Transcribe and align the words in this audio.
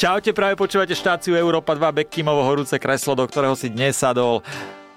Čaute, 0.00 0.32
práve 0.32 0.56
počúvate 0.56 0.96
štáciu 0.96 1.36
Európa 1.36 1.76
2 1.76 2.00
Bekkimovo 2.00 2.40
horúce 2.40 2.80
kreslo, 2.80 3.12
do 3.12 3.28
ktorého 3.28 3.52
si 3.52 3.68
dnes 3.68 4.00
sadol 4.00 4.40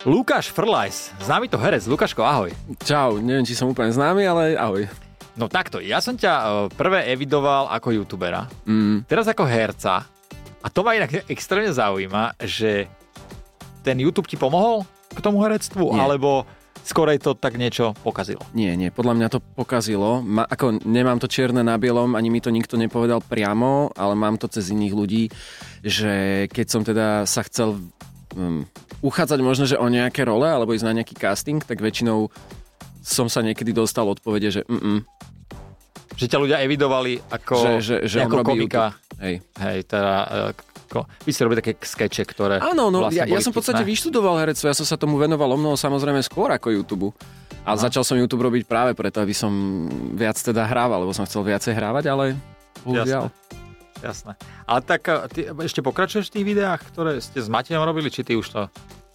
Lukáš 0.08 0.48
Frlajs, 0.48 1.12
známy 1.20 1.52
to 1.52 1.60
herec. 1.60 1.84
Lukáško, 1.84 2.24
ahoj. 2.24 2.56
Čau, 2.88 3.20
neviem, 3.20 3.44
či 3.44 3.52
som 3.52 3.68
úplne 3.68 3.92
známy, 3.92 4.24
ale 4.24 4.56
ahoj. 4.56 4.88
No 5.36 5.52
takto, 5.52 5.84
ja 5.84 6.00
som 6.00 6.16
ťa 6.16 6.32
e, 6.32 6.48
prvé 6.72 7.12
evidoval 7.12 7.68
ako 7.76 7.92
youtubera, 7.92 8.48
Mm, 8.64 9.04
teraz 9.04 9.28
ako 9.28 9.44
herca. 9.44 10.08
A 10.64 10.68
to 10.72 10.88
ma 10.88 10.96
inak 10.96 11.28
extrémne 11.28 11.76
zaujíma, 11.76 12.40
že 12.40 12.88
ten 13.84 14.00
YouTube 14.00 14.32
ti 14.32 14.40
pomohol 14.40 14.88
k 15.12 15.20
tomu 15.20 15.44
herectvu, 15.44 15.84
Nie. 15.84 16.00
alebo 16.00 16.48
skorej 16.84 17.20
to 17.24 17.32
tak 17.34 17.56
niečo 17.56 17.96
pokazilo. 18.04 18.44
nie, 18.52 18.76
nie, 18.76 18.92
podľa 18.92 19.14
mňa 19.16 19.28
to 19.32 19.40
pokazilo. 19.40 20.20
Ma, 20.20 20.44
ako 20.44 20.84
nemám 20.84 21.18
to 21.18 21.32
čierne 21.32 21.64
na 21.64 21.80
bielom, 21.80 22.14
ani 22.14 22.28
mi 22.28 22.44
to 22.44 22.52
nikto 22.52 22.76
nepovedal 22.76 23.24
priamo, 23.24 23.96
ale 23.96 24.14
mám 24.20 24.36
to 24.36 24.52
cez 24.52 24.70
iných 24.70 24.94
ľudí, 24.94 25.24
že 25.82 26.46
keď 26.52 26.66
som 26.68 26.82
teda 26.84 27.24
sa 27.24 27.42
chcel 27.48 27.80
um, 28.36 28.68
uchádzať 29.00 29.40
možno, 29.40 29.64
že 29.64 29.80
o 29.80 29.88
nejaké 29.88 30.28
role, 30.28 30.48
alebo 30.48 30.76
ísť 30.76 30.86
na 30.86 30.96
nejaký 31.00 31.16
casting, 31.16 31.64
tak 31.64 31.80
väčšinou 31.80 32.28
som 33.04 33.28
sa 33.28 33.44
niekedy 33.44 33.76
dostal 33.76 34.08
odpovede, 34.08 34.48
že 34.52 34.62
mm, 34.68 35.04
Že 36.14 36.26
ťa 36.30 36.40
ľudia 36.40 36.58
evidovali 36.64 37.20
ako 37.32 37.56
že, 37.58 37.72
že, 37.82 37.96
že 38.06 38.18
robí 38.28 38.68
komika. 38.68 38.94
YouTube. 38.94 39.24
Hej. 39.24 39.36
Hej, 39.60 39.78
teda... 39.88 40.14
e, 40.94 40.94
Ko, 40.94 41.10
vy 41.26 41.32
ste 41.34 41.42
robili 41.50 41.66
také 41.66 41.74
skeče, 41.82 42.24
ktoré... 42.30 42.62
Áno, 42.62 42.94
no, 42.94 43.10
vlastne 43.10 43.26
ja, 43.26 43.34
ja 43.34 43.42
som 43.42 43.50
v 43.50 43.58
podstate 43.58 43.82
vyštudoval 43.82 44.46
herectvo, 44.46 44.70
ja 44.70 44.78
som 44.78 44.86
sa 44.86 44.94
tomu 44.94 45.18
venoval 45.18 45.50
o 45.50 45.58
mnoho 45.58 45.74
samozrejme 45.74 46.22
skôr 46.22 46.54
ako 46.54 46.70
YouTube. 46.70 47.10
A 47.66 47.74
Aha. 47.74 47.90
začal 47.90 48.06
som 48.06 48.20
YouTube 48.20 48.46
robiť 48.46 48.70
práve 48.70 48.92
preto, 48.94 49.24
aby 49.24 49.34
som 49.34 49.50
viac 50.14 50.38
teda 50.38 50.68
hrával, 50.70 51.02
lebo 51.02 51.16
som 51.16 51.26
chcel 51.26 51.42
viacej 51.42 51.74
hrávať, 51.74 52.14
ale 52.14 52.38
bohužiaľ. 52.86 53.34
Jasné. 54.04 54.36
Ale 54.68 54.80
tak 54.84 55.08
e, 55.08 55.14
ty 55.32 55.40
ešte 55.48 55.80
pokračuješ 55.80 56.28
v 56.28 56.34
tých 56.38 56.46
videách, 56.54 56.82
ktoré 56.92 57.24
ste 57.24 57.40
s 57.40 57.48
Matejom 57.48 57.88
robili, 57.88 58.12
či 58.12 58.22
ty 58.28 58.36
už 58.36 58.48
to... 58.52 58.62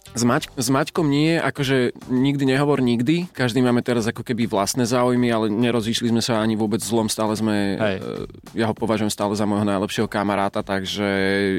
S, 0.09 0.23
Mač- 0.23 0.49
s 0.49 0.67
Maťkom 0.67 1.05
nie, 1.05 1.37
akože 1.37 1.77
nikdy 2.07 2.43
nehovor 2.47 2.81
nikdy. 2.81 3.29
Každý 3.29 3.61
máme 3.61 3.79
teraz 3.79 4.03
ako 4.03 4.21
keby 4.21 4.45
vlastné 4.45 4.83
záujmy, 4.83 5.29
ale 5.29 5.47
nerozíšli 5.47 6.09
sme 6.09 6.19
sa 6.19 6.41
ani 6.41 6.53
vôbec 6.53 6.81
zlom. 6.81 7.05
Stále 7.05 7.33
sme, 7.33 7.77
Hej. 7.77 7.95
e, 7.95 8.57
ja 8.57 8.65
ho 8.65 8.73
považujem 8.73 9.07
stále 9.07 9.31
za 9.31 9.45
môjho 9.45 9.63
najlepšieho 9.63 10.05
kamaráta, 10.05 10.59
takže 10.59 11.05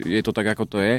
je 0.02 0.20
to 0.20 0.30
tak, 0.30 0.50
ako 0.50 0.66
to 0.66 0.78
je. 0.78 0.94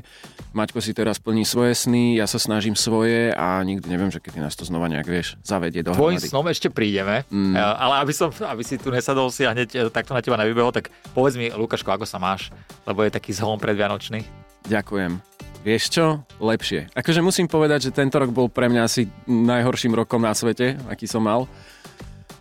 Maťko 0.51 0.79
si 0.79 0.91
teraz 0.91 1.19
plní 1.19 1.43
svoje 1.43 1.75
sny, 1.75 2.15
ja 2.15 2.25
sa 2.25 2.39
snažím 2.39 2.73
svoje 2.73 3.29
a 3.29 3.59
nikdy 3.59 3.85
neviem, 3.85 4.09
že 4.09 4.17
kedy 4.17 4.39
nás 4.39 4.55
to 4.55 4.63
znova 4.63 4.87
nejak, 4.87 5.05
vieš, 5.05 5.35
zavedie 5.41 5.83
Tvojim 5.83 6.17
dohromady. 6.17 6.31
snom 6.31 6.47
ešte 6.47 6.67
prídeme, 6.67 7.27
Mm. 7.27 7.51
mm. 7.51 7.55
ale 7.59 7.93
aby, 7.99 8.11
som, 8.11 8.31
aby 8.31 8.63
si 8.63 8.75
tu 8.75 8.89
nesadol 8.89 9.27
si 9.27 9.43
a 9.43 9.51
hneď 9.51 9.69
e, 9.69 9.79
takto 9.87 10.11
na 10.11 10.19
teba 10.19 10.35
nevybehol, 10.35 10.71
tak 10.71 10.87
povedz 11.11 11.35
mi, 11.35 11.51
Lukáško, 11.51 11.91
ako 11.91 12.07
sa 12.07 12.15
máš, 12.15 12.47
lebo 12.87 13.03
je 13.03 13.11
taký 13.11 13.31
zhom 13.31 13.55
predvianočný. 13.55 14.23
Ďakujem. 14.65 15.19
Vieš 15.61 15.93
čo? 15.93 16.05
Lepšie. 16.41 16.89
Akože 16.97 17.21
musím 17.21 17.45
povedať, 17.45 17.89
že 17.89 17.91
tento 17.93 18.17
rok 18.17 18.33
bol 18.33 18.49
pre 18.49 18.65
mňa 18.65 18.81
asi 18.81 19.05
najhorším 19.29 19.93
rokom 19.93 20.25
na 20.25 20.33
svete, 20.33 20.73
aký 20.89 21.05
som 21.05 21.21
mal. 21.21 21.45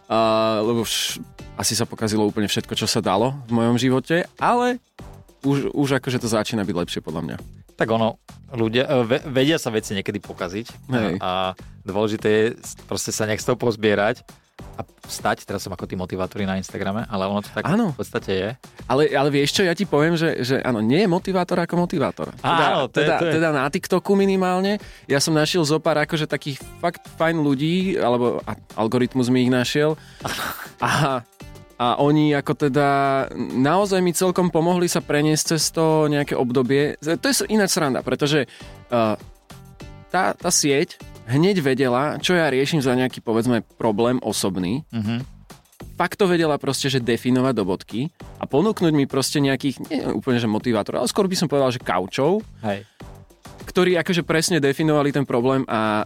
A, 0.08 0.58
lebo 0.64 0.88
vš- 0.88 1.20
asi 1.60 1.76
sa 1.76 1.84
pokazilo 1.84 2.24
úplne 2.24 2.48
všetko, 2.48 2.72
čo 2.72 2.88
sa 2.88 3.04
dalo 3.04 3.36
v 3.44 3.52
mojom 3.60 3.76
živote, 3.76 4.24
ale 4.40 4.80
už, 5.44 5.76
už 5.76 6.00
akože 6.00 6.16
to 6.16 6.32
začína 6.32 6.64
byť 6.64 6.76
lepšie 6.76 7.00
podľa 7.04 7.22
mňa. 7.28 7.36
Tak 7.76 7.88
ono, 7.92 8.16
ľudia, 8.56 8.88
e, 8.88 9.04
ve, 9.04 9.18
vedia 9.28 9.60
sa 9.60 9.68
veci 9.68 9.92
niekedy 9.92 10.20
pokaziť 10.20 10.66
Hej. 10.88 11.14
a 11.20 11.52
dôležité 11.84 12.28
je 12.28 12.44
proste 12.88 13.12
sa 13.12 13.28
nech 13.28 13.40
z 13.40 13.52
toho 13.52 13.56
pozbierať 13.60 14.24
a 14.78 14.82
stať, 15.10 15.42
teraz 15.42 15.66
som 15.66 15.72
ako 15.74 15.84
tí 15.84 15.98
motivátori 15.98 16.46
na 16.46 16.56
Instagrame, 16.56 17.04
ale 17.08 17.26
ono 17.26 17.42
to 17.42 17.50
tak 17.50 17.66
Áno. 17.66 17.90
v 17.92 17.98
podstate 17.98 18.30
je. 18.32 18.50
Ale, 18.86 19.10
ale 19.10 19.28
vieš 19.28 19.58
čo, 19.58 19.62
ja 19.66 19.74
ti 19.74 19.84
poviem, 19.84 20.14
že, 20.14 20.40
že 20.46 20.62
áno, 20.62 20.78
nie 20.78 21.02
je 21.02 21.08
motivátor 21.10 21.58
ako 21.58 21.84
motivátor. 21.84 22.30
Áno, 22.40 22.86
to 22.86 23.02
je- 23.02 23.08
teda, 23.08 23.14
to 23.18 23.26
je- 23.26 23.34
teda 23.36 23.48
na 23.50 23.66
TikToku 23.66 24.14
minimálne. 24.14 24.78
Ja 25.10 25.18
som 25.18 25.34
našiel 25.34 25.66
zo 25.66 25.82
pár 25.82 25.98
akože 26.00 26.30
takých 26.30 26.62
fakt 26.78 27.04
fajn 27.18 27.42
ľudí, 27.42 27.98
alebo 27.98 28.38
a, 28.46 28.54
algoritmus 28.78 29.28
mi 29.28 29.44
ich 29.44 29.52
našiel. 29.52 29.98
A, 30.80 31.20
a 31.76 32.00
oni 32.00 32.32
ako 32.32 32.56
teda 32.56 32.88
naozaj 33.36 34.00
mi 34.00 34.16
celkom 34.16 34.48
pomohli 34.48 34.88
sa 34.88 35.04
preniesť 35.04 35.56
cez 35.56 35.68
to 35.72 36.08
nejaké 36.08 36.32
obdobie. 36.32 36.96
To 37.00 37.24
je 37.28 37.44
ináč 37.52 37.76
sranda, 37.76 38.00
pretože 38.00 38.48
uh, 38.88 39.16
tá, 40.08 40.32
tá 40.32 40.50
sieť 40.52 40.96
hneď 41.30 41.62
vedela, 41.62 42.18
čo 42.18 42.34
ja 42.34 42.50
riešim 42.50 42.82
za 42.82 42.92
nejaký, 42.92 43.22
povedzme, 43.22 43.62
problém 43.78 44.18
osobný 44.18 44.82
Mhm. 44.90 45.22
fakt 45.96 46.18
to 46.18 46.28
vedela 46.28 46.56
proste, 46.60 46.88
že 46.88 47.00
definovať 47.00 47.54
do 47.56 47.64
bodky 47.64 48.00
a 48.40 48.44
ponúknuť 48.44 48.92
mi 48.92 49.04
proste 49.08 49.40
nejakých, 49.40 49.76
nie 49.88 50.00
úplne 50.10 50.36
že 50.36 50.48
motivátor, 50.50 51.00
ale 51.00 51.08
skôr 51.08 51.28
by 51.28 51.36
som 51.36 51.48
povedal, 51.48 51.72
že 51.72 51.80
kaučov, 51.80 52.40
Hej. 52.60 52.84
ktorí 53.68 53.96
akože 53.96 54.24
presne 54.24 54.58
definovali 54.58 55.12
ten 55.12 55.24
problém 55.24 55.62
a 55.68 56.02
e, 56.02 56.04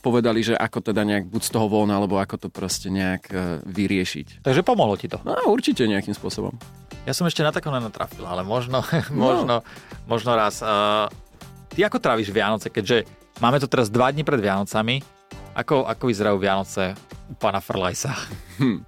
povedali, 0.00 0.40
že 0.42 0.54
ako 0.56 0.80
teda 0.80 1.02
nejak 1.06 1.28
buď 1.28 1.42
z 1.42 1.50
toho 1.52 1.66
von, 1.68 1.90
alebo 1.90 2.16
ako 2.18 2.46
to 2.46 2.48
proste 2.48 2.88
nejak 2.90 3.30
e, 3.30 3.62
vyriešiť. 3.66 4.46
Takže 4.46 4.62
pomohlo 4.62 4.94
ti 4.98 5.10
to. 5.10 5.18
No 5.26 5.34
určite 5.50 5.84
nejakým 5.86 6.14
spôsobom. 6.14 6.54
Ja 7.04 7.12
som 7.12 7.26
ešte 7.26 7.42
na 7.42 7.50
takom 7.52 7.74
nenatrafil, 7.74 8.22
ale 8.26 8.42
možno, 8.46 8.80
možno, 9.12 9.62
možno 10.06 10.30
raz. 10.36 10.60
Uh, 10.62 11.06
ty 11.72 11.80
ako 11.82 11.96
tráviš 12.02 12.28
Vianoce, 12.28 12.68
keďže 12.68 13.08
máme 13.40 13.58
to 13.58 13.66
teraz 13.66 13.88
dva 13.88 14.12
dní 14.12 14.22
pred 14.22 14.38
Vianocami, 14.38 15.00
ako, 15.56 15.84
ako 15.88 16.04
vyzerajú 16.06 16.36
Vianoce 16.38 16.94
u 17.26 17.34
pána 17.34 17.58
Frlajsa? 17.58 18.14
Hm. 18.60 18.84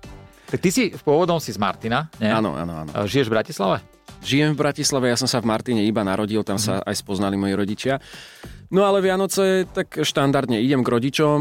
Tak 0.53 0.59
ty 0.61 0.69
si 0.69 0.83
v 0.93 1.03
pôvodom 1.03 1.41
si 1.41 1.49
z 1.51 1.59
Martina, 1.59 2.13
nie? 2.21 2.29
Áno, 2.29 2.53
áno, 2.53 2.85
áno. 2.85 2.91
Žiješ 3.09 3.33
v 3.33 3.35
Bratislave? 3.35 3.77
Žijem 4.23 4.55
v 4.55 4.59
Bratislave, 4.61 5.11
ja 5.11 5.19
som 5.19 5.27
sa 5.27 5.43
v 5.43 5.49
Martine 5.49 5.83
iba 5.83 6.05
narodil, 6.07 6.45
tam 6.47 6.61
sa 6.61 6.79
aj 6.85 6.95
spoznali 6.95 7.35
moji 7.35 7.57
rodičia. 7.59 7.99
No 8.71 8.87
ale 8.87 9.03
Vianoce 9.03 9.67
tak 9.67 9.99
štandardne 9.99 10.61
idem 10.63 10.85
k 10.85 10.89
rodičom, 10.93 11.39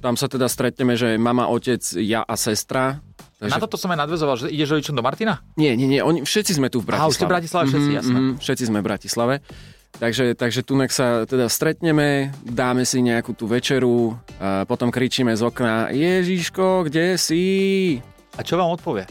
tam 0.00 0.14
sa 0.14 0.30
teda 0.30 0.46
stretneme, 0.48 0.94
že 0.96 1.18
mama, 1.20 1.50
otec, 1.50 1.82
ja 2.00 2.22
a 2.24 2.34
sestra. 2.38 3.02
Na 3.38 3.58
toto 3.58 3.78
som 3.78 3.90
aj 3.90 4.06
nadvezoval, 4.06 4.34
že 4.38 4.46
ideš 4.50 4.78
rodičom 4.78 4.94
do 4.96 5.02
Martina? 5.02 5.42
Nie, 5.54 5.74
nie, 5.78 5.86
nie, 5.86 6.02
oni, 6.02 6.22
všetci 6.24 6.58
sme 6.58 6.70
tu 6.70 6.78
v 6.82 6.90
Aha, 6.90 7.06
Bratislave. 7.06 7.10
už 7.10 7.14
ste 7.18 7.26
v 7.26 7.32
Bratislave 7.34 7.64
všetci, 7.70 7.90
jasné. 7.94 8.18
mhm, 8.18 8.32
všetci 8.40 8.64
sme 8.66 8.78
v 8.80 8.86
Bratislave. 8.86 9.34
Takže, 9.96 10.36
takže 10.38 10.62
tu 10.62 10.78
sa 10.92 11.24
teda 11.26 11.50
stretneme, 11.50 12.30
dáme 12.44 12.84
si 12.86 13.02
nejakú 13.02 13.34
tú 13.34 13.50
večeru, 13.50 14.14
a 14.38 14.62
potom 14.68 14.92
kričíme 14.94 15.34
z 15.34 15.42
okna 15.42 15.90
Ježiško, 15.90 16.86
kde 16.86 17.18
si? 17.18 17.42
A 18.38 18.46
čo 18.46 18.54
vám 18.54 18.70
odpovie? 18.78 19.08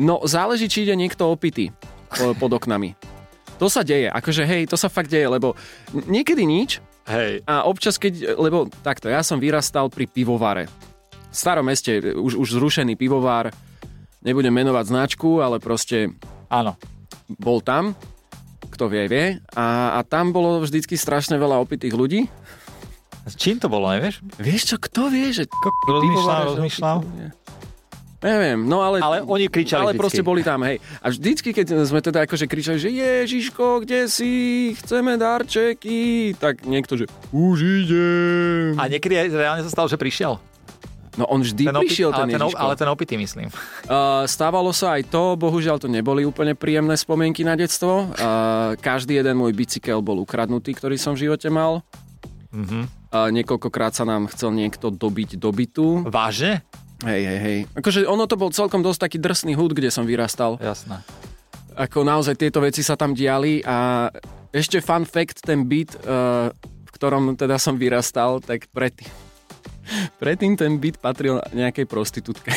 No, 0.00 0.24
záleží, 0.24 0.72
či 0.72 0.88
ide 0.88 0.96
niekto 0.96 1.28
opitý 1.28 1.68
po- 2.08 2.32
pod 2.32 2.48
oknami. 2.48 2.96
To 3.60 3.68
sa 3.68 3.84
deje, 3.84 4.08
akože 4.08 4.48
hej, 4.48 4.62
to 4.66 4.80
sa 4.80 4.88
fakt 4.88 5.12
deje, 5.12 5.28
lebo 5.28 5.52
niekedy 5.92 6.48
nič 6.48 6.80
Hej. 7.06 7.44
a 7.44 7.68
občas 7.68 8.00
keď, 8.00 8.38
lebo 8.40 8.72
takto, 8.82 9.12
ja 9.12 9.20
som 9.20 9.36
vyrastal 9.36 9.92
pri 9.92 10.08
pivovare. 10.08 10.66
V 11.28 11.36
starom 11.36 11.68
meste 11.68 12.00
už, 12.00 12.40
už 12.40 12.48
zrušený 12.56 12.96
pivovár, 12.96 13.52
nebudem 14.24 14.54
menovať 14.54 14.84
značku, 14.88 15.44
ale 15.44 15.60
proste 15.60 16.14
Áno. 16.48 16.74
bol 17.36 17.60
tam, 17.60 17.92
kto 18.82 18.90
vie, 18.90 19.06
vie. 19.06 19.26
A, 19.54 19.94
a 19.94 20.02
tam 20.02 20.34
bolo 20.34 20.58
vždycky 20.58 20.98
strašne 20.98 21.38
veľa 21.38 21.62
opitých 21.62 21.94
ľudí. 21.94 22.26
S 23.30 23.38
čím 23.38 23.62
to 23.62 23.70
bolo, 23.70 23.86
nevieš? 23.94 24.18
Vieš 24.42 24.74
čo, 24.74 24.76
kto 24.82 25.06
vie, 25.06 25.30
že... 25.30 25.46
Opitý 25.46 25.86
ľudia? 25.86 27.30
Neviem, 28.26 28.66
no 28.66 28.82
ale... 28.82 28.98
Ale 28.98 29.22
oni 29.22 29.46
kričali 29.46 29.86
Ale 29.86 29.94
vždycky. 29.94 30.02
proste 30.02 30.22
boli 30.26 30.42
tam, 30.42 30.66
hej. 30.66 30.82
A 30.98 31.14
vždycky, 31.14 31.54
keď 31.54 31.86
sme 31.86 32.02
teda 32.02 32.26
akože 32.26 32.50
kričali, 32.50 32.82
že 32.82 32.90
Ježiško, 32.90 33.86
kde 33.86 34.10
si? 34.10 34.30
Chceme 34.82 35.14
darčeky. 35.14 36.34
Tak 36.42 36.66
niekto, 36.66 36.98
že 36.98 37.06
už 37.30 37.86
idem. 37.86 38.74
A 38.82 38.90
niekedy 38.90 39.30
reálne 39.30 39.62
sa 39.62 39.70
stalo, 39.70 39.86
že 39.86 39.94
prišiel. 39.94 40.42
No 41.12 41.28
on 41.28 41.44
vždy 41.44 41.68
Ten 41.68 41.76
opit- 41.76 41.92
prišiel, 41.92 42.08
ale, 42.08 42.18
ten 42.24 42.28
ten, 42.32 42.40
op- 42.40 42.48
Ježiško. 42.48 42.62
ale 42.64 42.74
ten 42.74 42.88
opitý, 42.88 43.14
myslím. 43.20 43.48
Uh, 43.84 44.24
stávalo 44.24 44.72
sa 44.72 44.96
aj 44.96 45.12
to, 45.12 45.36
bohužiaľ 45.36 45.76
to 45.76 45.84
neboli 45.84 46.24
úplne 46.24 46.56
príjemné 46.56 46.96
spomienky 46.96 47.44
na 47.44 47.52
detstvo. 47.52 48.08
Uh, 48.08 48.72
každý 48.80 49.20
jeden 49.20 49.36
môj 49.36 49.52
bicykel 49.52 50.00
bol 50.00 50.16
ukradnutý, 50.18 50.72
ktorý 50.72 50.96
som 50.96 51.12
v 51.12 51.28
živote 51.28 51.52
mal. 51.52 51.84
Mhm. 52.52 52.88
Uh, 53.12 53.28
niekoľkokrát 53.28 53.92
sa 53.92 54.08
nám 54.08 54.24
chcel 54.32 54.56
niekto 54.56 54.88
dobiť 54.88 55.36
do 55.36 55.52
bytu. 55.52 56.08
Vážne? 56.08 56.64
Hej, 57.04 57.22
hej, 57.28 57.38
hej. 57.44 57.58
Akože 57.76 58.08
ono 58.08 58.24
to 58.24 58.40
bol 58.40 58.48
celkom 58.48 58.80
dosť 58.80 59.04
taký 59.04 59.18
drsný 59.20 59.52
hud, 59.52 59.76
kde 59.76 59.92
som 59.92 60.08
vyrastal. 60.08 60.56
Jasné. 60.56 61.04
Ako 61.76 62.04
naozaj 62.04 62.40
tieto 62.40 62.64
veci 62.64 62.80
sa 62.80 62.96
tam 62.96 63.12
diali 63.12 63.60
a 63.60 64.08
ešte 64.48 64.80
fun 64.80 65.04
fact, 65.04 65.44
ten 65.44 65.68
byt, 65.68 65.92
uh, 66.04 66.48
v 66.56 66.90
ktorom 66.92 67.36
teda 67.36 67.56
som 67.56 67.76
vyrastal, 67.76 68.40
tak 68.40 68.64
predtým, 68.72 69.08
predtým 70.22 70.56
ten 70.58 70.78
byt 70.78 70.98
patril 70.98 71.42
nejakej 71.52 71.86
prostitútke. 71.86 72.50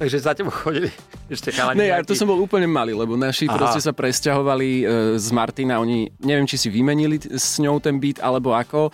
Takže 0.00 0.16
za 0.16 0.32
tebou 0.32 0.48
chodili 0.48 0.88
ešte 1.28 1.52
chalani 1.52 1.76
Ne, 1.76 1.92
ja 1.92 2.00
to 2.00 2.16
som 2.16 2.24
bol 2.24 2.40
úplne 2.40 2.64
malý, 2.64 2.96
lebo 2.96 3.20
naši 3.20 3.44
Aha. 3.44 3.52
proste 3.52 3.84
sa 3.84 3.92
presťahovali 3.92 4.68
e, 4.80 4.84
z 5.20 5.28
Martina, 5.28 5.76
oni, 5.76 6.08
neviem, 6.24 6.48
či 6.48 6.56
si 6.56 6.72
vymenili 6.72 7.20
s 7.20 7.60
ňou 7.60 7.76
ten 7.84 8.00
byt, 8.00 8.24
alebo 8.24 8.56
ako. 8.56 8.88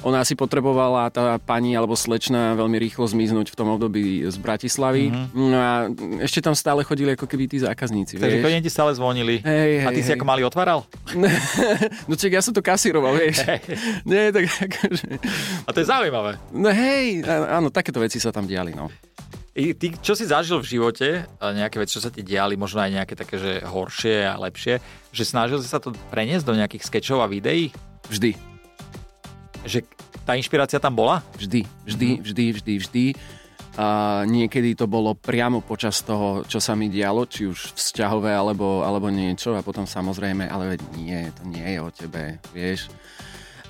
Ona 0.00 0.24
asi 0.24 0.32
potrebovala, 0.32 1.12
tá 1.12 1.36
pani 1.36 1.76
alebo 1.76 1.92
slečna, 1.92 2.56
veľmi 2.56 2.80
rýchlo 2.80 3.04
zmiznúť 3.04 3.52
v 3.52 3.56
tom 3.56 3.68
období 3.68 4.24
z 4.24 4.36
Bratislavy. 4.40 5.12
Mhm. 5.12 5.24
No 5.36 5.56
a 5.56 5.72
ešte 6.24 6.40
tam 6.40 6.56
stále 6.56 6.84
chodili 6.84 7.12
ako 7.12 7.28
keby 7.28 7.44
tí 7.48 7.60
zákazníci, 7.60 8.16
Takže 8.16 8.40
vieš. 8.40 8.44
klienti 8.44 8.70
stále 8.72 8.96
zvonili. 8.96 9.44
Hej, 9.44 9.84
A 9.84 9.92
ty 9.92 10.00
hej, 10.00 10.06
si 10.08 10.10
ako 10.16 10.24
malý 10.24 10.44
otváral? 10.44 10.88
no 12.08 12.14
čak, 12.16 12.32
ja 12.32 12.40
som 12.40 12.56
to 12.56 12.64
kasíroval, 12.64 13.12
vieš. 13.16 13.44
Nie, 14.08 14.32
tak 14.32 14.48
akože... 14.48 15.08
A 15.64 15.70
to 15.72 15.78
je 15.84 15.86
zaujímavé. 15.88 16.40
No 16.52 16.72
hej, 16.72 17.24
áno, 17.28 17.68
takéto 17.68 18.00
veci 18.00 18.16
sa 18.16 18.32
tam 18.32 18.48
diali, 18.48 18.72
no. 18.72 18.88
I 19.50 19.74
ty, 19.74 19.90
čo 19.98 20.14
si 20.14 20.30
zažil 20.30 20.62
v 20.62 20.70
živote, 20.78 21.26
a 21.42 21.50
nejaké 21.50 21.82
veci, 21.82 21.98
čo 21.98 22.04
sa 22.06 22.14
ti 22.14 22.22
diali, 22.22 22.54
možno 22.54 22.86
aj 22.86 23.02
nejaké 23.02 23.14
také, 23.18 23.34
že 23.34 23.52
horšie 23.66 24.22
a 24.22 24.38
lepšie, 24.38 24.78
že 25.10 25.24
snažil 25.26 25.58
si 25.58 25.66
sa 25.66 25.82
to 25.82 25.90
preniesť 26.14 26.46
do 26.46 26.54
nejakých 26.54 26.86
skečov 26.86 27.18
a 27.18 27.26
videí? 27.26 27.74
Vždy. 28.06 28.38
Že 29.66 29.82
tá 30.22 30.38
inšpirácia 30.38 30.78
tam 30.78 30.94
bola? 30.94 31.26
Vždy, 31.34 31.66
vždy, 31.82 32.22
vždy, 32.22 32.44
vždy, 32.62 32.74
vždy. 32.78 33.04
A 33.74 34.22
niekedy 34.26 34.78
to 34.78 34.86
bolo 34.86 35.18
priamo 35.18 35.62
počas 35.66 35.98
toho, 36.06 36.46
čo 36.46 36.62
sa 36.62 36.78
mi 36.78 36.86
dialo, 36.86 37.26
či 37.26 37.50
už 37.50 37.74
vzťahové 37.74 38.30
alebo, 38.30 38.86
alebo 38.86 39.10
niečo 39.10 39.58
a 39.58 39.66
potom 39.66 39.82
samozrejme, 39.82 40.46
ale 40.46 40.78
veď 40.78 40.80
nie, 40.94 41.20
to 41.34 41.42
nie 41.50 41.66
je 41.74 41.78
o 41.82 41.90
tebe, 41.90 42.38
vieš. 42.54 42.86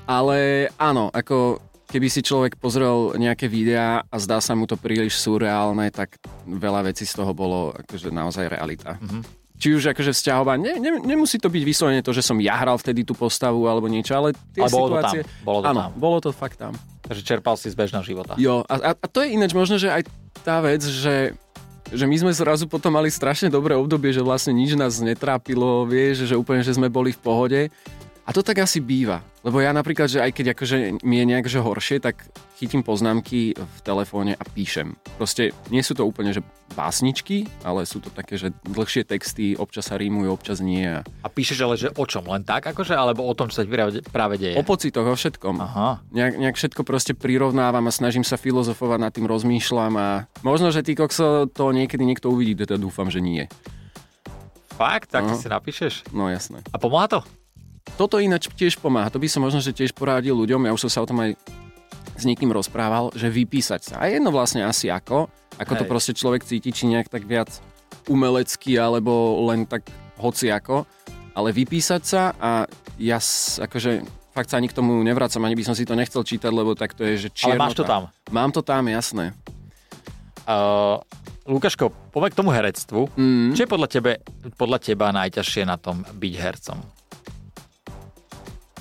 Ale 0.05 0.69
áno, 0.77 1.09
ako 1.09 1.70
keby 1.91 2.07
si 2.07 2.23
človek 2.23 2.55
pozrel 2.55 3.19
nejaké 3.19 3.51
videá 3.51 4.07
a 4.07 4.17
zdá 4.23 4.39
sa 4.39 4.55
mu 4.55 4.71
to 4.71 4.79
príliš 4.79 5.19
surreálne, 5.19 5.91
tak 5.91 6.23
veľa 6.47 6.87
vecí 6.87 7.03
z 7.03 7.19
toho 7.19 7.35
bolo 7.35 7.75
akože 7.75 8.15
naozaj 8.15 8.47
realita. 8.47 8.95
Mhm. 9.03 9.43
Či 9.61 9.77
už 9.77 9.93
akože 9.93 10.17
vzťahová, 10.17 10.57
ne, 10.57 10.81
ne, 10.81 11.05
nemusí 11.05 11.37
to 11.37 11.53
byť 11.53 11.63
vyslovene 11.69 12.01
to, 12.01 12.17
že 12.17 12.25
som 12.25 12.41
ja 12.41 12.57
hral 12.57 12.81
vtedy 12.81 13.05
tú 13.05 13.13
postavu 13.13 13.69
alebo 13.69 13.93
niečo, 13.93 14.17
ale 14.17 14.33
tie 14.57 14.65
Ale 14.65 14.73
bolo 14.73 14.87
to 14.89 14.93
situácie... 14.97 15.21
tam, 15.21 15.45
bolo 15.45 15.59
to 15.61 15.67
áno, 15.69 15.81
tam. 15.85 15.91
bolo 16.01 16.19
to 16.25 16.31
fakt 16.33 16.57
tam. 16.57 16.73
Takže 17.05 17.21
čerpal 17.21 17.61
si 17.61 17.69
z 17.69 17.77
bežného 17.77 18.01
života. 18.01 18.41
Jo, 18.41 18.65
a, 18.65 18.75
a, 18.81 18.91
a 18.97 19.07
to 19.11 19.21
je 19.21 19.37
ináč 19.37 19.53
možno, 19.53 19.77
že 19.77 19.93
aj 19.93 20.09
tá 20.41 20.65
vec, 20.65 20.81
že, 20.81 21.37
že 21.93 22.05
my 22.09 22.17
sme 22.17 22.33
zrazu 22.33 22.65
potom 22.73 22.97
mali 22.97 23.13
strašne 23.13 23.53
dobré 23.53 23.77
obdobie, 23.77 24.17
že 24.17 24.25
vlastne 24.25 24.57
nič 24.57 24.81
nás 24.81 24.97
netrápilo, 24.97 25.85
vieš, 25.85 26.25
že 26.25 26.41
úplne, 26.41 26.65
že 26.65 26.73
sme 26.73 26.89
boli 26.89 27.13
v 27.13 27.21
pohode. 27.21 27.61
A 28.31 28.37
to 28.37 28.47
tak 28.47 28.63
asi 28.63 28.79
býva. 28.79 29.27
Lebo 29.43 29.59
ja 29.59 29.75
napríklad, 29.75 30.07
že 30.07 30.23
aj 30.23 30.31
keď 30.31 30.55
akože 30.55 31.03
mi 31.03 31.19
je 31.19 31.25
nejak 31.27 31.51
že 31.51 31.59
horšie, 31.59 31.99
tak 31.99 32.31
chytím 32.63 32.87
poznámky 32.87 33.59
v 33.59 33.79
telefóne 33.83 34.39
a 34.39 34.45
píšem. 34.47 34.95
Proste 35.19 35.51
nie 35.75 35.83
sú 35.83 35.99
to 35.99 36.07
úplne, 36.07 36.31
že 36.31 36.39
básničky, 36.79 37.51
ale 37.67 37.83
sú 37.91 37.99
to 37.99 38.07
také, 38.07 38.39
že 38.39 38.55
dlhšie 38.63 39.03
texty, 39.03 39.59
občas 39.59 39.91
sa 39.91 39.99
rímujú, 39.99 40.31
občas 40.31 40.63
nie. 40.63 40.87
A 41.03 41.27
píšeš 41.27 41.59
ale, 41.59 41.75
že 41.75 41.91
o 41.91 42.07
čom? 42.07 42.23
Len 42.31 42.47
tak 42.47 42.71
akože? 42.71 42.95
Alebo 42.95 43.27
o 43.27 43.35
tom, 43.35 43.51
čo 43.51 43.61
sa 43.61 43.67
práve, 43.67 44.39
deje? 44.39 44.55
o 44.55 44.63
pocitoch, 44.63 45.11
o 45.11 45.19
všetkom. 45.19 45.59
Aha. 45.59 45.99
Nejak, 46.15 46.35
nejak 46.39 46.55
všetko 46.55 46.87
proste 46.87 47.19
prirovnávam 47.19 47.83
a 47.83 47.91
snažím 47.91 48.23
sa 48.23 48.39
filozofovať, 48.39 48.99
nad 49.03 49.11
tým 49.11 49.27
rozmýšľam 49.27 49.93
a 49.99 50.09
možno, 50.47 50.71
že 50.71 50.87
ty 50.87 50.95
kokso 50.95 51.51
to 51.51 51.75
niekedy 51.75 52.07
niekto 52.07 52.31
uvidí, 52.31 52.55
teda 52.55 52.79
dúfam, 52.79 53.11
že 53.11 53.19
nie. 53.19 53.51
Fakt? 54.79 55.11
Tak 55.11 55.27
Aha. 55.27 55.35
si 55.35 55.51
napíšeš? 55.51 56.15
No 56.15 56.31
jasné. 56.31 56.63
A 56.71 56.79
pomáha 56.79 57.11
to? 57.11 57.40
Toto 57.97 58.17
ináč 58.17 58.49
tiež 58.53 58.81
pomáha, 58.81 59.13
to 59.13 59.21
by 59.21 59.29
som 59.29 59.45
možno, 59.45 59.61
že 59.61 59.77
tiež 59.77 59.93
poradil 59.93 60.37
ľuďom, 60.37 60.65
ja 60.65 60.73
už 60.73 60.89
som 60.89 60.93
sa 60.93 61.01
o 61.05 61.09
tom 61.09 61.21
aj 61.21 61.37
s 62.17 62.25
niekým 62.29 62.53
rozprával, 62.53 63.13
že 63.17 63.33
vypísať 63.33 63.81
sa. 63.81 63.95
A 64.01 64.13
jedno 64.13 64.29
vlastne 64.33 64.65
asi 64.65 64.93
ako, 64.93 65.29
ako 65.57 65.73
to 65.77 65.85
Hej. 65.85 65.91
proste 65.91 66.13
človek 66.13 66.45
cíti, 66.45 66.73
či 66.73 66.89
nejak 66.89 67.09
tak 67.09 67.25
viac 67.25 67.49
umelecky, 68.09 68.77
alebo 68.77 69.45
len 69.49 69.65
tak 69.65 69.89
hociako, 70.21 70.85
ale 71.33 71.53
vypísať 71.57 72.03
sa 72.05 72.37
a 72.37 72.69
ja 73.01 73.17
akože 73.61 74.05
fakt 74.37 74.53
sa 74.53 74.61
ani 74.61 74.69
k 74.69 74.77
tomu 74.77 75.01
nevracam, 75.01 75.43
ani 75.45 75.57
by 75.57 75.65
som 75.65 75.75
si 75.75 75.89
to 75.89 75.97
nechcel 75.97 76.23
čítať, 76.23 76.53
lebo 76.53 76.77
tak 76.77 76.93
to 76.93 77.05
je, 77.05 77.29
že 77.29 77.49
Ale 77.49 77.61
máš 77.61 77.77
to 77.77 77.85
tam. 77.85 78.13
Mám 78.31 78.51
to 78.53 78.61
tam, 78.61 78.87
jasné. 78.87 79.33
Uh, 80.45 80.99
Lukáško, 81.47 81.91
poďme 82.11 82.29
k 82.31 82.39
tomu 82.39 82.51
herectvu. 82.53 83.11
Mm. 83.17 83.53
Čo 83.55 83.63
je 83.65 83.71
podľa, 83.71 83.89
tebe, 83.89 84.13
podľa 84.55 84.79
teba 84.83 85.11
najťažšie 85.15 85.63
na 85.67 85.77
tom 85.81 86.03
byť 86.05 86.35
hercom? 86.37 86.79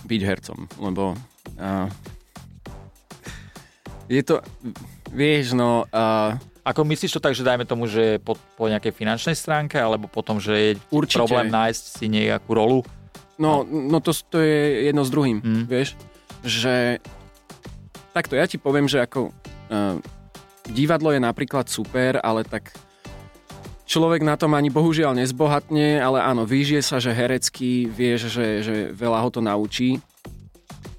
Byť 0.09 0.21
hercom, 0.25 0.59
lebo 0.81 1.13
uh, 1.61 1.85
je 4.09 4.21
to, 4.25 4.41
vieš, 5.13 5.53
no, 5.53 5.85
uh, 5.85 6.33
Ako 6.65 6.85
myslíš 6.85 7.17
to 7.17 7.23
tak, 7.23 7.33
že 7.33 7.45
dajme 7.45 7.65
tomu, 7.65 7.85
že 7.85 8.17
po, 8.21 8.37
po 8.53 8.69
nejakej 8.69 8.93
finančnej 8.93 9.33
stránke, 9.33 9.77
alebo 9.77 10.05
potom, 10.05 10.37
že 10.37 10.53
je 10.53 10.71
Určite. 10.89 11.21
problém 11.21 11.49
nájsť 11.49 11.83
si 11.97 12.05
nejakú 12.09 12.51
rolu? 12.53 12.81
no, 13.39 13.63
no 13.63 13.97
to, 14.03 14.11
to 14.11 14.37
je 14.43 14.91
jedno 14.91 15.01
s 15.01 15.09
druhým, 15.09 15.39
Mm. 15.39 15.63
vieš, 15.65 15.95
že 16.43 16.99
takto 18.11 18.35
ja 18.35 18.43
ti 18.45 18.59
poviem, 18.59 18.85
že 18.85 18.99
ako 18.99 19.31
uh, 19.31 19.95
divadlo 20.67 21.15
je 21.15 21.21
napríklad 21.23 21.71
super, 21.71 22.19
ale 22.19 22.43
tak 22.43 22.69
človek 23.89 24.21
na 24.21 24.37
tom 24.37 24.53
ani 24.53 24.69
bohužiaľ 24.69 25.17
nezbohatne, 25.17 25.97
ale 25.97 26.21
áno, 26.21 26.45
vyžije 26.45 26.85
sa, 26.85 27.01
že 27.01 27.09
herecký, 27.09 27.89
vieš, 27.89 28.29
že, 28.29 28.61
že 28.61 28.75
veľa 28.93 29.25
ho 29.25 29.29
to 29.33 29.41
naučí. 29.41 29.97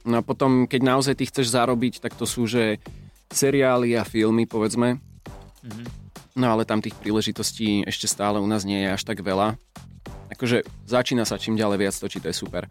No 0.02 0.18
a 0.18 0.26
potom, 0.26 0.66
keď 0.66 0.80
naozaj 0.82 1.14
ty 1.14 1.30
chceš 1.30 1.54
zarobiť, 1.54 2.02
tak 2.02 2.18
to 2.18 2.26
sú, 2.26 2.50
že 2.50 2.82
seriály 3.30 3.94
a 3.94 4.02
filmy, 4.02 4.50
povedzme. 4.50 4.98
Mhm. 5.62 5.84
No 6.34 6.46
ale 6.50 6.66
tam 6.66 6.82
tých 6.82 6.98
príležitostí 6.98 7.86
ešte 7.86 8.10
stále 8.10 8.42
u 8.42 8.46
nás 8.46 8.66
nie 8.66 8.82
je 8.86 8.90
až 8.90 9.02
tak 9.06 9.22
veľa. 9.22 9.54
Akože 10.30 10.62
začína 10.86 11.26
sa 11.26 11.38
čím 11.38 11.58
ďalej 11.58 11.78
viac 11.86 11.94
točiť, 11.94 12.22
to 12.26 12.30
je 12.30 12.36
super. 12.38 12.66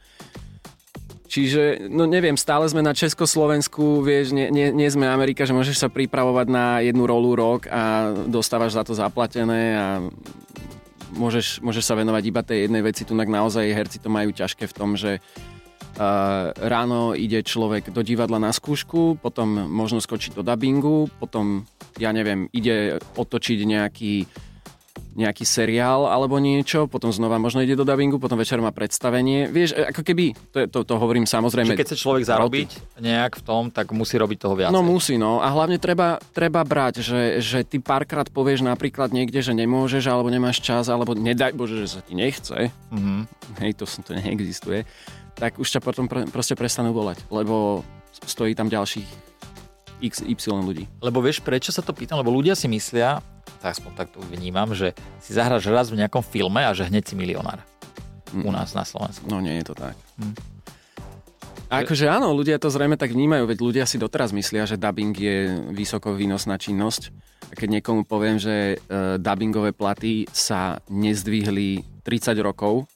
Čiže, 1.30 1.94
no 1.94 2.10
neviem, 2.10 2.34
stále 2.34 2.66
sme 2.66 2.82
na 2.82 2.98
Československu, 2.98 4.02
vieš, 4.02 4.34
nie, 4.34 4.50
nie, 4.50 4.74
nie 4.74 4.90
sme 4.90 5.06
Amerika, 5.06 5.46
že 5.46 5.54
môžeš 5.54 5.78
sa 5.78 5.88
pripravovať 5.94 6.48
na 6.50 6.82
jednu 6.82 7.06
rolu 7.06 7.38
rok 7.38 7.70
a 7.70 8.10
dostávaš 8.26 8.74
za 8.74 8.82
to 8.82 8.98
zaplatené 8.98 9.78
a 9.78 9.88
môžeš, 11.14 11.62
môžeš 11.62 11.86
sa 11.86 11.94
venovať 11.94 12.24
iba 12.26 12.42
tej 12.42 12.66
jednej 12.66 12.82
veci. 12.82 13.06
Tu 13.06 13.14
naozaj 13.14 13.62
herci 13.62 14.02
to 14.02 14.10
majú 14.10 14.34
ťažké 14.34 14.66
v 14.66 14.76
tom, 14.76 14.98
že 14.98 15.22
Uh, 16.00 16.56
ráno 16.56 17.12
ide 17.12 17.44
človek 17.44 17.92
do 17.92 18.00
divadla 18.00 18.40
na 18.40 18.56
skúšku, 18.56 19.20
potom 19.20 19.68
možno 19.68 20.00
skočiť 20.00 20.32
do 20.32 20.48
dubbingu, 20.48 21.12
potom, 21.20 21.68
ja 22.00 22.16
neviem, 22.16 22.48
ide 22.56 23.04
otočiť 23.20 23.60
nejaký, 23.68 24.24
nejaký 25.18 25.42
seriál 25.44 26.06
alebo 26.06 26.38
niečo, 26.38 26.86
potom 26.86 27.10
znova 27.10 27.42
možno 27.42 27.66
ide 27.66 27.74
do 27.74 27.82
dubbingu, 27.82 28.22
potom 28.22 28.38
večer 28.38 28.62
má 28.62 28.70
predstavenie. 28.70 29.50
Vieš, 29.50 29.74
e, 29.74 29.90
ako 29.90 30.02
keby, 30.06 30.26
to, 30.54 30.58
to, 30.70 30.80
to 30.86 30.94
hovorím 31.02 31.26
samozrejme. 31.26 31.74
Čiže 31.74 31.80
keď 31.82 31.88
chce 31.90 31.98
človek 31.98 32.24
zarobiť 32.30 32.70
nejak 33.02 33.42
v 33.42 33.44
tom, 33.44 33.74
tak 33.74 33.90
musí 33.92 34.16
robiť 34.22 34.38
toho 34.38 34.56
viacej. 34.56 34.76
No 34.76 34.86
musí, 34.86 35.18
no. 35.18 35.42
A 35.42 35.50
hlavne 35.50 35.82
treba, 35.82 36.22
treba 36.32 36.62
brať, 36.62 37.02
že, 37.02 37.22
že 37.42 37.66
ty 37.66 37.82
párkrát 37.82 38.30
povieš 38.30 38.62
napríklad 38.62 39.10
niekde, 39.10 39.42
že 39.42 39.58
nemôžeš, 39.58 40.06
alebo 40.06 40.30
nemáš 40.30 40.62
čas, 40.62 40.88
alebo 40.88 41.18
nedaj 41.18 41.58
Bože, 41.58 41.82
že 41.82 42.00
sa 42.00 42.02
ti 42.06 42.14
nechce. 42.14 42.70
Mhm. 42.94 43.26
Hej, 43.66 43.72
to, 43.82 43.86
to 43.90 44.14
neexistuje. 44.14 44.86
Tak 45.40 45.58
už 45.58 45.68
ťa 45.68 45.82
potom 45.82 46.06
pr- 46.06 46.28
proste 46.30 46.54
prestanú 46.54 46.92
volať, 46.92 47.24
lebo 47.32 47.82
stojí 48.28 48.54
tam 48.54 48.68
ďalších 48.68 49.30
x, 50.00 50.24
y 50.24 50.36
ľudí. 50.48 50.88
Lebo 51.04 51.20
vieš, 51.20 51.44
prečo 51.44 51.72
sa 51.76 51.84
to 51.84 51.92
pýtam? 51.92 52.20
Lebo 52.20 52.32
ľudia 52.32 52.56
si 52.56 52.72
myslia, 52.72 53.20
aspoň 53.64 53.92
tak 53.96 54.08
to 54.16 54.24
vnímam, 54.24 54.72
že 54.72 54.96
si 55.20 55.36
zahráš 55.36 55.68
raz 55.68 55.88
v 55.92 56.00
nejakom 56.00 56.24
filme 56.24 56.64
a 56.64 56.72
že 56.72 56.88
hneď 56.88 57.04
si 57.04 57.16
milionár. 57.20 57.64
U 58.32 58.52
nás 58.54 58.78
na 58.78 58.86
Slovensku. 58.86 59.26
No 59.26 59.42
nie 59.42 59.58
je 59.60 59.74
to 59.74 59.76
tak. 59.76 59.98
A 61.70 61.86
akože 61.86 62.10
áno, 62.10 62.34
ľudia 62.34 62.58
to 62.58 62.74
zrejme 62.74 62.98
tak 62.98 63.14
vnímajú, 63.14 63.46
veď 63.46 63.58
ľudia 63.62 63.86
si 63.86 64.02
doteraz 64.02 64.34
myslia, 64.34 64.66
že 64.66 64.82
dubbing 64.82 65.14
je 65.14 65.38
vysoko 65.70 66.18
výnosná 66.18 66.58
činnosť. 66.58 67.14
A 67.50 67.54
keď 67.54 67.82
niekomu 67.82 68.10
poviem, 68.10 68.42
že 68.42 68.78
uh, 68.78 69.22
dubbingové 69.22 69.74
platy 69.74 70.26
sa 70.34 70.82
nezdvihli 70.90 72.02
30 72.02 72.38
rokov, 72.42 72.90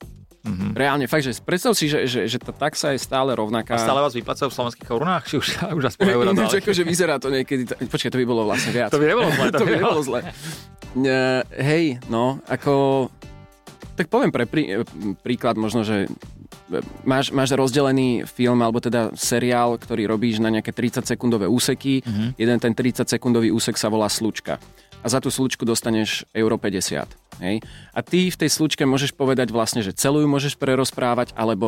Mhm. 0.43 0.75
reálne 0.75 1.07
fakt, 1.07 1.23
že 1.23 1.31
predstav 1.39 1.71
si, 1.71 1.87
že, 1.87 2.03
že, 2.03 2.27
že 2.27 2.35
tá 2.35 2.51
taxa 2.51 2.91
je 2.91 2.99
stále 2.99 3.31
rovnaká. 3.31 3.75
A 3.75 3.79
stále 3.79 4.03
vás 4.03 4.11
vyplacajú 4.11 4.51
v 4.51 4.55
slovenských 4.59 4.87
korunách? 4.87 5.23
Či 5.31 5.35
už, 5.39 5.47
už 5.71 5.83
aspoň 5.87 6.05
euro 6.11 6.29
Ináč, 6.35 6.59
dali? 6.59 6.61
akože 6.67 6.83
vyzerá 6.83 7.15
to 7.15 7.31
niekedy... 7.31 7.63
t- 7.63 7.79
Počkaj, 7.79 8.11
to 8.11 8.19
by 8.19 8.27
bolo 8.27 8.43
vlastne 8.43 8.75
viac. 8.75 8.91
To 8.91 8.99
by 8.99 9.07
nebolo 9.07 9.31
zle. 9.31 9.45
to 9.55 9.63
by 9.63 9.71
nebolo 9.79 10.01
zle. 10.03 10.19
Uh, 10.93 11.41
hej, 11.55 11.85
no, 12.11 12.43
ako... 12.51 13.07
Tak 13.93 14.09
poviem 14.09 14.33
pre 14.33 14.43
prí, 14.49 14.83
príklad 15.21 15.53
možno, 15.55 15.85
že 15.85 16.09
máš, 17.05 17.29
máš 17.29 17.53
rozdelený 17.53 18.25
film, 18.25 18.59
alebo 18.65 18.81
teda 18.81 19.13
seriál, 19.13 19.77
ktorý 19.77 20.09
robíš 20.09 20.41
na 20.41 20.49
nejaké 20.49 20.73
30-sekundové 20.73 21.45
úseky. 21.45 22.01
Mhm. 22.03 22.25
Jeden 22.35 22.57
ten 22.59 22.73
30-sekundový 22.73 23.53
úsek 23.53 23.77
sa 23.77 23.87
volá 23.87 24.09
slučka. 24.09 24.57
A 25.03 25.07
za 25.11 25.19
tú 25.19 25.27
slučku 25.27 25.67
dostaneš 25.67 26.23
euro 26.31 26.55
50. 26.55 27.43
Hej? 27.43 27.59
A 27.91 27.99
ty 27.99 28.31
v 28.31 28.39
tej 28.39 28.49
slučke 28.49 28.87
môžeš 28.87 29.11
povedať 29.11 29.51
vlastne, 29.51 29.83
že 29.83 29.91
celú 29.91 30.23
ju 30.23 30.27
môžeš 30.31 30.55
prerozprávať, 30.55 31.35
alebo 31.35 31.67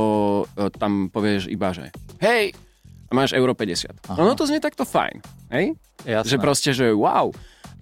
e, 0.56 0.72
tam 0.72 1.12
povieš 1.12 1.52
iba, 1.52 1.76
že 1.76 1.92
hej, 2.24 2.56
a 3.10 3.12
máš 3.14 3.36
euro 3.38 3.54
50. 3.54 3.92
Aha. 4.10 4.18
No, 4.18 4.26
no 4.26 4.34
to 4.34 4.48
znie 4.50 4.64
takto 4.64 4.88
fajn. 4.88 5.22
Hej? 5.54 5.78
Jasné. 6.08 6.30
Že 6.32 6.38
proste, 6.42 6.70
že 6.74 6.86
wow. 6.96 7.30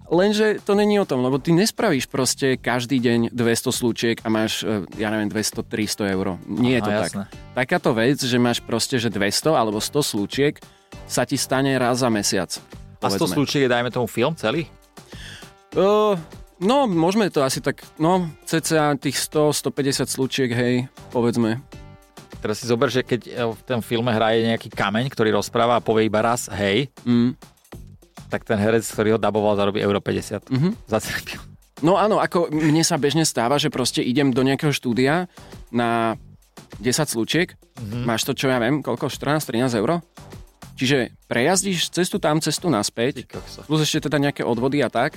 Lenže 0.04 0.60
to 0.60 0.76
není 0.76 1.00
o 1.00 1.08
tom, 1.08 1.24
lebo 1.24 1.40
ty 1.40 1.48
nespravíš 1.56 2.12
proste 2.12 2.60
každý 2.60 3.00
deň 3.00 3.32
200 3.32 3.72
slúčiek 3.72 4.16
a 4.20 4.28
máš, 4.28 4.60
e, 4.60 4.84
ja 5.00 5.08
neviem, 5.08 5.32
200-300 5.32 6.12
eur. 6.12 6.36
Nie 6.44 6.76
je 6.78 6.82
to 6.84 6.92
Aha, 6.92 7.00
tak. 7.00 7.10
jasné. 7.10 7.24
Takáto 7.56 7.90
vec, 7.96 8.20
že 8.20 8.36
máš 8.36 8.60
proste, 8.60 9.00
že 9.00 9.08
200 9.08 9.56
alebo 9.56 9.80
100 9.80 10.04
slúčiek 10.04 10.60
sa 11.08 11.24
ti 11.24 11.40
stane 11.40 11.72
raz 11.80 12.04
za 12.04 12.12
mesiac. 12.12 12.52
A 13.00 13.08
100 13.08 13.16
povedzme. 13.16 13.32
slúčiek 13.32 13.62
je, 13.64 13.70
dajme 13.72 13.88
tomu, 13.88 14.04
film 14.04 14.36
celý? 14.36 14.68
Uh, 15.74 16.14
no, 16.62 16.86
môžeme 16.86 17.26
to 17.34 17.42
asi 17.42 17.58
tak, 17.58 17.82
no, 17.98 18.30
cca 18.46 18.94
tých 18.94 19.18
100-150 19.18 20.06
slúčiek, 20.06 20.50
hej, 20.50 20.74
povedzme. 21.10 21.58
Teraz 22.38 22.60
si 22.62 22.68
zober, 22.68 22.92
že 22.92 23.00
keď 23.00 23.20
e, 23.24 23.30
v 23.56 23.62
tom 23.64 23.80
filme 23.80 24.12
hraje 24.12 24.44
nejaký 24.44 24.68
kameň, 24.68 25.08
ktorý 25.08 25.32
rozpráva 25.32 25.80
a 25.80 25.84
povie 25.84 26.06
iba 26.06 26.20
raz 26.20 26.46
hej, 26.52 26.92
Mm. 27.02 27.34
tak 28.28 28.44
ten 28.44 28.60
herec, 28.60 28.84
ktorý 28.84 29.16
ho 29.16 29.18
daboval, 29.18 29.56
zarobí 29.56 29.80
euro 29.80 29.98
50 29.98 30.46
Mhm. 30.52 30.70
za 30.86 31.00
celý 31.00 31.24
film. 31.24 31.44
No 31.82 31.98
áno, 31.98 32.22
ako 32.22 32.52
mne 32.52 32.84
sa 32.84 32.94
bežne 32.94 33.26
stáva, 33.26 33.58
že 33.58 33.72
proste 33.72 33.98
idem 33.98 34.30
do 34.30 34.44
nejakého 34.44 34.70
štúdia 34.70 35.26
na 35.72 36.14
10 36.78 37.08
slúčiek, 37.08 37.56
Mhm. 37.80 38.04
máš 38.06 38.22
to 38.22 38.36
čo 38.36 38.46
ja 38.46 38.60
viem, 38.60 38.78
koľko, 38.78 39.08
14-13 39.08 39.74
eur? 39.74 40.04
Čiže 40.74 41.14
prejazdíš 41.26 41.90
cestu 41.90 42.18
tam, 42.18 42.42
cestu 42.44 42.66
naspäť, 42.68 43.24
plus 43.64 43.80
ešte 43.80 44.06
teda 44.06 44.18
nejaké 44.20 44.42
odvody 44.44 44.82
a 44.82 44.90
tak. 44.90 45.14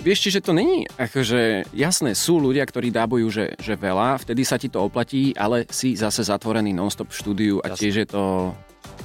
Vieš, 0.00 0.18
čiže 0.24 0.40
to 0.40 0.56
není 0.56 0.88
akože 0.96 1.68
jasné, 1.76 2.16
sú 2.16 2.40
ľudia, 2.40 2.64
ktorí 2.64 2.88
dábujú, 2.88 3.26
že, 3.28 3.44
že 3.60 3.76
veľa, 3.76 4.16
vtedy 4.24 4.48
sa 4.48 4.56
ti 4.56 4.72
to 4.72 4.80
oplatí, 4.80 5.36
ale 5.36 5.68
si 5.68 5.92
zase 5.92 6.24
zatvorený 6.24 6.72
non-stop 6.72 7.12
v 7.12 7.18
štúdiu 7.20 7.54
a 7.60 7.68
Jasné. 7.68 7.80
tiež 7.84 7.94
je 8.00 8.06
to, 8.08 8.22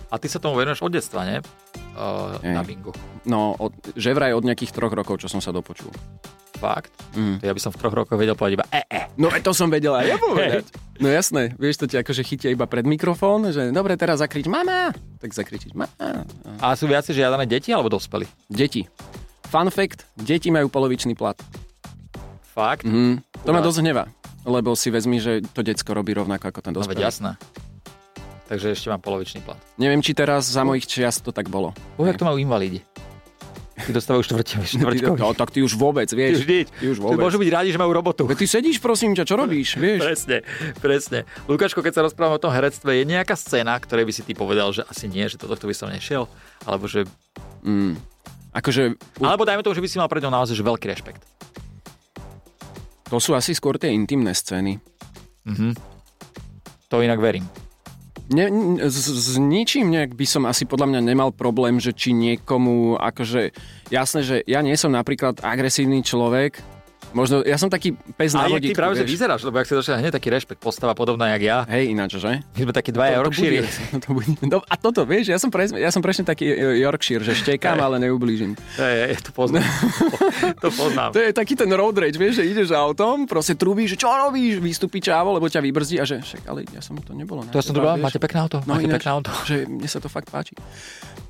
A 0.08 0.16
ty 0.16 0.32
sa 0.32 0.40
tomu 0.40 0.56
venuješ 0.56 0.88
od 0.88 0.96
detstva, 0.96 1.28
nie? 1.28 1.44
Uh, 2.00 2.40
na 2.44 2.64
bingu. 2.64 2.96
no, 3.28 3.60
od, 3.60 3.76
že 3.96 4.16
vraj 4.16 4.32
od 4.32 4.48
nejakých 4.48 4.72
troch 4.72 4.96
rokov, 4.96 5.20
čo 5.20 5.28
som 5.28 5.44
sa 5.44 5.52
dopočul. 5.52 5.92
Fakt? 6.56 6.96
Mm. 7.20 7.44
To 7.44 7.44
ja 7.44 7.52
by 7.52 7.60
som 7.60 7.76
v 7.76 7.80
troch 7.84 7.92
rokoch 7.92 8.16
vedel 8.16 8.32
povedať 8.40 8.64
iba 8.64 8.66
e, 8.72 8.88
e. 8.88 9.12
No 9.20 9.28
to 9.28 9.52
som 9.52 9.68
vedela 9.68 10.00
aj 10.00 10.08
ja 10.08 10.18
povedať. 10.20 10.64
No 11.04 11.12
jasné, 11.12 11.52
vieš, 11.60 11.84
to 11.84 11.92
ti 11.92 12.00
akože 12.00 12.24
chytia 12.24 12.56
iba 12.56 12.64
pred 12.72 12.88
mikrofón, 12.88 13.52
že 13.52 13.68
dobre, 13.76 14.00
teraz 14.00 14.24
zakrič 14.24 14.48
mama, 14.48 14.96
tak 15.20 15.36
zakričiť 15.36 15.76
mama. 15.76 16.24
A 16.64 16.72
sú 16.80 16.88
viacej 16.88 17.20
žiadané 17.20 17.44
deti 17.44 17.76
alebo 17.76 17.92
dospelí? 17.92 18.24
Deti. 18.48 18.88
Fun 19.46 19.70
fact, 19.70 20.04
deti 20.16 20.50
majú 20.50 20.68
polovičný 20.68 21.14
plat. 21.14 21.38
Fakt? 22.48 22.84
Mhm. 22.84 23.22
To 23.44 23.52
ma 23.52 23.60
dosť 23.60 23.80
hneva, 23.80 24.10
lebo 24.44 24.74
si 24.74 24.90
vezmi, 24.90 25.18
že 25.18 25.44
to 25.46 25.62
decko 25.62 25.92
robí 25.92 26.12
rovnako 26.12 26.50
ako 26.50 26.60
ten 26.62 26.72
No 26.72 26.82
dospelý. 26.82 27.00
jasné. 27.00 27.32
Takže 28.46 28.72
ešte 28.72 28.88
mám 28.88 29.00
polovičný 29.00 29.42
plat. 29.42 29.58
Neviem, 29.76 30.00
či 30.00 30.14
teraz 30.14 30.46
za 30.46 30.62
mojich 30.62 30.86
čiast 30.86 31.22
to 31.22 31.32
tak 31.32 31.46
bolo. 31.48 31.74
Jak 31.98 32.16
to 32.16 32.24
majú 32.24 32.38
invalidi. 32.38 32.86
Ty 33.76 33.92
dostávajú 33.92 34.24
štvrť, 34.24 34.48
štvrťkový. 34.72 35.20
No, 35.20 35.34
tak 35.34 35.50
ty 35.50 35.60
už 35.60 35.76
vôbec, 35.76 36.06
Ty 36.06 36.16
vieš. 36.16 36.42
už 36.42 36.48
nič. 36.48 36.68
Ty 36.72 36.86
už 36.88 36.98
Ty 36.98 37.04
vôbec. 37.04 37.22
môžu 37.22 37.38
byť 37.38 37.50
rádi, 37.52 37.70
že 37.70 37.78
majú 37.78 37.92
robotu. 37.92 38.24
Veď 38.24 38.38
ty 38.38 38.48
sedíš, 38.48 38.78
prosím 38.80 39.12
ťa, 39.12 39.26
čo 39.26 39.36
robíš, 39.36 39.76
vieš? 39.82 40.00
Presne, 40.00 40.38
presne. 40.78 41.20
Lukáčko, 41.44 41.82
keď 41.82 41.92
sa 41.92 42.02
rozprávame 42.04 42.38
o 42.38 42.42
tom 42.42 42.50
herectve, 42.50 42.88
je 42.94 43.04
nejaká 43.04 43.34
scéna, 43.34 43.76
ktorej 43.76 44.06
by 44.06 44.14
si 44.14 44.22
ty 44.22 44.32
povedal, 44.32 44.72
že 44.72 44.86
asi 44.86 45.06
nie, 45.06 45.26
že 45.26 45.36
toto 45.36 45.60
by 45.60 45.76
som 45.76 45.90
nešiel? 45.90 46.30
Alebo 46.64 46.86
že... 46.86 47.04
Mm. 47.62 47.98
Akože, 48.56 48.96
Alebo 49.20 49.44
dajme 49.44 49.68
tomu, 49.68 49.76
že 49.76 49.84
by 49.84 49.90
si 49.92 50.00
mal 50.00 50.08
pred 50.08 50.24
ňou 50.24 50.32
naozaj 50.32 50.56
že 50.56 50.64
veľký 50.64 50.88
rešpekt. 50.88 51.22
to 53.12 53.20
sú 53.20 53.36
asi 53.36 53.52
skôr 53.52 53.76
tie 53.76 53.92
intimné 53.92 54.32
scény. 54.32 54.80
Mhm. 55.46 55.76
To 56.90 57.04
inak 57.04 57.20
verím. 57.20 57.46
Ne, 58.26 58.50
s, 58.90 59.06
s 59.06 59.38
ničím 59.38 59.94
nejak 59.94 60.18
by 60.18 60.26
som 60.26 60.50
asi 60.50 60.66
podľa 60.66 60.90
mňa 60.90 61.02
nemal 61.06 61.30
problém, 61.30 61.78
že 61.78 61.94
či 61.94 62.10
niekomu, 62.10 62.98
akože 62.98 63.54
jasné, 63.94 64.20
že 64.26 64.36
ja 64.50 64.66
nie 64.66 64.74
som 64.74 64.90
napríklad 64.90 65.46
agresívny 65.46 66.02
človek, 66.02 66.58
možno, 67.16 67.42
ja 67.48 67.56
som 67.56 67.72
taký 67.72 67.96
pes 68.20 68.36
na 68.36 68.52
jak 68.52 68.60
ty 68.60 68.76
práve 68.76 69.00
že 69.00 69.08
vyzeráš, 69.08 69.48
lebo 69.48 69.56
ak 69.64 69.66
si 69.66 69.74
došiel 69.74 70.04
hneď 70.04 70.12
taký 70.20 70.28
rešpekt, 70.28 70.60
postava 70.60 70.92
podobná 70.92 71.32
jak 71.32 71.42
ja. 71.48 71.58
Hej, 71.72 71.96
ináč, 71.96 72.20
že? 72.20 72.44
My 72.44 72.60
sme 72.68 72.74
takí 72.76 72.92
dvaja 72.92 73.24
Yorkshire. 73.24 73.64
To, 73.64 73.98
to 74.04 74.10
bude, 74.12 74.28
no, 74.44 74.60
a 74.60 74.76
toto, 74.76 75.08
vieš, 75.08 75.32
ja 75.32 75.40
som, 75.40 75.48
pre, 75.48 75.72
ja 75.72 75.90
som 75.96 76.04
presne 76.04 76.28
taký 76.28 76.52
e, 76.52 76.84
Yorkshire, 76.84 77.24
že 77.24 77.32
štekám, 77.32 77.80
ale 77.80 78.04
neublížim. 78.04 78.60
Hej, 78.76 78.96
hej, 79.08 79.24
to 79.24 79.32
poznám. 79.32 79.64
to 80.64 80.70
poznám. 80.76 81.16
To 81.16 81.24
je 81.24 81.32
taký 81.32 81.56
ten 81.56 81.72
road 81.72 81.96
rage, 81.96 82.20
vieš, 82.20 82.44
že 82.44 82.52
ideš 82.52 82.76
autom, 82.76 83.24
proste 83.24 83.56
trúbíš, 83.56 83.96
že 83.96 83.98
čo 84.04 84.12
robíš, 84.12 84.60
vystúpi 84.60 85.00
čávo, 85.00 85.32
lebo 85.32 85.48
ťa 85.48 85.64
vybrzdí 85.64 85.96
a 85.98 86.06
že 86.06 86.20
však, 86.20 86.44
ale 86.52 86.68
ja 86.76 86.84
som 86.84 87.00
to 87.00 87.16
nebolo. 87.16 87.48
To 87.48 87.64
som 87.64 87.72
teba, 87.72 87.96
to 87.96 88.04
máte 88.04 88.20
pekné 88.20 88.44
auto, 88.44 88.60
No 88.68 88.76
máte 88.76 88.92
ináč, 88.92 89.00
pekné 89.00 89.10
auto. 89.16 89.32
že 89.48 89.56
mne 89.64 89.88
sa 89.88 90.04
to 90.04 90.12
fakt 90.12 90.28
páči. 90.28 90.60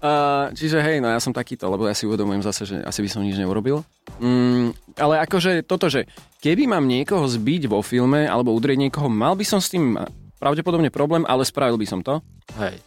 Uh, 0.01 0.51
čiže 0.53 0.81
hej, 0.81 0.97
no 1.01 1.09
ja 1.09 1.21
som 1.21 1.33
takýto, 1.33 1.65
lebo 1.69 1.85
ja 1.85 1.93
si 1.93 2.05
uvedomujem 2.05 2.41
zase, 2.41 2.65
že 2.65 2.75
asi 2.81 2.99
by 3.05 3.09
som 3.09 3.21
nič 3.21 3.37
neurobil. 3.37 3.81
Mm, 4.21 4.71
ale 4.95 5.19
akože 5.27 5.65
toto, 5.75 5.91
že 5.91 6.07
keby 6.39 6.71
mám 6.71 6.87
niekoho 6.87 7.27
zbiť 7.27 7.67
vo 7.67 7.83
filme 7.83 8.23
alebo 8.23 8.55
udrieť 8.55 8.87
niekoho, 8.87 9.11
mal 9.11 9.35
by 9.35 9.43
som 9.43 9.59
s 9.59 9.67
tým 9.67 9.99
pravdepodobne 10.39 10.87
problém, 10.87 11.27
ale 11.27 11.43
spravil 11.43 11.75
by 11.75 11.87
som 11.87 11.99
to. 11.99 12.23
Hej. 12.55 12.79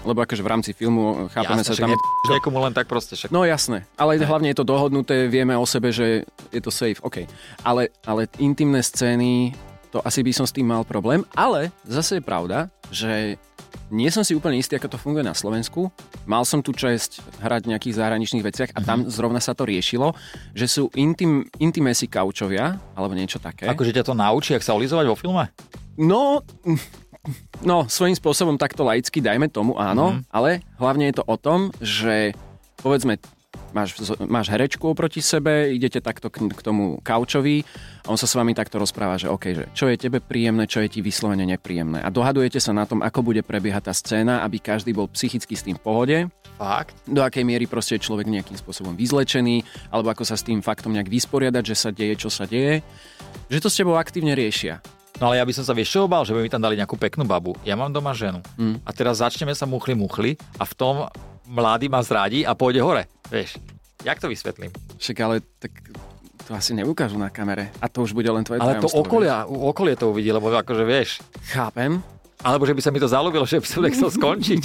Lebo 0.00 0.24
akože 0.24 0.40
v 0.40 0.48
rámci 0.48 0.70
filmu 0.72 1.28
chápeme 1.28 1.60
Jasne, 1.60 1.68
sa 1.68 1.72
však 1.76 1.84
tam... 1.84 1.92
ne- 1.92 2.32
niekomu 2.32 2.58
len 2.64 2.72
tak 2.72 2.88
proste. 2.88 3.20
Však. 3.20 3.28
No 3.28 3.44
jasné, 3.44 3.84
ale 4.00 4.16
hlavne 4.16 4.48
je 4.48 4.56
to 4.56 4.64
dohodnuté, 4.64 5.28
vieme 5.28 5.52
o 5.52 5.68
sebe, 5.68 5.92
že 5.92 6.24
je 6.48 6.60
to 6.64 6.72
safe, 6.72 6.96
OK. 7.04 7.28
Ale, 7.60 7.92
ale 8.08 8.24
intimné 8.40 8.80
scény, 8.80 9.52
to 9.92 10.00
asi 10.00 10.24
by 10.24 10.32
som 10.32 10.48
s 10.48 10.56
tým 10.56 10.64
mal 10.64 10.88
problém, 10.88 11.20
ale 11.36 11.68
zase 11.84 12.16
je 12.16 12.24
pravda, 12.24 12.72
že 12.88 13.36
nie 13.90 14.08
som 14.08 14.22
si 14.22 14.34
úplne 14.34 14.56
istý, 14.56 14.76
ako 14.76 14.94
to 14.94 14.98
funguje 14.98 15.24
na 15.24 15.34
Slovensku. 15.34 15.90
Mal 16.26 16.46
som 16.46 16.62
tu 16.62 16.70
čest 16.70 17.18
hrať 17.40 17.66
v 17.66 17.70
nejakých 17.74 17.94
zahraničných 17.98 18.44
veciach 18.44 18.70
a 18.74 18.80
tam 18.80 19.08
zrovna 19.10 19.42
sa 19.42 19.52
to 19.52 19.66
riešilo, 19.66 20.14
že 20.54 20.66
sú 20.66 20.88
intim, 20.94 21.48
intimacy 21.58 22.06
kaučovia, 22.06 22.78
alebo 22.94 23.12
niečo 23.14 23.42
také. 23.42 23.66
Akože 23.66 23.90
ťa 23.90 24.06
to 24.06 24.14
naučí, 24.14 24.54
jak 24.54 24.62
sa 24.62 24.76
olizovať 24.76 25.06
vo 25.10 25.16
filme? 25.18 25.50
No, 25.98 26.40
no, 27.60 27.84
svojím 27.90 28.16
spôsobom 28.16 28.56
takto 28.56 28.86
laicky 28.86 29.20
dajme 29.20 29.50
tomu, 29.52 29.76
áno, 29.76 30.16
Mhm. 30.16 30.20
ale 30.32 30.50
hlavne 30.80 31.04
je 31.10 31.14
to 31.20 31.24
o 31.26 31.36
tom, 31.36 31.68
že 31.82 32.32
povedzme, 32.80 33.20
máš, 33.72 33.96
máš 34.26 34.46
herečku 34.50 34.90
oproti 34.90 35.22
sebe, 35.22 35.70
idete 35.70 36.02
takto 36.02 36.30
k, 36.30 36.50
k 36.50 36.60
tomu 36.60 36.98
kaučovi 37.02 37.62
a 38.04 38.12
on 38.12 38.18
sa 38.18 38.26
s 38.26 38.34
vami 38.34 38.54
takto 38.54 38.78
rozpráva, 38.80 39.20
že 39.20 39.30
OK, 39.30 39.44
že 39.54 39.64
čo 39.72 39.86
je 39.90 39.96
tebe 39.96 40.18
príjemné, 40.18 40.66
čo 40.66 40.82
je 40.82 40.88
ti 40.88 41.00
vyslovene 41.00 41.46
nepríjemné. 41.46 42.02
A 42.02 42.08
dohadujete 42.08 42.58
sa 42.58 42.74
na 42.74 42.84
tom, 42.84 43.00
ako 43.00 43.20
bude 43.22 43.42
prebiehať 43.46 43.90
tá 43.90 43.94
scéna, 43.94 44.42
aby 44.42 44.60
každý 44.60 44.94
bol 44.94 45.08
psychicky 45.10 45.54
s 45.54 45.66
tým 45.66 45.76
v 45.78 45.82
pohode, 45.82 46.16
Fakt? 46.60 46.92
do 47.08 47.24
akej 47.24 47.40
miery 47.40 47.64
proste 47.64 47.96
je 47.96 48.04
človek 48.04 48.28
nejakým 48.28 48.58
spôsobom 48.60 48.92
vyzlečený, 48.92 49.64
alebo 49.88 50.12
ako 50.12 50.28
sa 50.28 50.36
s 50.36 50.44
tým 50.44 50.60
faktom 50.60 50.92
nejak 50.92 51.08
vysporiadať, 51.08 51.64
že 51.64 51.76
sa 51.76 51.88
deje, 51.88 52.14
čo 52.20 52.28
sa 52.28 52.44
deje, 52.44 52.84
že 53.48 53.58
to 53.64 53.72
s 53.72 53.80
tebou 53.80 53.96
aktívne 53.96 54.36
riešia. 54.36 54.84
No 55.20 55.28
ale 55.28 55.40
ja 55.40 55.44
by 55.44 55.52
som 55.52 55.64
sa 55.68 55.76
vieš 55.76 56.00
obal, 56.00 56.24
že 56.24 56.32
by 56.32 56.40
mi 56.40 56.52
tam 56.52 56.64
dali 56.64 56.80
nejakú 56.80 56.96
peknú 56.96 57.28
babu. 57.28 57.52
Ja 57.64 57.76
mám 57.76 57.92
doma 57.92 58.16
ženu. 58.16 58.40
Mm. 58.56 58.80
A 58.84 58.90
teraz 58.96 59.20
začneme 59.20 59.52
sa 59.52 59.68
muchli 59.68 59.92
muchli 59.92 60.40
a 60.56 60.64
v 60.64 60.72
tom 60.72 60.94
mladý 61.44 61.92
ma 61.92 62.00
zradí 62.00 62.40
a 62.46 62.56
pôjde 62.56 62.80
hore. 62.80 63.04
Vieš, 63.30 63.62
jak 64.02 64.18
to 64.18 64.26
vysvetlím? 64.26 64.70
Však 64.98 65.16
ale 65.22 65.40
tak 65.62 65.70
to 66.44 66.50
asi 66.50 66.74
neukážu 66.74 67.14
na 67.14 67.30
kamere. 67.30 67.70
A 67.78 67.86
to 67.86 68.02
už 68.02 68.10
bude 68.10 68.26
len 68.26 68.42
tvoje 68.42 68.58
Ale 68.58 68.82
to 68.82 68.90
okolia, 68.90 69.46
okolie 69.46 69.94
to 69.94 70.10
uvidí, 70.10 70.34
lebo 70.34 70.50
akože 70.50 70.82
vieš. 70.82 71.22
Chápem. 71.54 72.02
Alebo 72.40 72.64
že 72.64 72.72
by 72.72 72.80
sa 72.80 72.90
mi 72.90 72.98
to 72.98 73.06
zalúbilo, 73.06 73.44
že 73.44 73.60
by 73.60 73.68
som 73.68 73.84
nechcel 73.84 74.10
skončiť. 74.18 74.62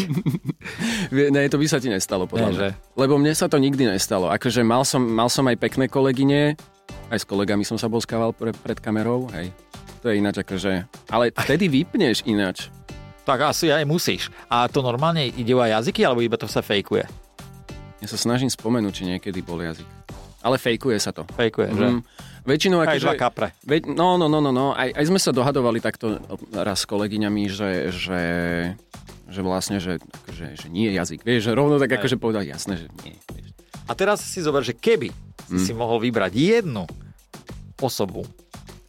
Ne, 1.12 1.46
to 1.52 1.60
by 1.60 1.68
sa 1.68 1.78
ti 1.78 1.92
nestalo, 1.92 2.26
podľa 2.26 2.50
mňa. 2.50 2.70
Lebo 2.96 3.20
mne 3.20 3.36
sa 3.36 3.52
to 3.52 3.60
nikdy 3.60 3.86
nestalo. 3.86 4.32
Akože 4.32 4.64
mal 4.64 4.88
som, 4.88 5.04
mal 5.04 5.28
som 5.28 5.46
aj 5.46 5.60
pekné 5.60 5.92
kolegyne, 5.92 6.56
aj 7.12 7.20
s 7.22 7.26
kolegami 7.28 7.68
som 7.68 7.76
sa 7.76 7.92
boskával 7.92 8.32
pre, 8.32 8.56
pred 8.56 8.80
kamerou, 8.80 9.28
hej. 9.36 9.52
To 10.02 10.10
je 10.10 10.18
ináč 10.24 10.40
akože... 10.42 10.88
Ale 11.12 11.36
vtedy 11.36 11.68
vypneš 11.68 12.24
ináč. 12.26 12.72
tak 13.26 13.42
asi 13.42 13.74
aj 13.74 13.84
musíš. 13.84 14.30
A 14.48 14.70
to 14.70 14.86
normálne 14.86 15.34
ide 15.34 15.54
aj 15.54 15.84
jazyky, 15.84 16.06
alebo 16.06 16.22
iba 16.24 16.38
to 16.38 16.48
sa 16.48 16.64
fejkuje? 16.64 17.25
Ja 18.06 18.08
sa 18.08 18.22
snažím 18.22 18.48
spomenúť, 18.48 18.94
či 18.94 19.04
niekedy 19.08 19.42
bol 19.42 19.58
jazyk. 19.58 19.90
Ale 20.40 20.62
fejkuje 20.62 21.02
sa 21.02 21.10
to. 21.10 21.26
Fejkuje, 21.26 21.74
že? 21.74 21.88
Mm. 21.90 22.02
Väčšinou 22.46 22.78
Aj 22.80 22.94
dva 22.94 23.18
akože... 23.18 23.18
kapre. 23.18 23.48
Veď, 23.66 23.90
no, 23.90 24.22
no, 24.22 24.30
no, 24.30 24.38
no, 24.38 24.54
no. 24.54 24.68
Aj, 24.72 24.94
aj 24.94 25.06
sme 25.10 25.18
sa 25.18 25.34
dohadovali 25.34 25.82
takto 25.82 26.22
raz 26.54 26.82
s 26.82 26.88
kolegyňami, 26.88 27.50
že, 27.50 27.90
že, 27.90 28.22
že 29.26 29.42
vlastne, 29.42 29.82
že, 29.82 29.98
akože, 29.98 30.46
že 30.54 30.68
nie 30.70 30.86
je 30.86 31.02
jazyk. 31.02 31.26
Vieš, 31.26 31.50
že 31.50 31.58
rovno 31.58 31.82
tak 31.82 31.90
Aj. 31.90 31.98
akože 31.98 32.22
povedal, 32.22 32.46
jasné, 32.46 32.78
že 32.78 32.94
nie. 33.02 33.18
Vieš. 33.26 33.58
A 33.84 33.98
teraz 33.98 34.22
si 34.22 34.38
zober, 34.40 34.62
že 34.62 34.74
keby 34.74 35.10
Mm. 35.46 35.62
si 35.62 35.74
mohol 35.74 36.02
vybrať 36.02 36.34
jednu 36.34 36.90
osobu, 37.78 38.26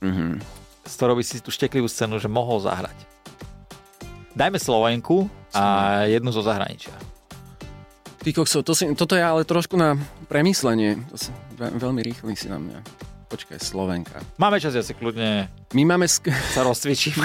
Mhm. 0.00 0.40
s 0.84 0.92
ktorou 0.94 1.16
by 1.16 1.20
si 1.20 1.40
tú 1.40 1.48
šteklivú 1.48 1.84
scénu, 1.84 2.16
že 2.16 2.28
mohol 2.28 2.60
zahrať. 2.60 2.96
Dajme 4.32 4.56
Slovenku 4.56 5.28
a 5.52 5.64
jednu 6.04 6.28
zo 6.28 6.40
zahraničia. 6.40 6.92
Ty 8.26 8.34
kokso, 8.34 8.66
to 8.66 8.74
si, 8.74 8.90
toto 8.98 9.14
je 9.14 9.22
ale 9.22 9.46
trošku 9.46 9.78
na 9.78 9.94
premyslenie. 10.26 10.98
To 11.14 11.16
si, 11.16 11.30
ve, 11.54 11.70
veľmi 11.78 12.02
rýchly 12.02 12.34
si 12.34 12.50
na 12.50 12.58
mňa. 12.58 12.82
Počkaj, 13.30 13.62
Slovenka. 13.62 14.18
Máme 14.34 14.58
čas, 14.58 14.74
ja 14.74 14.82
si 14.82 14.98
kľudne 14.98 15.46
My 15.70 15.86
máme, 15.86 16.10
sk- 16.10 16.34
sa 16.50 16.66
rozcvičím. 16.66 17.22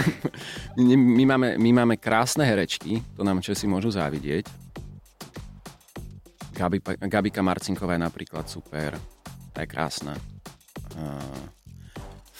my, 1.17 1.23
máme, 1.25 1.57
my 1.57 1.69
máme 1.73 1.97
krásne 1.97 2.45
herečky, 2.45 3.01
to 3.17 3.25
nám 3.25 3.41
Česi 3.41 3.65
môžu 3.65 3.89
závidieť. 3.89 4.45
Gabi, 6.53 6.77
Gabika 7.09 7.41
Marcinková 7.41 7.97
je 7.97 8.05
napríklad 8.05 8.45
super. 8.45 8.93
tá 9.57 9.65
je 9.65 9.69
krásna. 9.73 10.13
Uh, 10.93 11.60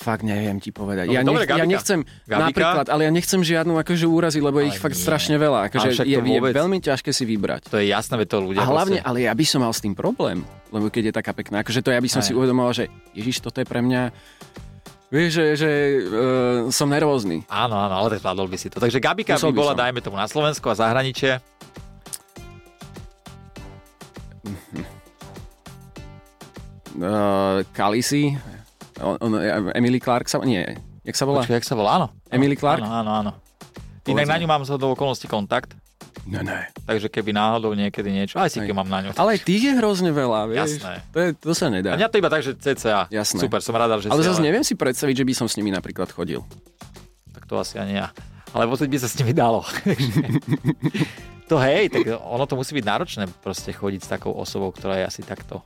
fakt 0.01 0.25
neviem 0.25 0.57
ti 0.57 0.73
povedať. 0.73 1.05
No, 1.05 1.13
ja, 1.13 1.21
dobre, 1.21 1.45
nech, 1.45 1.53
ja 1.53 1.65
nechcem, 1.69 2.01
Gabika? 2.25 2.41
napríklad, 2.49 2.85
ale 2.89 3.01
ja 3.05 3.11
nechcem 3.13 3.37
žiadnu 3.39 3.77
akože 3.77 4.05
úrazy, 4.09 4.41
lebo 4.41 4.57
je 4.57 4.73
ich 4.73 4.81
Ale 4.81 4.85
fakt 4.89 4.97
nie. 4.97 5.05
strašne 5.05 5.35
veľa. 5.37 5.69
Akože 5.69 5.87
Ale 5.87 5.93
je, 5.93 6.17
to 6.17 6.25
je 6.25 6.41
vôbec- 6.41 6.53
veľmi 6.57 6.77
ťažké 6.81 7.13
si 7.13 7.23
vybrať. 7.29 7.69
To 7.69 7.77
je 7.77 7.85
jasné, 7.87 8.17
to 8.25 8.41
ľudia 8.41 8.65
A 8.65 8.65
hlavne, 8.65 8.97
proste... 8.97 9.07
ale 9.07 9.17
ja 9.29 9.33
by 9.37 9.45
som 9.45 9.61
mal 9.61 9.69
s 9.69 9.79
tým 9.79 9.93
problém, 9.93 10.41
lebo 10.73 10.89
keď 10.89 11.03
je 11.09 11.13
taká 11.13 11.31
pekná, 11.37 11.61
akože 11.61 11.85
to 11.85 11.93
ja 11.93 12.01
by 12.01 12.09
som 12.09 12.19
Aj. 12.19 12.27
si 12.27 12.33
uvedomoval, 12.33 12.73
že 12.73 12.89
Ježiš, 13.13 13.45
toto 13.45 13.61
je 13.61 13.67
pre 13.69 13.85
mňa, 13.85 14.01
vieš, 15.13 15.29
že, 15.37 15.45
že 15.53 15.69
uh, 16.01 16.11
som 16.73 16.89
nervózny. 16.89 17.45
Áno, 17.45 17.77
áno, 17.77 17.93
ale 18.01 18.17
tak 18.17 18.25
zvládol 18.25 18.49
by 18.49 18.57
si 18.57 18.73
to. 18.73 18.81
Takže 18.81 18.97
Gabika 18.97 19.37
Musel 19.37 19.53
by 19.53 19.53
by 19.53 19.61
bola, 19.61 19.73
som. 19.77 19.81
dajme 19.85 19.99
tomu, 20.01 20.17
na 20.17 20.25
Slovensku 20.25 20.65
a 20.65 20.75
zahraničie. 20.75 21.37
Uh, 26.91 27.63
Kalisi, 27.71 28.35
on, 29.01 29.15
on, 29.19 29.31
Emily 29.73 29.99
Clark 29.99 30.29
sa, 30.29 30.39
nie, 30.45 30.61
jak 31.01 31.17
sa 31.17 31.25
volá? 31.25 31.41
Počkaj, 31.43 31.57
jak 31.59 31.67
sa 31.67 31.75
volá? 31.75 31.89
Áno. 31.97 32.07
Emily 32.29 32.55
Clark? 32.55 32.85
Áno, 32.85 32.93
áno, 32.93 33.11
áno. 33.11 33.31
Inak 34.05 34.25
na 34.29 34.37
ňu 34.41 34.47
mám 34.49 34.63
z 34.65 34.77
do 34.77 34.93
okolností 34.93 35.29
kontakt, 35.29 35.77
Ne, 36.21 36.45
ne. 36.45 36.69
takže 36.85 37.09
keby 37.09 37.33
náhodou 37.33 37.73
niekedy 37.73 38.13
niečo, 38.13 38.37
aj 38.37 38.53
si 38.53 38.61
keď 38.61 38.77
mám 38.77 38.85
na 38.85 39.01
ňu. 39.01 39.09
Ale 39.17 39.37
aj 39.37 39.41
tých 39.41 39.73
je 39.73 39.73
hrozne 39.81 40.13
veľa, 40.13 40.53
vieš. 40.53 40.77
Jasné. 40.77 40.95
To, 41.09 41.17
je, 41.17 41.29
to 41.33 41.51
sa 41.57 41.65
A 41.65 41.73
nedá. 41.73 41.97
mňa 41.97 42.09
to 42.13 42.17
iba 42.21 42.29
tak, 42.29 42.41
že 42.45 42.53
CCA. 42.53 43.09
Jasné. 43.09 43.41
Super, 43.41 43.59
som 43.65 43.73
rada, 43.73 43.97
že 43.97 44.11
Ale 44.11 44.21
zase 44.21 44.37
neviem 44.37 44.61
si 44.61 44.77
predstaviť, 44.77 45.15
že 45.17 45.25
by 45.25 45.33
som 45.33 45.47
s 45.49 45.57
nimi 45.57 45.73
napríklad 45.73 46.13
chodil. 46.13 46.45
Tak 47.33 47.49
to 47.49 47.57
asi 47.57 47.81
ani 47.81 47.97
ja. 47.97 48.13
Ale 48.53 48.69
pozrieť 48.69 48.91
by 48.93 48.99
sa 49.01 49.09
s 49.09 49.17
nimi 49.17 49.33
dalo. 49.33 49.65
to 51.49 51.55
hej, 51.57 51.89
tak 51.89 52.05
ono 52.21 52.45
to 52.45 52.53
musí 52.59 52.77
byť 52.77 52.85
náročné 52.85 53.23
proste 53.41 53.73
chodiť 53.73 54.01
s 54.05 54.09
takou 54.11 54.35
osobou, 54.35 54.69
ktorá 54.69 55.01
je 55.01 55.05
asi 55.09 55.21
takto. 55.25 55.65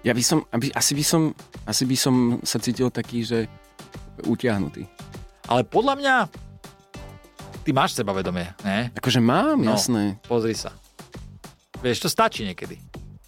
Ja 0.00 0.12
by 0.12 0.22
som, 0.22 0.46
aby, 0.48 0.70
asi, 0.70 0.94
by 0.94 1.04
som, 1.04 1.22
asi 1.64 1.82
by 1.84 1.96
som 1.96 2.14
sa 2.40 2.58
cítil 2.58 2.88
taký, 2.88 3.22
že 3.22 3.50
utiahnutý. 4.22 4.86
Ale 5.46 5.62
podľa 5.62 5.94
mňa 5.96 6.14
ty 7.62 7.70
máš 7.70 7.94
sebavedomie, 7.94 8.52
ne? 8.62 8.88
Akože 8.94 9.18
mám, 9.18 9.58
No. 9.58 9.74
jasné. 9.74 10.16
Pozri 10.24 10.54
sa. 10.54 10.70
Vieš, 11.78 12.04
to 12.04 12.08
stačí 12.08 12.42
niekedy. 12.42 12.78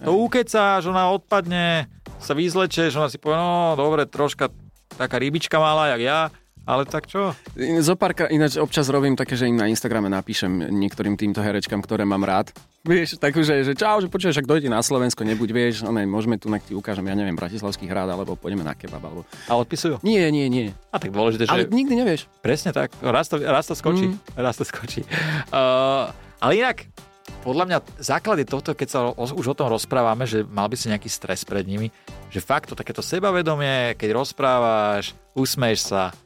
To 0.01 0.17
ukecáš, 0.17 0.89
ona 0.89 1.11
odpadne, 1.11 1.87
sa 2.17 2.33
vyzlečeš, 2.33 2.97
ona 2.97 3.13
si 3.13 3.21
povie, 3.21 3.37
no 3.37 3.77
dobre, 3.77 4.09
troška 4.09 4.49
taká 4.91 5.17
rybička 5.17 5.61
malá, 5.61 5.93
jak 5.93 6.03
ja, 6.03 6.19
ale 6.69 6.83
tak 6.87 7.09
čo? 7.09 7.33
Zopárka, 7.81 8.29
ináč 8.29 8.61
občas 8.61 8.87
robím 8.93 9.17
také, 9.17 9.35
že 9.35 9.49
im 9.49 9.57
na 9.57 9.67
Instagrame 9.67 10.13
napíšem 10.13 10.71
niektorým 10.71 11.17
týmto 11.17 11.41
herečkám, 11.41 11.81
ktoré 11.83 12.05
mám 12.05 12.23
rád. 12.23 12.53
Vieš, 12.81 13.21
takú, 13.21 13.45
že, 13.45 13.61
že 13.61 13.77
čau, 13.77 14.01
že 14.01 14.09
počuješ, 14.09 14.41
ak 14.41 14.49
dojde 14.49 14.73
na 14.73 14.81
Slovensko, 14.81 15.21
nebuď, 15.21 15.53
vieš, 15.53 15.85
one, 15.85 16.09
môžeme 16.09 16.41
tu, 16.41 16.49
na 16.49 16.57
ti 16.57 16.73
ukážem, 16.73 17.05
ja 17.05 17.13
neviem, 17.13 17.37
Bratislavský 17.37 17.85
hrad, 17.85 18.09
alebo 18.09 18.41
pôjdeme 18.41 18.65
na 18.65 18.73
kebab, 18.73 19.05
alebo... 19.05 19.29
A 19.53 19.61
odpisujú. 19.61 20.01
Nie, 20.01 20.33
nie, 20.33 20.49
nie. 20.49 20.73
A 20.89 20.97
tak 20.97 21.13
dôležité, 21.13 21.45
že... 21.45 21.53
Ale 21.53 21.69
nikdy 21.69 21.93
nevieš. 21.93 22.25
Presne 22.41 22.73
tak, 22.73 22.97
raz 23.05 23.29
to, 23.29 23.37
raz 23.37 23.69
to 23.69 23.77
skočí. 23.77 24.09
Mm. 24.09 24.17
Raz 24.33 24.57
to 24.57 24.65
skočí. 24.65 25.05
Uh, 25.53 26.09
ale 26.41 26.57
inak, 26.57 26.89
podľa 27.45 27.65
mňa 27.69 27.79
základ 28.01 28.41
je 28.41 28.49
toto, 28.49 28.73
keď 28.73 28.89
sa 28.89 29.01
už 29.13 29.45
o 29.45 29.57
tom 29.57 29.69
rozprávame, 29.69 30.25
že 30.25 30.41
mal 30.49 30.65
by 30.65 30.77
si 30.81 30.89
nejaký 30.89 31.13
stres 31.13 31.45
pred 31.45 31.69
nimi, 31.69 31.93
že 32.33 32.41
fakt 32.41 32.73
to 32.73 32.77
takéto 32.77 33.05
sebavedomie, 33.05 33.93
keď 34.01 34.17
rozprávaš, 34.17 35.13
usmeješ 35.37 35.93
sa, 35.93 36.17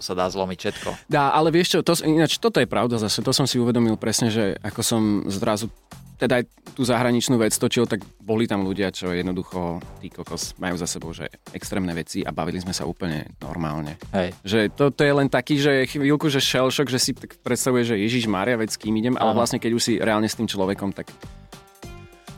sa 0.00 0.16
dá 0.16 0.26
zlomiť 0.30 0.58
všetko. 0.58 0.88
Dá, 1.06 1.30
ale 1.34 1.52
vieš 1.52 1.76
čo, 1.76 1.78
to, 1.84 1.94
ináč 2.06 2.38
toto 2.40 2.58
je 2.58 2.66
pravda 2.70 2.96
zase, 2.98 3.20
to 3.20 3.34
som 3.34 3.44
si 3.44 3.60
uvedomil 3.60 3.98
presne, 3.98 4.32
že 4.32 4.56
ako 4.62 4.80
som 4.80 5.02
zrazu 5.30 5.68
teda 6.14 6.40
aj 6.40 6.44
tú 6.78 6.82
zahraničnú 6.86 7.34
vec 7.36 7.50
točil, 7.58 7.90
tak 7.90 8.06
boli 8.22 8.46
tam 8.46 8.62
ľudia, 8.62 8.94
čo 8.94 9.10
jednoducho, 9.10 9.82
tí 9.98 10.08
kokos, 10.08 10.54
majú 10.62 10.78
za 10.78 10.86
sebou, 10.86 11.10
že 11.10 11.26
extrémne 11.50 11.90
veci 11.90 12.22
a 12.22 12.30
bavili 12.30 12.62
sme 12.62 12.70
sa 12.70 12.86
úplne 12.86 13.34
normálne. 13.42 13.98
Hej. 14.14 14.30
Že 14.46 14.58
to, 14.78 14.84
to 14.94 15.02
je 15.02 15.12
len 15.12 15.28
taký, 15.28 15.58
že 15.58 15.90
chvíľku, 15.90 16.30
že 16.30 16.38
shellshock, 16.38 16.86
že 16.86 17.02
si 17.02 17.10
tak 17.18 17.34
predstavuje, 17.42 17.82
že 17.82 17.98
Ježiš 17.98 18.30
Mária, 18.30 18.54
veď 18.54 18.70
s 18.74 18.78
kým 18.78 18.94
idem, 18.94 19.18
ale 19.18 19.34
Áno. 19.34 19.38
vlastne 19.42 19.58
keď 19.58 19.72
už 19.74 19.82
si 19.82 19.92
reálne 19.98 20.30
s 20.30 20.38
tým 20.38 20.46
človekom, 20.46 20.94
tak 20.94 21.10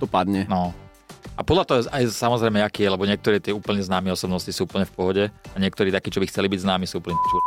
to 0.01 0.09
padne. 0.09 0.49
No. 0.49 0.73
A 1.37 1.45
podľa 1.45 1.65
toho 1.69 1.79
aj 1.93 2.03
samozrejme, 2.09 2.65
aký 2.65 2.89
je, 2.89 2.91
lebo 2.91 3.05
niektorí 3.05 3.37
tie 3.39 3.53
úplne 3.53 3.85
známe 3.85 4.09
osobnosti 4.09 4.49
sú 4.49 4.65
úplne 4.65 4.89
v 4.89 4.95
pohode 4.97 5.25
a 5.29 5.57
niektorí 5.61 5.93
takí, 5.93 6.09
čo 6.09 6.19
by 6.19 6.27
chceli 6.27 6.49
byť 6.49 6.65
známi, 6.65 6.89
sú 6.89 6.99
úplne 6.99 7.17
čur. 7.29 7.43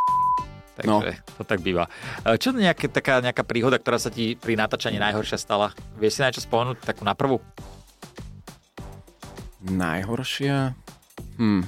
Takže 0.80 0.88
No. 0.88 1.04
to 1.36 1.44
tak 1.44 1.60
býva. 1.60 1.92
E, 2.24 2.40
Čo 2.40 2.56
nejaké, 2.56 2.88
taká 2.88 3.20
nejaká 3.20 3.44
príhoda, 3.44 3.76
ktorá 3.76 4.00
sa 4.00 4.08
ti 4.08 4.40
pri 4.40 4.56
natáčaní 4.56 4.96
najhoršia 4.96 5.36
stala? 5.36 5.76
Vieš 6.00 6.14
si 6.16 6.20
na 6.24 6.32
niečo 6.32 6.46
spomenúť? 6.46 6.80
Takú 6.86 7.04
na 7.04 7.18
prvú? 7.18 7.44
Najhoršia? 9.60 10.72
Hm. 11.36 11.68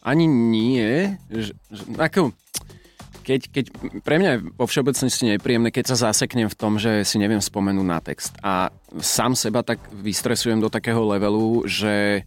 Ani 0.00 0.24
nie. 0.24 1.18
Že, 1.28 1.52
že, 1.68 1.82
ako, 1.98 2.30
keď, 3.26 3.40
keď, 3.50 3.64
pre 4.06 4.22
mňa 4.22 4.30
je 4.30 4.42
vo 4.54 4.70
všeobecnosti 4.70 5.34
nepríjemné, 5.34 5.74
keď 5.74 5.90
sa 5.90 6.10
zaseknem 6.10 6.46
v 6.46 6.54
tom, 6.54 6.78
že 6.78 7.02
si 7.02 7.18
neviem 7.18 7.42
spomenúť 7.42 7.86
na 7.86 7.98
text. 7.98 8.38
A 8.38 8.70
sám 9.02 9.34
seba 9.34 9.66
tak 9.66 9.82
vystresujem 9.90 10.62
do 10.62 10.70
takého 10.70 11.02
levelu, 11.02 11.66
že 11.66 12.22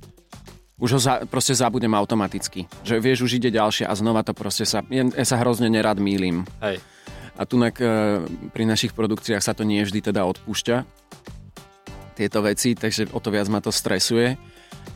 už 0.75 0.89
ho 0.95 0.99
za, 0.99 1.23
proste 1.23 1.55
zabudem 1.55 1.95
automaticky. 1.95 2.67
Že 2.83 2.99
vieš, 2.99 3.19
už 3.23 3.39
ide 3.39 3.47
ďalšie 3.47 3.87
a 3.87 3.95
znova 3.95 4.27
to 4.27 4.35
proste 4.35 4.67
sa... 4.67 4.83
Ja, 4.91 5.07
ja 5.07 5.23
sa 5.23 5.39
hrozne 5.39 5.71
nerad 5.71 6.03
mýlim. 6.03 6.43
Hej. 6.59 6.83
A 7.39 7.47
tunak 7.47 7.79
e, 7.79 8.19
pri 8.51 8.67
našich 8.67 8.91
produkciách 8.91 9.39
sa 9.39 9.55
to 9.55 9.63
nie 9.63 9.79
vždy 9.79 10.03
teda 10.11 10.27
odpúšťa 10.27 10.83
tieto 12.19 12.43
veci, 12.43 12.75
takže 12.75 13.15
o 13.15 13.19
to 13.23 13.31
viac 13.31 13.47
ma 13.47 13.63
to 13.63 13.71
stresuje. 13.71 14.35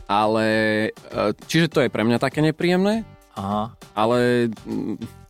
Ale, 0.04 0.48
e, 0.92 1.16
čiže 1.48 1.72
to 1.72 1.80
je 1.80 1.88
pre 1.88 2.04
mňa 2.04 2.20
také 2.20 2.44
nepríjemné, 2.44 3.08
Aha. 3.36 3.72
ale 3.96 4.52
mm, 4.52 5.24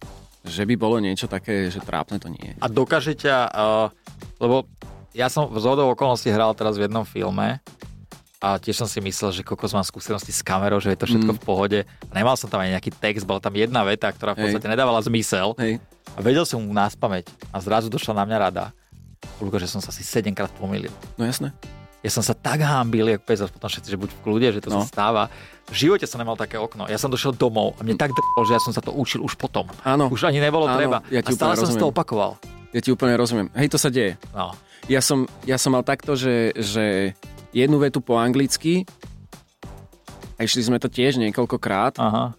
že 0.44 0.62
by 0.62 0.74
bolo 0.74 0.96
niečo 0.98 1.24
také, 1.24 1.66
že 1.66 1.80
trápne 1.80 2.16
to 2.16 2.28
nie. 2.28 2.52
A 2.59 2.68
dokáže 2.68 3.16
ťa, 3.16 3.37
uh, 3.46 3.88
lebo 4.37 4.68
ja 5.11 5.26
som 5.26 5.48
v 5.48 5.57
zhodou 5.57 5.88
okolností 5.90 6.28
hral 6.28 6.52
teraz 6.52 6.76
v 6.76 6.85
jednom 6.85 7.02
filme 7.02 7.59
a 8.38 8.61
tiež 8.61 8.76
som 8.76 8.85
si 8.85 9.00
myslel, 9.00 9.33
že 9.33 9.40
kokos 9.40 9.72
mám 9.72 9.80
skúsenosti 9.83 10.28
s 10.28 10.44
kamerou, 10.44 10.76
že 10.76 10.92
je 10.92 11.00
to 11.00 11.07
všetko 11.07 11.33
Mm. 11.33 11.38
v 11.38 11.42
pohode. 11.42 11.78
A 11.83 12.12
nemal 12.12 12.37
som 12.37 12.46
tam 12.46 12.61
ani 12.61 12.76
nejaký 12.76 12.92
text, 12.92 13.24
bola 13.24 13.40
tam 13.40 13.54
jedna 13.54 13.80
veta, 13.83 14.04
ktorá 14.07 14.37
v 14.37 14.44
Hej. 14.44 14.44
podstate 14.52 14.68
nedávala 14.68 15.00
zmysel. 15.00 15.57
Hej. 15.57 15.80
A 16.12 16.20
vedel 16.20 16.44
som 16.44 16.61
mu 16.61 16.70
nás 16.70 16.92
pamäť 16.92 17.33
a 17.48 17.59
zrazu 17.59 17.88
došla 17.88 18.12
na 18.12 18.24
mňa 18.24 18.38
rada. 18.38 18.64
Luko, 19.40 19.57
že 19.57 19.64
som 19.64 19.80
sa 19.80 19.88
asi 19.88 20.04
7 20.04 20.28
krát 20.30 20.52
pomýlil. 20.52 20.92
No 21.16 21.24
jasné. 21.24 21.57
Ja 22.05 22.11
som 22.11 22.21
sa 22.21 22.33
tak 22.33 22.61
hámbil, 22.61 23.09
jak 23.09 23.25
pes, 23.25 23.40
a 23.40 23.49
potom 23.49 23.64
všetci, 23.64 23.88
že 23.88 23.97
buď 23.97 24.11
v 24.11 24.21
kľude, 24.21 24.49
že 24.51 24.61
to 24.61 24.69
No. 24.69 24.85
sa 24.85 24.93
stáva. 24.93 25.33
V 25.64 25.75
živote 25.75 26.05
som 26.05 26.21
nemal 26.21 26.37
také 26.37 26.55
okno. 26.55 26.85
Ja 26.85 26.95
som 26.95 27.09
došiel 27.09 27.33
domov 27.33 27.75
a 27.75 27.83
mne 27.83 27.97
tak 27.97 28.12
drlo, 28.12 28.45
že 28.45 28.53
ja 28.53 28.61
som 28.61 28.71
sa 28.71 28.79
to 28.79 28.93
učil 28.93 29.21
už 29.21 29.35
potom. 29.35 29.64
Áno, 29.81 30.12
Už 30.12 30.23
ani 30.23 30.37
nebolo 30.37 30.69
Áno, 30.69 30.77
treba. 30.77 31.01
ja 31.09 31.19
a 31.19 31.33
stále 31.33 31.57
som 31.57 31.64
si 31.64 31.73
to 31.73 31.81
rozumiem. 31.81 31.88
opakoval. 31.90 32.31
ja 32.71 32.81
ti 32.81 32.90
úplne 32.90 33.14
rozumiem. 33.14 33.49
Hej, 33.55 33.69
to 33.69 33.79
sa 33.79 33.88
deje. 33.88 34.21
No. 34.31 34.53
Ja 34.85 35.01
som, 35.01 35.25
ja 35.43 35.57
som 35.57 35.73
mal 35.73 35.81
takto, 35.81 36.12
že, 36.12 36.53
že 36.53 37.17
jednu 37.51 37.81
vetu 37.81 37.99
po 37.99 38.14
anglicky 38.14 38.85
a 40.35 40.45
išli 40.45 40.61
sme 40.62 40.77
to 40.77 40.87
tiež 40.87 41.17
niekoľkokrát, 41.17 41.97
Aha. 41.97 42.37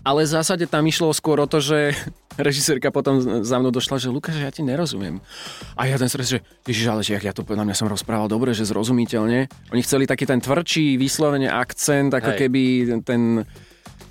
ale 0.00 0.20
v 0.20 0.30
zásade 0.30 0.62
tam 0.64 0.84
išlo 0.84 1.10
skôr 1.10 1.40
o 1.40 1.48
to, 1.48 1.58
že 1.58 1.98
režisérka 2.38 2.88
potom 2.94 3.20
za 3.20 3.56
mnou 3.58 3.72
došla, 3.72 3.98
že 4.00 4.08
Lukáš, 4.12 4.40
ja 4.40 4.52
ti 4.52 4.64
nerozumiem. 4.64 5.20
A 5.76 5.88
ja 5.88 5.96
ten 5.96 6.08
stres, 6.08 6.32
že 6.32 6.38
ježiš, 6.64 6.86
ale 6.88 7.00
že 7.04 7.18
ja 7.18 7.32
to 7.34 7.44
na 7.44 7.64
mňa 7.66 7.76
som 7.76 7.90
rozprával 7.90 8.30
dobre, 8.30 8.56
že 8.56 8.68
zrozumiteľne. 8.68 9.50
Oni 9.72 9.82
chceli 9.84 10.08
taký 10.08 10.24
ten 10.24 10.40
tvrdší, 10.40 10.96
vyslovene 10.96 11.50
akcent, 11.50 12.12
ako 12.14 12.30
Hej. 12.32 12.38
keby 12.38 12.62
ten 13.04 13.44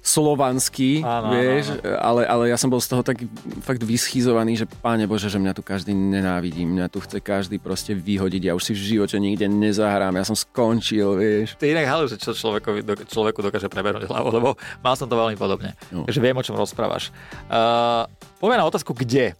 slovanský, 0.01 1.05
Áno, 1.05 1.29
vieš, 1.29 1.77
áno, 1.77 1.97
Ale, 2.01 2.21
ale 2.25 2.43
ja 2.49 2.57
som 2.57 2.73
bol 2.73 2.81
z 2.81 2.89
toho 2.89 3.05
tak 3.05 3.21
fakt 3.61 3.85
vyschýzovaný, 3.85 4.57
že 4.57 4.65
páne 4.65 5.05
Bože, 5.05 5.29
že 5.29 5.37
mňa 5.37 5.53
tu 5.53 5.61
každý 5.61 5.93
nenávidí, 5.93 6.65
mňa 6.65 6.89
tu 6.89 6.97
chce 7.05 7.21
každý 7.21 7.61
proste 7.61 7.93
vyhodiť, 7.93 8.49
ja 8.49 8.57
už 8.57 8.65
si 8.65 8.73
v 8.73 8.97
živote 8.97 9.21
nikde 9.21 9.45
nezahrám, 9.45 10.17
ja 10.17 10.25
som 10.25 10.33
skončil, 10.33 11.21
vieš. 11.21 11.53
To 11.61 11.69
je 11.69 11.77
inak 11.77 11.85
halu, 11.85 12.09
že 12.09 12.17
čo 12.17 12.33
človekovi, 12.33 12.81
do, 12.81 12.93
človeku 12.97 13.45
dokáže 13.45 13.69
preberať 13.69 14.09
hlavu, 14.09 14.33
lebo 14.33 14.49
mal 14.81 14.97
som 14.97 15.05
to 15.05 15.13
veľmi 15.13 15.37
podobne. 15.37 15.77
No. 15.93 16.09
Takže 16.09 16.19
viem, 16.19 16.33
o 16.33 16.43
čom 16.43 16.57
rozprávaš. 16.57 17.13
Uh, 17.45 18.09
poďme 18.41 18.57
na 18.57 18.65
otázku, 18.65 18.97
kde? 18.97 19.37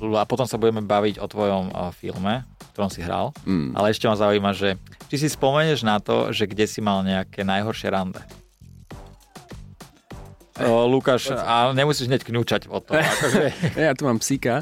A 0.00 0.24
potom 0.24 0.48
sa 0.48 0.56
budeme 0.56 0.80
baviť 0.80 1.20
o 1.20 1.28
tvojom 1.28 1.68
uh, 1.68 1.92
filme, 1.92 2.48
ktorom 2.72 2.88
si 2.88 3.04
hral. 3.04 3.36
Mm. 3.44 3.76
Ale 3.76 3.92
ešte 3.92 4.08
ma 4.08 4.16
zaujíma, 4.16 4.56
že 4.56 4.80
či 5.12 5.20
si 5.20 5.28
spomenieš 5.28 5.84
na 5.84 6.00
to, 6.00 6.32
že 6.32 6.48
kde 6.48 6.64
si 6.64 6.80
mal 6.80 7.04
nejaké 7.04 7.44
najhoršie 7.44 7.92
rande? 7.92 8.24
O, 10.66 10.84
Lukáš, 10.86 11.32
a 11.32 11.72
nemusíš 11.72 12.10
hneď 12.10 12.22
kňúčať 12.24 12.68
o 12.68 12.80
to. 12.84 12.96
Akože, 12.96 13.52
Ja 13.88 13.96
tu 13.96 14.04
mám 14.04 14.20
psíka. 14.20 14.60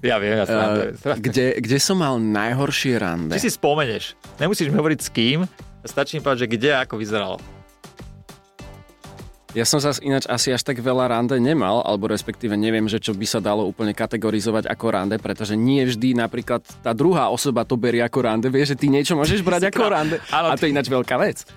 ja 0.00 0.16
viem, 0.20 0.36
ja 0.36 0.44
Uh, 0.48 1.16
kde, 1.20 1.60
kde 1.60 1.78
som 1.80 2.00
mal 2.00 2.16
najhoršie 2.20 2.96
rande? 3.00 3.36
Či 3.36 3.48
si 3.48 3.52
spomeneš. 3.56 4.16
Nemusíš 4.40 4.72
mi 4.72 4.76
hovoriť 4.76 5.00
s 5.00 5.08
kým, 5.12 5.38
stačí 5.84 6.16
mi 6.16 6.24
povedať, 6.24 6.48
že 6.48 6.52
kde 6.52 6.70
a 6.76 6.84
ako 6.84 6.96
vyzeralo. 7.00 7.38
Ja 9.56 9.64
som 9.64 9.80
zase 9.80 10.04
ináč 10.04 10.28
asi 10.28 10.52
až 10.52 10.60
tak 10.60 10.76
veľa 10.76 11.08
rande 11.08 11.40
nemal, 11.40 11.80
alebo 11.80 12.04
respektíve 12.04 12.52
neviem, 12.52 12.84
že 12.84 13.00
čo 13.00 13.16
by 13.16 13.24
sa 13.24 13.40
dalo 13.40 13.64
úplne 13.64 13.96
kategorizovať 13.96 14.68
ako 14.68 14.86
rande, 14.92 15.16
pretože 15.16 15.56
nie 15.56 15.88
vždy 15.88 16.12
napríklad 16.12 16.60
tá 16.84 16.92
druhá 16.92 17.32
osoba 17.32 17.64
to 17.64 17.80
berie 17.80 18.04
ako 18.04 18.28
rande. 18.28 18.52
Vieš, 18.52 18.76
že 18.76 18.84
ty 18.84 18.86
niečo 18.92 19.16
môžeš 19.16 19.40
brať 19.40 19.72
ako 19.72 19.88
rande. 19.88 20.16
A 20.28 20.52
to 20.52 20.68
je 20.68 20.72
ináč 20.76 20.92
veľká 20.92 21.16
vec. 21.16 21.48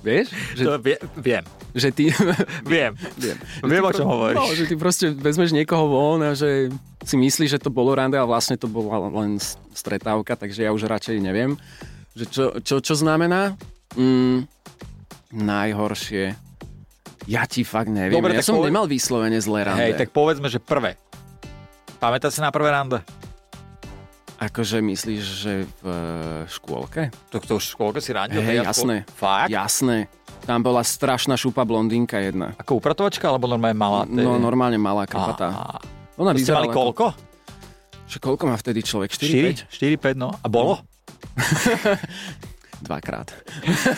Vieš? 0.00 0.32
Že, 0.56 0.64
to 0.64 0.72
vie, 0.80 0.96
viem. 1.20 1.44
Že 1.76 1.88
ty... 1.92 2.04
Viem. 2.64 2.92
viem. 3.20 3.36
Viem, 3.60 3.84
o 3.84 3.92
čom 3.92 4.08
hovoríš. 4.08 4.36
No, 4.36 4.44
že 4.56 4.64
ty 4.64 4.74
proste 4.80 5.12
vezmeš 5.12 5.52
niekoho 5.52 5.86
von 5.88 6.20
a 6.24 6.32
že 6.32 6.72
si 7.04 7.16
myslíš, 7.20 7.56
že 7.56 7.60
to 7.60 7.68
bolo 7.68 7.92
rande 7.92 8.16
a 8.16 8.24
vlastne 8.24 8.56
to 8.56 8.68
bola 8.68 9.08
len 9.12 9.36
stretávka, 9.76 10.36
takže 10.36 10.64
ja 10.64 10.70
už 10.72 10.88
radšej 10.88 11.20
neviem. 11.20 11.60
Že 12.16 12.24
čo, 12.28 12.44
čo, 12.64 12.74
čo 12.80 12.94
znamená? 12.96 13.54
Mm, 13.96 14.48
najhoršie 15.36 16.36
ja 17.28 17.44
ti 17.44 17.62
fakt 17.62 17.92
neviem. 17.92 18.16
Dobre, 18.16 18.34
ja 18.34 18.42
som 18.42 18.56
poved... 18.56 18.72
nemal 18.72 18.88
vyslovene 18.88 19.36
zlé 19.38 19.68
rande. 19.68 19.92
Hej, 19.92 20.00
tak 20.00 20.08
povedzme, 20.10 20.48
že 20.48 20.56
prvé. 20.56 20.96
Pamätáš 22.00 22.40
si 22.40 22.40
na 22.40 22.48
prvé 22.48 22.72
rande? 22.72 23.04
Akože 24.40 24.80
myslíš, 24.80 25.20
že 25.20 25.68
v 25.68 25.84
e, 25.84 25.96
škôlke? 26.48 27.12
To, 27.28 27.44
to 27.44 27.60
už 27.60 27.76
škôlke 27.76 28.00
si 28.00 28.16
randil? 28.16 28.40
Hej, 28.40 28.64
jasné. 28.64 29.04
Fakt? 29.12 29.52
Jasné. 29.52 30.08
Tam 30.48 30.64
bola 30.64 30.80
strašná 30.80 31.36
šupa 31.36 31.68
blondínka 31.68 32.16
jedna. 32.16 32.56
Ako 32.56 32.80
upratovačka, 32.80 33.28
alebo 33.28 33.44
normálne 33.44 33.76
malá? 33.76 34.00
Tedy? 34.08 34.24
No, 34.24 34.40
normálne 34.40 34.80
malá, 34.80 35.04
krpatá. 35.04 35.76
Ona 36.16 36.32
to 36.32 36.40
ste 36.40 36.56
mali 36.56 36.72
koľko? 36.72 37.12
Že 38.08 38.16
koľko 38.16 38.44
má 38.48 38.56
vtedy 38.56 38.80
človek? 38.80 39.12
4-5? 39.12 39.68
4-5, 39.68 40.16
no. 40.16 40.32
A 40.32 40.46
bolo? 40.48 40.80
Dvakrát. 42.80 43.28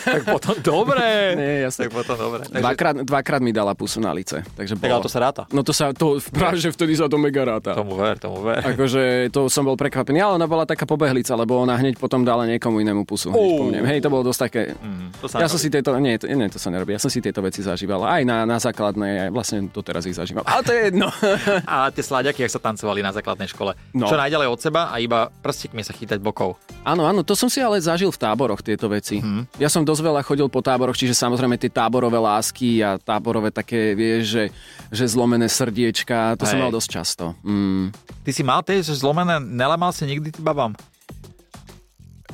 tak 0.03 0.21
potom 0.27 0.55
dobre. 0.59 1.35
Nie, 1.39 1.67
jasne. 1.67 1.87
Tak 1.87 1.91
potom 1.95 2.15
dobre. 2.19 2.41
Takže... 2.43 2.59
Dvakrát, 2.59 2.95
dvakrát 3.03 3.41
mi 3.41 3.55
dala 3.55 3.71
pusu 3.73 4.03
na 4.03 4.11
lice. 4.11 4.43
Takže 4.55 4.75
bolo. 4.75 4.83
Tak 4.83 4.91
ale 4.91 5.01
to 5.03 5.11
sa 5.11 5.19
ráta. 5.23 5.41
No 5.55 5.61
to 5.63 5.71
sa, 5.71 5.95
to 5.95 6.19
práve, 6.35 6.59
že 6.59 6.69
vtedy 6.75 6.99
sa 6.99 7.07
to 7.07 7.15
mega 7.15 7.47
ráta. 7.47 7.71
Tomu 7.73 7.95
ver, 7.95 8.19
tomu 8.19 8.43
ver. 8.43 8.59
Akože 8.59 9.31
to 9.31 9.47
som 9.47 9.63
bol 9.63 9.79
prekvapený, 9.79 10.19
ale 10.19 10.35
ona 10.35 10.47
bola 10.47 10.67
taká 10.67 10.83
pobehlica, 10.83 11.31
lebo 11.39 11.63
ona 11.63 11.79
hneď 11.79 11.95
potom 11.95 12.27
dala 12.27 12.43
niekomu 12.43 12.83
inému 12.83 13.07
pusu. 13.07 13.31
Uh. 13.31 13.71
Hej, 13.71 14.03
to 14.03 14.11
bolo 14.11 14.27
dosť 14.27 14.39
také... 14.51 14.61
Mm, 14.75 15.15
to 15.19 15.25
sa 15.31 15.39
ja 15.39 15.47
som 15.47 15.59
si 15.59 15.71
tieto, 15.71 15.95
nie, 15.97 16.19
to, 16.19 16.27
nie, 16.27 16.47
to 16.51 16.59
sa 16.59 16.67
nerobí. 16.67 16.91
Ja 16.91 16.99
som 16.99 17.07
si 17.07 17.23
tieto 17.23 17.39
veci 17.39 17.63
zažíval. 17.63 18.03
Aj 18.03 18.21
na, 18.27 18.43
na 18.43 18.59
základnej, 18.59 19.27
aj 19.27 19.29
vlastne 19.31 19.57
to 19.71 19.79
teraz 19.79 20.03
ich 20.03 20.15
zažívam. 20.15 20.43
Ale 20.43 20.61
to 20.61 20.71
je 20.75 20.81
jedno. 20.91 21.07
a 21.71 21.87
tie 21.89 22.03
sláďaky, 22.03 22.43
ak 22.43 22.51
sa 22.51 22.59
tancovali 22.59 22.99
na 22.99 23.15
základnej 23.15 23.47
škole. 23.47 23.73
No. 23.95 24.11
Čo 24.11 24.19
najďalej 24.19 24.47
od 24.51 24.59
seba 24.59 24.91
a 24.91 24.99
iba 24.99 25.31
prstikmi 25.41 25.81
sa 25.81 25.95
chytať 25.95 26.19
bokov. 26.19 26.59
Áno, 26.83 27.07
áno, 27.07 27.23
to 27.23 27.33
som 27.33 27.47
si 27.47 27.63
ale 27.63 27.79
zažil 27.79 28.11
v 28.11 28.19
táboroch 28.19 28.59
tieto 28.73 28.89
veci. 28.89 29.21
Mm. 29.21 29.45
Ja 29.61 29.69
som 29.69 29.85
dosť 29.85 30.01
veľa 30.01 30.21
chodil 30.25 30.49
po 30.49 30.65
táboroch, 30.65 30.97
čiže 30.97 31.13
samozrejme 31.13 31.61
tie 31.61 31.69
táborové 31.69 32.17
lásky 32.17 32.81
a 32.81 32.97
táborové 32.97 33.53
také, 33.53 33.93
vieš, 33.93 34.21
že, 34.33 34.43
že 34.89 35.05
zlomené 35.05 35.45
srdiečka, 35.45 36.33
to 36.41 36.49
Hej. 36.49 36.57
som 36.57 36.57
mal 36.65 36.73
dosť 36.73 36.89
často. 36.89 37.25
Mm. 37.45 37.93
Ty 38.25 38.31
si 38.33 38.41
mal 38.41 38.65
tie, 38.65 38.81
že 38.81 38.97
zlomené, 38.97 39.37
nelamal 39.37 39.93
si 39.93 40.09
nikdy 40.09 40.33
ty 40.33 40.41
babám? 40.41 40.73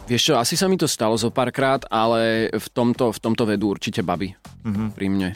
Vieš 0.10 0.34
čo, 0.34 0.34
asi 0.42 0.58
sa 0.58 0.66
mi 0.66 0.74
to 0.74 0.90
stalo 0.90 1.14
zo 1.14 1.30
párkrát, 1.30 1.86
ale 1.86 2.50
v 2.50 2.68
tomto, 2.74 3.14
v 3.14 3.20
tomto 3.22 3.46
vedú 3.46 3.70
určite 3.70 4.02
baby 4.02 4.34
mm-hmm. 4.66 4.88
pri 4.98 5.06
mne. 5.06 5.30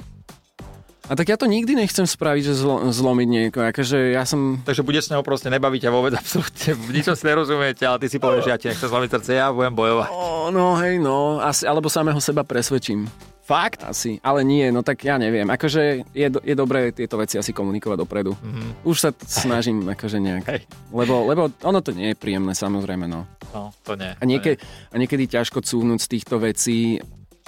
A 1.13 1.17
tak 1.19 1.29
ja 1.29 1.37
to 1.37 1.45
nikdy 1.45 1.77
nechcem 1.77 2.09
spraviť, 2.09 2.41
že 2.41 2.57
zlo, 2.57 2.89
zlomiť 2.89 3.27
niekoho. 3.29 3.69
Akože 3.69 4.17
ja 4.17 4.25
som... 4.25 4.57
Takže 4.65 4.81
bude 4.81 4.97
s 4.97 5.13
neho 5.13 5.21
proste 5.21 5.45
nebaviť 5.53 5.85
a 5.85 5.93
vôbec 5.93 6.17
absolútne 6.17 6.73
v 6.73 6.89
ničom 6.89 7.13
si 7.13 7.29
nerozumiete, 7.29 7.85
ale 7.85 8.01
ty 8.01 8.09
si 8.09 8.17
povieš, 8.17 8.49
že 8.49 8.49
ja 8.49 8.57
ti 8.57 8.65
nechcem 8.73 8.89
zlomiť 8.89 9.09
srdce, 9.13 9.31
ja 9.37 9.53
budem 9.53 9.77
bojovať. 9.77 10.09
No, 10.09 10.49
no 10.49 10.65
hej, 10.81 10.97
no. 10.97 11.37
Asi, 11.37 11.69
alebo 11.69 11.85
samého 11.85 12.17
seba 12.17 12.41
presvedčím. 12.41 13.05
Fakt? 13.45 13.85
Asi, 13.85 14.17
ale 14.25 14.41
nie, 14.41 14.65
no 14.73 14.81
tak 14.81 15.05
ja 15.05 15.21
neviem. 15.21 15.45
Akože 15.53 16.01
je, 16.17 16.27
je 16.33 16.55
dobré 16.57 16.89
tieto 16.89 17.21
veci 17.21 17.37
asi 17.37 17.53
komunikovať 17.53 17.97
dopredu. 18.01 18.33
Mm-hmm. 18.33 18.81
Už 18.81 18.97
sa 18.97 19.13
t- 19.13 19.21
snažím 19.29 19.85
akože 19.85 20.17
nejak. 20.17 20.49
Hej. 20.49 20.65
Lebo, 20.89 21.29
lebo 21.29 21.53
ono 21.61 21.79
to 21.85 21.93
nie 21.93 22.09
je 22.09 22.17
príjemné, 22.17 22.57
samozrejme, 22.57 23.05
no. 23.05 23.29
No, 23.53 23.69
to 23.85 23.93
nie. 23.93 24.17
A, 24.17 24.23
nieke, 24.25 24.57
to 24.57 24.65
nie. 24.65 24.89
a 24.89 24.95
niekedy 24.97 25.23
ťažko 25.29 25.61
cúvnuť 25.61 25.99
z 26.01 26.07
týchto 26.09 26.41
vecí, 26.41 26.97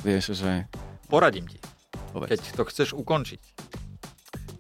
vieš, 0.06 0.38
že... 0.38 0.70
Poradím 1.10 1.50
ti. 1.50 1.58
Povedz. 2.16 2.32
Keď 2.32 2.42
to 2.56 2.64
chceš 2.72 2.90
ukončiť. 2.96 3.42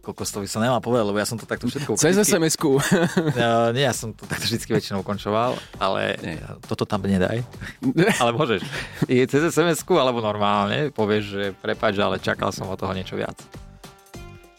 To 0.05 0.13
by 0.13 0.45
som 0.45 0.61
nemal 0.61 0.77
povedať, 0.85 1.09
lebo 1.09 1.17
ja 1.17 1.25
som 1.25 1.33
to 1.33 1.49
takto 1.49 1.65
všetko... 1.65 1.97
Cez 1.97 2.13
SMS-ku. 2.13 2.77
ja, 3.41 3.73
nie, 3.73 3.81
ja 3.81 3.89
som 3.89 4.13
to 4.13 4.29
takto 4.29 4.45
vždy 4.45 4.61
väčšinou 4.61 5.01
ukončoval, 5.01 5.57
ale 5.81 6.13
nie. 6.21 6.37
toto 6.69 6.85
tam 6.85 7.01
nedaj. 7.01 7.41
ale 8.21 8.31
môžeš. 8.37 8.61
Je 9.09 9.25
cez 9.25 9.41
SMS-ku, 9.49 9.97
alebo 9.97 10.21
normálne 10.21 10.93
povieš, 10.93 11.23
že 11.25 11.43
prepáč, 11.57 11.97
ale 11.97 12.21
čakal 12.21 12.53
som 12.53 12.69
od 12.69 12.77
toho 12.77 12.93
niečo 12.93 13.17
viac. 13.17 13.33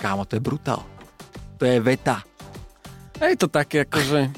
Kámo, 0.03 0.27
to 0.27 0.35
je 0.35 0.43
brutál. 0.43 0.83
To 1.63 1.65
je 1.69 1.79
veta. 1.79 2.27
Je 3.23 3.39
to 3.39 3.47
také 3.47 3.87
akože... 3.87 4.35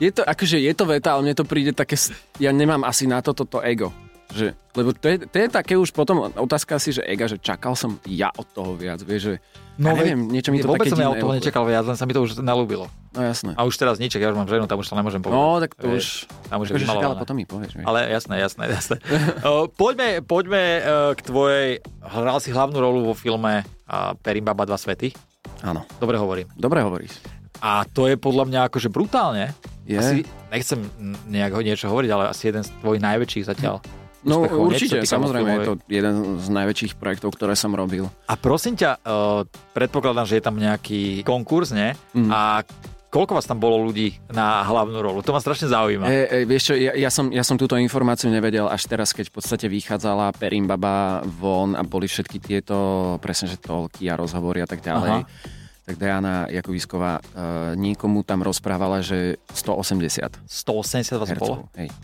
Je 0.00 0.10
to, 0.16 0.24
akože 0.24 0.56
je 0.64 0.72
to 0.72 0.84
veta, 0.88 1.12
ale 1.12 1.28
mne 1.28 1.36
to 1.36 1.44
príde 1.44 1.76
také... 1.76 2.00
Ja 2.40 2.56
nemám 2.56 2.88
asi 2.88 3.04
na 3.04 3.20
to 3.20 3.36
toto 3.36 3.60
ego. 3.60 3.92
Že, 4.36 4.48
lebo 4.76 4.92
to 4.92 5.06
je, 5.08 5.16
to 5.24 5.36
je 5.40 5.46
také 5.48 5.74
už 5.80 5.90
potom 5.96 6.28
otázka 6.36 6.76
si, 6.76 6.92
že 6.92 7.02
ega, 7.08 7.24
že 7.24 7.40
čakal 7.40 7.72
som 7.72 7.96
ja 8.04 8.28
od 8.36 8.44
toho 8.52 8.76
viac, 8.76 9.00
vieš, 9.00 9.22
že 9.32 9.36
No, 9.76 9.92
ja 9.92 10.00
neviem, 10.00 10.32
niečo 10.32 10.48
mi 10.56 10.64
to 10.64 10.72
vôbec 10.72 10.88
som 10.88 10.96
ja 10.96 11.12
od 11.12 11.20
toho 11.20 11.36
nečakal 11.36 11.68
viac, 11.68 11.84
len 11.84 12.00
sa 12.00 12.08
mi 12.08 12.16
to 12.16 12.24
už 12.24 12.40
nalúbilo. 12.40 12.88
No 13.12 13.20
jasné. 13.20 13.52
A 13.60 13.68
už 13.68 13.76
teraz 13.76 14.00
nič, 14.00 14.16
ja 14.16 14.32
už 14.32 14.36
mám 14.36 14.48
ženu, 14.48 14.64
tam 14.64 14.80
už 14.80 14.88
to 14.88 14.96
nemôžem 14.96 15.20
povedať. 15.20 15.36
No, 15.36 15.60
tak 15.60 15.76
to 15.76 15.92
vieš, 15.92 16.24
už... 16.24 16.48
Tam 16.48 16.58
už 16.64 16.66
je 16.72 16.80
akože 16.80 17.04
ale 17.04 17.20
potom 17.20 17.36
mi 17.36 17.44
povieš. 17.44 17.72
Vieš. 17.76 17.84
Ale 17.84 18.08
jasné, 18.08 18.34
jasné, 18.40 18.64
jasné. 18.72 18.96
uh, 19.44 19.68
poďme, 19.68 20.24
poďme 20.24 20.62
uh, 20.80 21.12
k 21.12 21.20
tvojej... 21.28 21.68
Hral 22.00 22.40
si 22.40 22.56
hlavnú 22.56 22.80
rolu 22.80 23.04
vo 23.04 23.12
filme 23.12 23.68
uh, 23.68 24.16
Perimbaba 24.16 24.64
dva 24.64 24.80
svety. 24.80 25.12
Áno. 25.60 25.84
Dobre 26.00 26.16
hovorím. 26.16 26.48
Dobre 26.56 26.80
hovoríš. 26.80 27.20
A 27.60 27.84
to 27.84 28.08
je 28.08 28.16
podľa 28.16 28.48
mňa 28.48 28.60
akože 28.72 28.88
brutálne. 28.88 29.52
Je. 29.84 30.00
Asi, 30.00 30.16
nechcem 30.48 30.80
nejak 31.28 31.52
niečo 31.60 31.92
hovoriť, 31.92 32.10
ale 32.16 32.32
asi 32.32 32.48
jeden 32.48 32.64
z 32.64 32.72
tvojich 32.80 33.04
najväčších 33.04 33.44
zatiaľ. 33.44 33.84
Hm 33.84 34.05
No 34.26 34.42
určite, 34.42 35.06
samozrejme, 35.06 35.50
je 35.56 35.60
to 35.62 35.74
jeden 35.86 36.42
z 36.42 36.48
najväčších 36.50 36.98
projektov, 36.98 37.32
ktoré 37.38 37.54
som 37.54 37.70
robil. 37.70 38.10
A 38.26 38.34
prosím 38.34 38.74
ťa, 38.74 38.98
uh, 38.98 39.46
predpokladám, 39.70 40.26
že 40.26 40.42
je 40.42 40.44
tam 40.44 40.58
nejaký 40.58 41.22
konkurs, 41.22 41.70
nie? 41.70 41.94
Mm. 42.10 42.30
A 42.34 42.66
koľko 43.06 43.38
vás 43.38 43.46
tam 43.46 43.62
bolo 43.62 43.86
ľudí 43.86 44.18
na 44.34 44.66
hlavnú 44.66 44.98
rolu? 44.98 45.22
To 45.22 45.30
ma 45.32 45.40
strašne 45.40 45.70
zaujíma. 45.70 46.04
E, 46.10 46.12
e, 46.12 46.36
vieš 46.44 46.68
čo, 46.68 46.74
ja, 46.74 46.92
ja, 46.92 47.08
som, 47.08 47.30
ja 47.30 47.46
som 47.46 47.56
túto 47.56 47.78
informáciu 47.78 48.28
nevedel 48.28 48.66
až 48.66 48.84
teraz, 48.84 49.14
keď 49.14 49.30
v 49.30 49.34
podstate 49.40 49.66
vychádzala 49.70 50.36
Perimbaba 50.36 51.22
von 51.24 51.78
a 51.78 51.86
boli 51.86 52.10
všetky 52.10 52.42
tieto, 52.42 52.76
presne, 53.22 53.48
že 53.48 53.62
toľky 53.62 54.10
a 54.10 54.18
rozhovory 54.18 54.60
a 54.60 54.68
tak 54.68 54.82
ďalej. 54.82 55.12
Aha 55.22 55.54
tak 55.86 56.02
Diana 56.02 56.50
Jakovisková 56.50 57.22
uh, 57.22 57.78
niekomu 57.78 58.26
tam 58.26 58.42
rozprávala, 58.42 59.06
že 59.06 59.38
180. 59.54 60.42
180 60.42 61.14
vás 61.14 61.30
bolo? 61.38 61.70
Hej. 61.78 61.94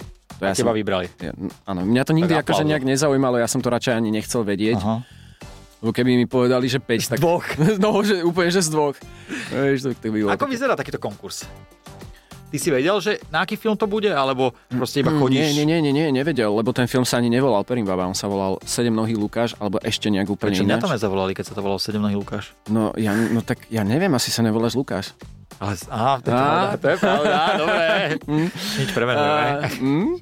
To 0.42 0.50
ja 0.50 0.58
teba 0.58 0.74
som, 0.74 0.78
vybrali. 0.82 1.06
Ja, 1.22 1.30
áno, 1.70 1.86
mňa 1.86 2.02
to 2.02 2.12
nikdy 2.18 2.34
akože 2.34 2.66
nejak 2.66 2.82
nezaujímalo, 2.82 3.38
ja 3.38 3.46
som 3.46 3.62
to 3.62 3.70
radšej 3.70 3.94
ani 3.94 4.10
nechcel 4.10 4.42
vedieť. 4.42 4.82
Aha. 4.82 5.06
Lebo 5.82 5.90
keby 5.94 6.18
mi 6.18 6.26
povedali, 6.26 6.66
že 6.66 6.82
5, 6.82 6.98
z 6.98 7.08
tak... 7.14 7.18
dvoch. 7.22 7.46
no, 7.82 8.02
že 8.02 8.26
úplne, 8.26 8.50
že 8.50 8.62
z 8.66 8.74
dvoch. 8.74 8.98
Vieš, 9.54 9.86
to, 9.86 9.88
to 9.94 10.10
by 10.10 10.18
Ako 10.34 10.46
také. 10.46 10.50
vyzerá 10.50 10.74
takýto 10.74 10.98
konkurs? 10.98 11.46
Ty 12.52 12.60
si 12.60 12.68
vedel, 12.68 13.00
že 13.00 13.16
na 13.32 13.48
aký 13.48 13.56
film 13.56 13.80
to 13.80 13.88
bude, 13.88 14.12
alebo 14.12 14.52
proste 14.68 15.00
iba 15.00 15.08
mm, 15.08 15.18
chodíš? 15.24 15.56
Nie, 15.56 15.64
nie, 15.64 15.78
nie, 15.80 15.88
nie, 15.88 16.06
nevedel, 16.12 16.52
lebo 16.52 16.68
ten 16.76 16.84
film 16.84 17.00
sa 17.00 17.16
ani 17.16 17.32
nevolal 17.32 17.64
Perimbaba, 17.64 18.04
on 18.04 18.12
sa 18.12 18.28
volal 18.28 18.60
Sedemnohý 18.68 19.16
Lukáš, 19.16 19.56
alebo 19.56 19.80
ešte 19.80 20.12
nejak 20.12 20.28
úplne 20.28 20.52
Prečo 20.52 20.68
mňa 20.68 20.84
to 20.84 20.92
nezavolali, 20.92 21.32
keď 21.32 21.48
sa 21.48 21.54
to 21.56 21.64
volalo 21.64 21.80
Sedemnohý 21.80 22.12
Lukáš? 22.12 22.52
No, 22.68 22.92
ja, 23.00 23.16
no 23.16 23.40
tak 23.40 23.64
ja 23.72 23.80
neviem, 23.88 24.12
asi 24.12 24.28
sa 24.28 24.44
nevoláš 24.44 24.76
Lukáš. 24.76 25.16
Ale, 25.60 25.74
aha, 25.90 26.14
to 26.20 26.28
je 26.30 26.36
pravda, 26.36 26.76
to 26.76 26.86
je 26.88 26.96
pravda, 26.98 27.38
dobre. 27.58 27.86
Mm. 28.26 28.48
Nič 28.52 28.90
premenuje. 28.94 29.48
Mm. 29.82 30.12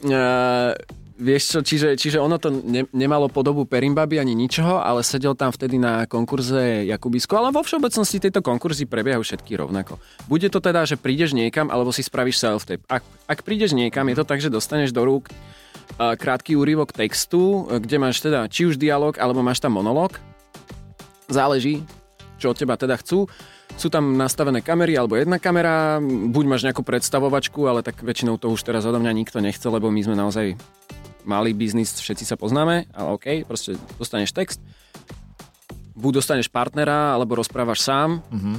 Uh, 0.00 0.72
vieš 1.20 1.42
čo, 1.52 1.58
čiže, 1.60 1.88
čiže 2.00 2.16
ono 2.16 2.40
to 2.40 2.48
ne, 2.48 2.88
nemalo 2.96 3.28
podobu 3.28 3.68
Perimbaby 3.68 4.16
ani 4.16 4.32
ničoho, 4.32 4.80
ale 4.80 5.04
sedel 5.04 5.36
tam 5.36 5.52
vtedy 5.52 5.76
na 5.76 6.08
konkurze 6.08 6.88
Jakubisko, 6.88 7.36
ale 7.36 7.52
vo 7.52 7.60
všeobecnosti 7.60 8.16
tieto 8.24 8.40
konkurzy 8.40 8.88
prebiehajú 8.88 9.20
všetky 9.20 9.52
rovnako. 9.60 10.00
Bude 10.24 10.48
to 10.48 10.64
teda, 10.64 10.88
že 10.88 10.96
prídeš 10.96 11.36
niekam, 11.36 11.68
alebo 11.68 11.92
si 11.92 12.00
spravíš 12.00 12.40
self-tape. 12.40 12.84
Ak, 12.88 13.04
ak 13.28 13.44
prídeš 13.44 13.76
niekam, 13.76 14.08
je 14.08 14.16
to 14.16 14.24
tak, 14.24 14.40
že 14.40 14.48
dostaneš 14.48 14.96
do 14.96 15.04
rúk 15.04 15.28
uh, 15.28 16.16
krátky 16.16 16.56
úryvok 16.56 16.96
textu, 16.96 17.68
kde 17.68 17.96
máš 18.00 18.24
teda 18.24 18.48
či 18.48 18.64
už 18.64 18.80
dialog, 18.80 19.20
alebo 19.20 19.44
máš 19.44 19.60
tam 19.60 19.76
monolog. 19.76 20.16
Záleží, 21.28 21.84
čo 22.40 22.50
od 22.50 22.58
teba 22.58 22.80
teda 22.80 22.96
chcú. 22.96 23.28
Sú 23.80 23.88
tam 23.88 24.12
nastavené 24.12 24.60
kamery 24.60 24.92
alebo 24.92 25.16
jedna 25.16 25.40
kamera, 25.40 25.96
buď 26.04 26.44
máš 26.44 26.68
nejakú 26.68 26.84
predstavovačku, 26.84 27.64
ale 27.64 27.80
tak 27.80 27.96
väčšinou 28.04 28.36
to 28.36 28.52
už 28.52 28.60
teraz 28.60 28.84
odo 28.84 29.00
mňa 29.00 29.16
nikto 29.16 29.40
nechce, 29.40 29.64
lebo 29.64 29.88
my 29.88 30.04
sme 30.04 30.20
naozaj 30.20 30.52
malý 31.24 31.56
biznis, 31.56 31.96
všetci 31.96 32.28
sa 32.28 32.36
poznáme, 32.36 32.92
ale 32.92 33.08
OK, 33.16 33.26
proste 33.48 33.80
dostaneš 33.96 34.36
text, 34.36 34.60
buď 35.96 36.20
dostaneš 36.20 36.52
partnera, 36.52 37.16
alebo 37.16 37.40
rozprávaš 37.40 37.80
sám, 37.80 38.20
mm-hmm. 38.20 38.56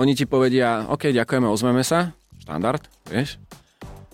oni 0.00 0.12
ti 0.16 0.24
povedia, 0.24 0.88
OK, 0.88 1.12
ďakujeme, 1.12 1.52
ozveme 1.52 1.84
sa, 1.84 2.16
štandard, 2.40 2.80
vieš, 3.12 3.36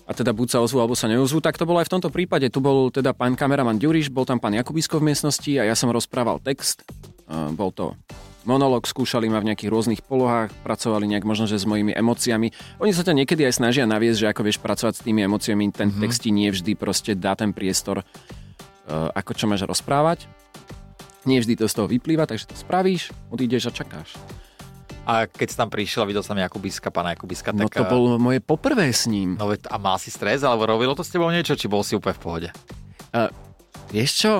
a 0.09 0.11
teda 0.11 0.33
buď 0.33 0.47
sa 0.49 0.59
ozvú, 0.59 0.83
alebo 0.83 0.97
sa 0.97 1.05
neozvú, 1.05 1.37
tak 1.37 1.55
to 1.55 1.69
bolo 1.69 1.77
aj 1.77 1.85
v 1.85 1.93
tomto 1.93 2.09
prípade. 2.09 2.49
Tu 2.49 2.57
bol 2.57 2.89
teda 2.89 3.13
pán 3.13 3.37
kameraman 3.37 3.77
Ďuriš, 3.77 4.09
bol 4.09 4.25
tam 4.25 4.41
pán 4.41 4.57
Jakubisko 4.57 4.97
v 4.97 5.13
miestnosti 5.13 5.53
a 5.61 5.69
ja 5.69 5.77
som 5.77 5.93
rozprával 5.93 6.41
text 6.41 6.81
bol 7.29 7.69
to 7.69 7.93
monolog, 8.47 8.87
skúšali 8.87 9.29
ma 9.29 9.37
v 9.37 9.53
nejakých 9.53 9.69
rôznych 9.69 10.01
polohách, 10.01 10.49
pracovali 10.65 11.05
nejak 11.05 11.25
možno, 11.27 11.45
že 11.45 11.61
s 11.61 11.69
mojimi 11.69 11.93
emóciami. 11.93 12.49
Oni 12.81 12.91
sa 12.95 13.05
ťa 13.05 13.13
niekedy 13.13 13.45
aj 13.45 13.61
snažia 13.61 13.85
naviesť, 13.85 14.25
že 14.25 14.29
ako 14.31 14.41
vieš 14.41 14.57
pracovať 14.57 14.93
s 14.97 15.05
tými 15.05 15.21
emóciami, 15.27 15.69
ten 15.69 15.93
mm-hmm. 15.93 16.01
text 16.01 16.25
ti 16.25 16.31
nie 16.33 16.49
vždy 16.49 16.73
proste 16.73 17.13
dá 17.13 17.37
ten 17.37 17.53
priestor, 17.53 18.01
uh, 18.01 19.11
ako 19.13 19.31
čo 19.37 19.45
máš 19.45 19.67
rozprávať. 19.67 20.25
Nie 21.27 21.43
vždy 21.43 21.59
to 21.59 21.67
z 21.67 21.75
toho 21.75 21.87
vyplýva, 21.91 22.25
takže 22.25 22.49
to 22.49 22.55
spravíš, 22.55 23.11
odídeš 23.29 23.69
a 23.69 23.71
čakáš. 23.75 24.15
A 25.03 25.25
keď 25.25 25.47
si 25.51 25.57
tam 25.57 25.69
prišiel 25.73 26.05
a 26.05 26.09
videl 26.09 26.21
som 26.21 26.37
Jakubiska, 26.37 26.93
pána 26.93 27.17
Jakubiska, 27.17 27.49
No 27.51 27.65
tak... 27.67 27.81
to 27.81 27.85
bolo 27.85 28.21
moje 28.21 28.39
poprvé 28.39 28.93
s 28.93 29.09
ním. 29.09 29.35
No 29.35 29.51
a 29.51 29.75
mal 29.81 29.97
si 29.97 30.13
stres, 30.13 30.45
alebo 30.45 30.69
robilo 30.69 30.93
to 30.93 31.01
s 31.01 31.09
tebou 31.09 31.27
niečo, 31.33 31.57
či 31.57 31.65
bol 31.65 31.81
si 31.81 31.97
úplne 31.97 32.13
v 32.13 32.21
pohode? 32.21 32.49
Vieš 33.89 34.11
čo? 34.15 34.33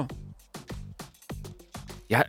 Ja, 2.06 2.22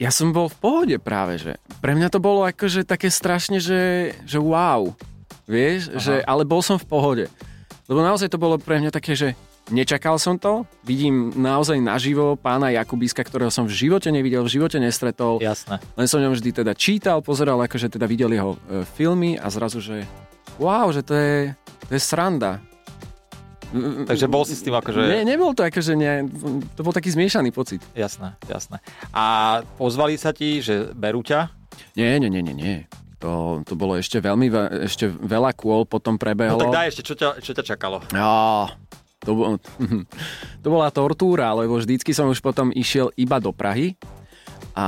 ja 0.00 0.08
som 0.08 0.32
bol 0.32 0.48
v 0.48 0.56
pohode 0.56 0.96
práve, 0.96 1.36
že 1.36 1.60
pre 1.84 1.92
mňa 1.92 2.08
to 2.08 2.24
bolo 2.24 2.48
akože 2.48 2.88
také 2.88 3.12
strašne, 3.12 3.60
že, 3.60 4.16
že 4.24 4.40
wow. 4.40 4.96
Vieš, 5.44 5.92
Aha. 5.92 6.00
že, 6.00 6.14
ale 6.24 6.48
bol 6.48 6.64
som 6.64 6.80
v 6.80 6.88
pohode. 6.88 7.24
Lebo 7.84 8.00
naozaj 8.00 8.32
to 8.32 8.40
bolo 8.40 8.56
pre 8.56 8.80
mňa 8.80 8.96
také, 8.96 9.12
že 9.12 9.36
nečakal 9.68 10.16
som 10.16 10.40
to, 10.40 10.64
vidím 10.88 11.36
naozaj 11.36 11.76
naživo 11.84 12.40
pána 12.40 12.72
Jakubiska, 12.72 13.20
ktorého 13.20 13.52
som 13.52 13.68
v 13.68 13.76
živote 13.76 14.08
nevidel, 14.08 14.40
v 14.40 14.56
živote 14.56 14.80
nestretol. 14.80 15.36
Jasné. 15.36 15.76
Len 16.00 16.06
som 16.08 16.24
ňom 16.24 16.32
vždy 16.32 16.64
teda 16.64 16.72
čítal, 16.72 17.20
pozeral, 17.20 17.60
akože 17.60 17.92
teda 17.92 18.08
videl 18.08 18.32
jeho 18.32 18.56
e, 18.56 18.88
filmy 18.96 19.36
a 19.36 19.52
zrazu, 19.52 19.84
že 19.84 20.08
wow, 20.56 20.88
že 20.96 21.04
to 21.04 21.12
je, 21.12 21.52
to 21.86 21.92
je 21.92 22.00
sranda. 22.00 22.62
Takže 24.04 24.26
bol 24.26 24.42
si 24.42 24.52
s 24.52 24.60
tým 24.60 24.72
akože... 24.72 24.98
Ne, 25.00 25.22
nebol 25.24 25.52
to 25.52 25.62
akože, 25.62 25.94
ne, 25.94 26.26
to 26.74 26.80
bol 26.80 26.90
taký 26.90 27.08
zmiešaný 27.08 27.50
pocit. 27.50 27.78
Jasné, 27.92 28.34
jasné. 28.44 28.82
A 29.10 29.24
pozvali 29.76 30.14
sa 30.14 30.30
ti, 30.30 30.58
že 30.58 30.90
berú 30.90 31.20
ťa? 31.20 31.54
Nie, 31.94 32.18
nie, 32.18 32.26
nie, 32.26 32.42
nie, 32.42 32.52
nie. 32.52 32.76
To, 33.18 33.60
to 33.62 33.74
bolo 33.74 33.94
ešte 33.94 34.16
veľmi, 34.16 34.48
ve- 34.48 34.84
ešte 34.84 35.06
veľa 35.06 35.52
kôl 35.52 35.84
potom 35.84 36.14
No 36.14 36.20
prebehlo. 36.20 36.58
tak 36.58 36.72
daj 36.72 36.86
ešte, 36.88 37.02
čo 37.04 37.14
ťa, 37.14 37.28
čo 37.38 37.52
ťa 37.52 37.64
čakalo? 37.66 38.00
Á, 38.10 38.72
to, 39.20 39.30
bol, 39.32 39.60
to 40.64 40.68
bola 40.68 40.88
tortúra, 40.88 41.52
lebo 41.52 41.76
vždycky 41.76 42.10
som 42.10 42.26
už 42.26 42.40
potom 42.40 42.72
išiel 42.72 43.12
iba 43.14 43.36
do 43.36 43.52
Prahy 43.52 43.94
a 44.70 44.86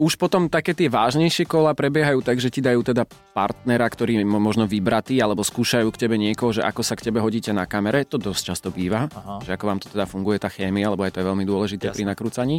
už 0.00 0.16
potom 0.16 0.48
také 0.48 0.72
tie 0.72 0.88
vážnejšie 0.88 1.44
kola 1.44 1.76
prebiehajú 1.76 2.24
tak, 2.24 2.40
že 2.40 2.48
ti 2.48 2.64
dajú 2.64 2.80
teda 2.80 3.04
partnera, 3.36 3.84
ktorý 3.84 4.20
je 4.20 4.24
mo- 4.24 4.40
možno 4.40 4.64
vybratý, 4.64 5.20
alebo 5.20 5.44
skúšajú 5.44 5.88
k 5.92 6.00
tebe 6.08 6.16
niekoho, 6.16 6.56
že 6.56 6.64
ako 6.64 6.80
sa 6.80 6.96
k 6.96 7.12
tebe 7.12 7.20
hodíte 7.20 7.52
na 7.52 7.68
kamere. 7.68 8.08
To 8.08 8.16
dosť 8.16 8.42
často 8.54 8.68
býva, 8.72 9.06
Aha. 9.12 9.44
že 9.44 9.52
ako 9.52 9.64
vám 9.68 9.78
to 9.84 9.92
teda 9.92 10.08
funguje 10.08 10.40
tá 10.40 10.48
chémia, 10.48 10.88
lebo 10.88 11.04
aj 11.04 11.12
to 11.12 11.20
je 11.20 11.28
veľmi 11.28 11.44
dôležité 11.44 11.92
Jasné. 11.92 11.96
pri 11.96 12.04
nakrúcaní. 12.08 12.56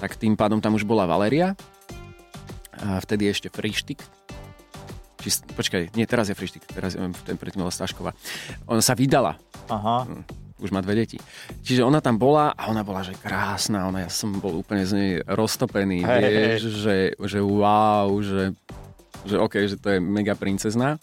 Tak 0.00 0.16
tým 0.16 0.36
pádom 0.36 0.64
tam 0.64 0.76
už 0.76 0.88
bola 0.88 1.04
Valeria 1.04 1.52
a 2.80 3.00
vtedy 3.00 3.28
ešte 3.28 3.48
Frištik. 3.52 4.00
Či, 5.20 5.42
počkaj, 5.56 5.96
nie, 5.96 6.04
teraz 6.08 6.28
je 6.28 6.36
Frištik, 6.36 6.64
teraz 6.68 6.96
je, 6.96 7.00
ten 7.24 7.36
predtým 7.36 7.64
bola 7.64 7.72
Stašková. 7.72 8.12
Ona 8.68 8.80
sa 8.84 8.92
vydala, 8.92 9.36
Aha. 9.68 10.06
Už 10.56 10.72
má 10.72 10.80
dve 10.80 11.04
deti. 11.04 11.18
Čiže 11.60 11.84
ona 11.84 12.00
tam 12.00 12.16
bola 12.16 12.56
a 12.56 12.72
ona 12.72 12.80
bola, 12.80 13.04
že 13.04 13.12
krásna, 13.12 13.88
ona, 13.88 14.08
ja 14.08 14.10
som 14.10 14.32
bol 14.40 14.56
úplne 14.56 14.88
z 14.88 14.92
nej 14.96 15.10
roztopený, 15.24 16.00
Hej, 16.00 16.22
vieš, 16.24 16.62
že, 16.80 16.96
že 17.20 17.38
wow, 17.44 18.08
že, 18.24 18.56
že 19.28 19.36
OK, 19.36 19.54
že 19.68 19.76
to 19.76 19.96
je 19.96 19.98
mega 20.00 20.32
princezná. 20.32 20.96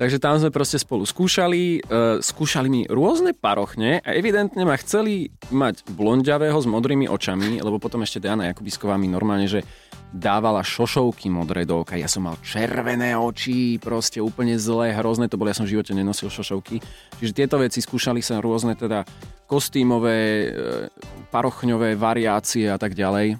Takže 0.00 0.16
tam 0.16 0.40
sme 0.40 0.48
proste 0.48 0.80
spolu 0.80 1.04
skúšali, 1.04 1.84
uh, 1.84 2.24
skúšali 2.24 2.72
mi 2.72 2.80
rôzne 2.88 3.36
parochne 3.36 4.00
a 4.00 4.16
evidentne 4.16 4.64
ma 4.64 4.72
chceli 4.80 5.28
mať 5.52 5.92
blondiavého 5.92 6.56
s 6.56 6.64
modrými 6.64 7.04
očami, 7.04 7.60
lebo 7.60 7.76
potom 7.76 8.00
ešte 8.00 8.16
Diana 8.16 8.48
Jakubisková 8.48 8.96
mi 8.96 9.12
normálne, 9.12 9.44
že 9.44 9.60
dávala 10.08 10.64
šošovky 10.64 11.28
modré 11.28 11.68
do 11.68 11.84
oka. 11.84 12.00
Ja 12.00 12.08
som 12.08 12.24
mal 12.24 12.40
červené 12.40 13.12
oči, 13.12 13.76
proste 13.76 14.24
úplne 14.24 14.56
zlé, 14.56 14.96
hrozné 14.96 15.28
to 15.28 15.36
bolo, 15.36 15.52
ja 15.52 15.58
som 15.60 15.68
v 15.68 15.76
živote 15.76 15.92
nenosil 15.92 16.32
šošovky. 16.32 16.80
Čiže 17.20 17.36
tieto 17.36 17.60
veci 17.60 17.84
skúšali 17.84 18.24
sa 18.24 18.40
rôzne 18.40 18.80
teda 18.80 19.04
kostýmové, 19.44 20.16
e, 20.16 20.48
parochňové 21.28 22.00
variácie 22.00 22.72
a 22.72 22.80
tak 22.80 22.96
ďalej. 22.96 23.36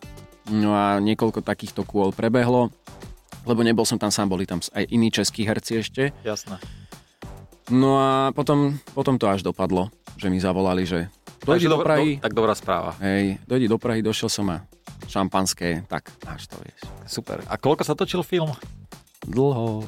No 0.51 0.75
a 0.75 1.01
niekoľko 1.01 1.41
takýchto 1.41 1.87
kôl 1.87 2.11
prebehlo, 2.11 2.69
lebo 3.43 3.61
nebol 3.61 3.83
som 3.83 3.97
tam 3.97 4.09
sám, 4.09 4.29
boli 4.29 4.45
tam 4.45 4.61
aj 4.61 4.85
iní 4.87 5.09
českí 5.09 5.43
herci 5.43 5.79
ešte. 5.79 6.03
Jasné. 6.21 6.57
No 7.69 7.97
a 7.97 8.09
potom, 8.31 8.75
potom 8.91 9.15
to 9.15 9.27
až 9.27 9.43
dopadlo, 9.43 9.89
že 10.17 10.27
mi 10.27 10.37
zavolali, 10.37 10.83
že 10.83 11.07
dojdi 11.41 11.67
do 11.67 11.79
Prahy, 11.79 12.17
Do, 12.17 12.23
tak 12.23 12.33
dobrá 12.35 12.53
správa. 12.53 12.99
hej, 13.01 13.39
dojdi 13.45 13.67
do 13.67 13.79
Prahy, 13.79 14.01
došiel 14.01 14.27
som 14.29 14.47
a 14.49 14.67
šampanské, 15.07 15.87
tak 15.87 16.11
máš 16.21 16.47
to, 16.47 16.59
vieš. 16.59 16.83
Super. 17.07 17.41
A 17.47 17.55
koľko 17.55 17.83
sa 17.83 17.95
točil 17.95 18.21
film? 18.21 18.51
Dlho. 19.23 19.87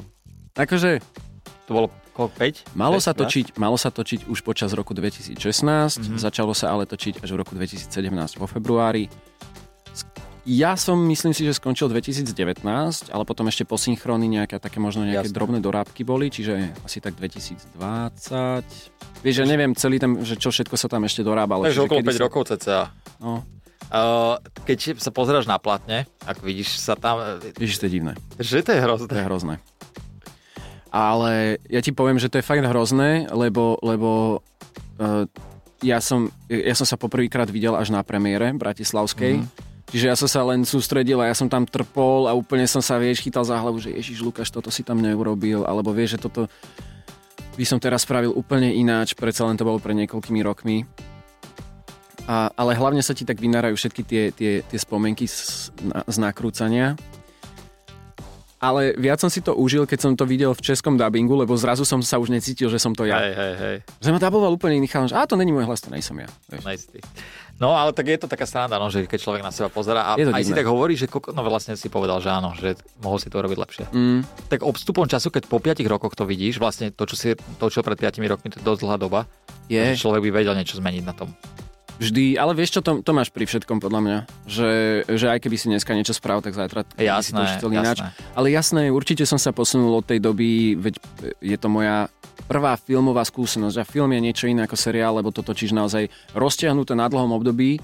Akože 0.53 1.01
To 1.63 1.71
bolo 1.73 1.87
koľko, 2.13 2.35
5? 2.69 2.75
malo 2.75 2.99
sa, 2.99 3.11
točiť, 3.11 3.57
malo 3.57 3.75
sa 3.75 3.89
točiť 3.89 4.27
už 4.27 4.39
počas 4.41 4.71
roku 4.71 4.93
2016, 4.93 5.35
Mhm. 5.99 6.17
začalo 6.17 6.53
sa 6.53 6.71
ale 6.71 6.85
točiť 6.85 7.19
až 7.19 7.29
v 7.29 7.37
roku 7.37 7.51
2017 7.53 8.11
vo 8.35 8.45
februári. 8.45 9.07
Ja 10.43 10.75
som, 10.75 10.99
myslím 11.07 11.31
si, 11.31 11.41
že 11.41 11.55
skončil 11.55 11.87
2019, 11.87 12.67
ale 13.07 13.23
potom 13.23 13.47
ešte 13.47 13.63
posynchróny 13.63 14.27
nejaké 14.29 14.59
také 14.59 14.75
možno 14.75 15.07
nejaké 15.07 15.31
Jasné. 15.31 15.37
drobné 15.39 15.59
dorábky 15.59 16.03
boli, 16.03 16.27
čiže 16.27 16.75
asi 16.83 16.99
tak 16.99 17.15
2020. 17.15 17.71
Vieš, 19.23 19.35
že 19.35 19.45
neviem 19.45 19.71
celý 19.71 19.97
ten, 19.97 20.19
že 20.19 20.35
čo 20.35 20.51
všetko 20.51 20.75
sa 20.75 20.87
tam 20.87 21.07
ešte 21.07 21.23
dorábalo. 21.23 21.63
Takže 21.63 21.81
okolo 21.81 21.99
kedy 22.03 22.07
5 22.07 22.11
sa- 22.11 22.23
rokov 22.23 22.41
cca. 22.49 22.79
No, 23.19 23.43
Uh, 23.85 24.41
keď 24.65 24.97
sa 24.97 25.13
pozeráš 25.13 25.45
na 25.45 25.61
platne, 25.61 26.09
ak 26.19 26.41
vidíš 26.41 26.81
sa 26.81 26.97
tam, 26.97 27.21
Ježiš, 27.53 27.77
to 27.77 27.85
je 27.85 27.93
divné. 27.93 28.17
že 28.41 28.65
to 28.65 28.73
je 28.73 28.79
To 28.79 28.85
hrozné. 28.89 29.05
je 29.11 29.21
hrozné. 29.21 29.55
Ale 30.89 31.31
ja 31.63 31.77
ti 31.77 31.89
poviem, 31.89 32.17
že 32.17 32.25
to 32.25 32.37
je 32.37 32.43
fakt 32.43 32.63
hrozné, 32.63 33.29
lebo, 33.29 33.77
lebo 33.79 34.41
uh, 34.97 35.29
ja, 35.79 35.97
som, 35.99 36.25
ja 36.47 36.73
som 36.73 36.85
sa 36.85 36.95
poprvýkrát 36.95 37.45
videl 37.47 37.73
až 37.73 37.89
na 37.89 38.01
premiére 38.01 38.49
Bratislavskej. 38.51 39.45
Mhm. 39.45 39.72
Čiže 39.93 40.09
ja 40.09 40.17
som 40.17 40.25
sa 40.25 40.41
len 40.41 40.65
sústredil 40.65 41.21
a 41.21 41.29
ja 41.29 41.37
som 41.37 41.45
tam 41.45 41.69
trpol 41.69 42.25
a 42.25 42.33
úplne 42.33 42.65
som 42.65 42.81
sa, 42.81 42.97
vieš, 42.97 43.21
chytal 43.21 43.45
za 43.45 43.53
hlavu, 43.61 43.77
že 43.77 43.93
Ježiš 43.93 44.25
Lukáš, 44.25 44.49
toto 44.49 44.73
si 44.73 44.81
tam 44.81 44.97
neurobil, 44.97 45.61
alebo 45.69 45.93
vieš, 45.93 46.17
že 46.17 46.25
toto 46.25 46.49
by 47.53 47.61
som 47.61 47.77
teraz 47.77 48.01
spravil 48.01 48.33
úplne 48.33 48.73
ináč, 48.73 49.13
predsa 49.13 49.45
len 49.45 49.53
to 49.53 49.61
bolo 49.61 49.77
pred 49.77 49.93
niekoľkými 49.93 50.41
rokmi. 50.41 50.89
A, 52.25 52.49
ale 52.57 52.73
hlavne 52.73 53.05
sa 53.05 53.13
ti 53.13 53.21
tak 53.21 53.37
vynárajú 53.37 53.77
všetky 53.77 54.01
tie, 54.01 54.23
tie, 54.33 54.51
tie 54.65 54.79
spomienky 54.81 55.29
z, 55.29 55.69
na, 55.85 56.01
z 56.09 56.17
nakrúcania. 56.17 56.97
Ale 58.63 58.95
viac 58.95 59.19
som 59.19 59.27
si 59.27 59.43
to 59.43 59.51
užil, 59.51 59.83
keď 59.83 59.99
som 59.99 60.11
to 60.15 60.23
videl 60.23 60.55
v 60.55 60.63
českom 60.63 60.95
dubbingu, 60.95 61.35
lebo 61.35 61.51
zrazu 61.59 61.83
som 61.83 61.99
sa 61.99 62.15
už 62.15 62.31
necítil, 62.31 62.71
že 62.71 62.79
som 62.79 62.95
to 62.95 63.03
ja. 63.03 63.19
Hej, 63.19 63.33
hej, 63.35 63.53
hej. 63.59 63.77
Že 63.99 64.09
ma 64.15 64.19
duboval 64.23 64.55
úplne 64.55 64.79
iný 64.79 64.87
chalan, 64.87 65.11
že 65.11 65.19
a 65.19 65.27
to 65.27 65.35
není 65.35 65.51
môj 65.51 65.67
hlas, 65.67 65.83
to 65.83 65.91
nejsem 65.91 66.15
ja. 66.23 66.31
Nice. 66.63 66.87
No 67.59 67.75
ale 67.75 67.91
tak 67.91 68.07
je 68.07 68.17
to 68.17 68.31
taká 68.31 68.47
sranda, 68.47 68.79
no, 68.79 68.87
že 68.87 69.03
keď 69.03 69.19
človek 69.19 69.41
na 69.43 69.51
seba 69.51 69.67
pozera 69.67 70.07
a 70.07 70.15
aj 70.15 70.41
si 70.41 70.55
divné. 70.55 70.63
tak 70.63 70.67
hovorí, 70.71 70.95
že 70.95 71.11
koko, 71.11 71.35
no 71.35 71.43
vlastne 71.43 71.75
si 71.75 71.91
povedal, 71.91 72.23
že 72.23 72.31
áno, 72.31 72.55
že 72.55 72.79
mohol 73.03 73.19
si 73.19 73.27
to 73.27 73.35
robiť 73.43 73.57
lepšie. 73.59 73.83
Mm, 73.93 74.23
Tak 74.47 74.63
obstupom 74.63 75.05
času, 75.05 75.27
keď 75.29 75.43
po 75.45 75.59
5 75.59 75.83
rokoch 75.85 76.15
to 76.15 76.23
vidíš, 76.23 76.57
vlastne 76.57 76.89
to, 76.89 77.03
čo 77.03 77.15
si 77.19 77.27
točil 77.59 77.83
pred 77.83 77.99
5 77.99 78.23
rokmi, 78.25 78.47
to 78.47 78.57
je 78.57 78.65
dosť 78.65 78.79
dlhá 78.79 78.97
doba, 78.97 79.19
je. 79.67 79.91
že 79.93 80.01
človek 80.01 80.23
by 80.23 80.39
vedel 80.39 80.55
niečo 80.55 80.79
zmeniť 80.79 81.03
na 81.03 81.13
tom. 81.13 81.29
Vždy, 82.01 82.41
ale 82.41 82.57
vieš 82.57 82.77
čo, 82.77 82.81
to, 82.81 83.05
to 83.05 83.11
máš 83.13 83.29
pri 83.29 83.45
všetkom 83.45 83.77
podľa 83.77 84.01
mňa, 84.01 84.17
že, 84.49 84.71
že 85.05 85.27
aj 85.29 85.39
keby 85.45 85.55
si 85.55 85.69
dneska 85.69 85.93
niečo 85.93 86.13
spravil, 86.13 86.41
tak 86.41 86.57
zajtra 86.57 86.83
by 86.97 87.21
si 87.21 87.31
to 87.31 87.69
Jasné, 87.69 87.69
ináč. 87.69 87.97
jasné. 88.01 88.09
Ale 88.33 88.47
jasné, 88.49 88.81
určite 88.89 89.23
som 89.29 89.37
sa 89.37 89.53
posunul 89.53 89.93
od 90.01 90.05
tej 90.05 90.17
doby, 90.17 90.73
veď 90.73 90.95
je 91.37 91.57
to 91.57 91.67
moja 91.69 92.09
prvá 92.49 92.75
filmová 92.75 93.23
skúsenosť 93.23 93.77
a 93.79 93.85
film 93.87 94.11
je 94.13 94.21
niečo 94.21 94.45
iné 94.49 94.65
ako 94.65 94.75
seriál, 94.75 95.15
lebo 95.15 95.31
to 95.31 95.45
točíš 95.45 95.71
naozaj 95.71 96.09
roztiahnuté 96.35 96.97
na 96.97 97.07
dlhom 97.07 97.31
období, 97.31 97.79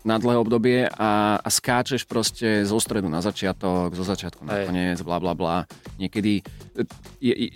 na 0.00 0.16
dlhé 0.16 0.36
obdobie 0.40 0.78
a, 0.88 1.36
a 1.36 1.48
skáčeš 1.48 2.08
proste 2.08 2.64
zo 2.64 2.80
stredu 2.80 3.12
na 3.12 3.20
začiatok, 3.20 3.92
zo 3.92 4.00
začiatku 4.00 4.48
na 4.48 4.64
koniec, 4.64 4.96
bla 5.04 5.20
bla 5.20 5.36
bla. 5.36 5.56
Niekedy 6.00 6.40
e, 6.40 6.42
je, 7.20 7.34
je, 7.36 7.48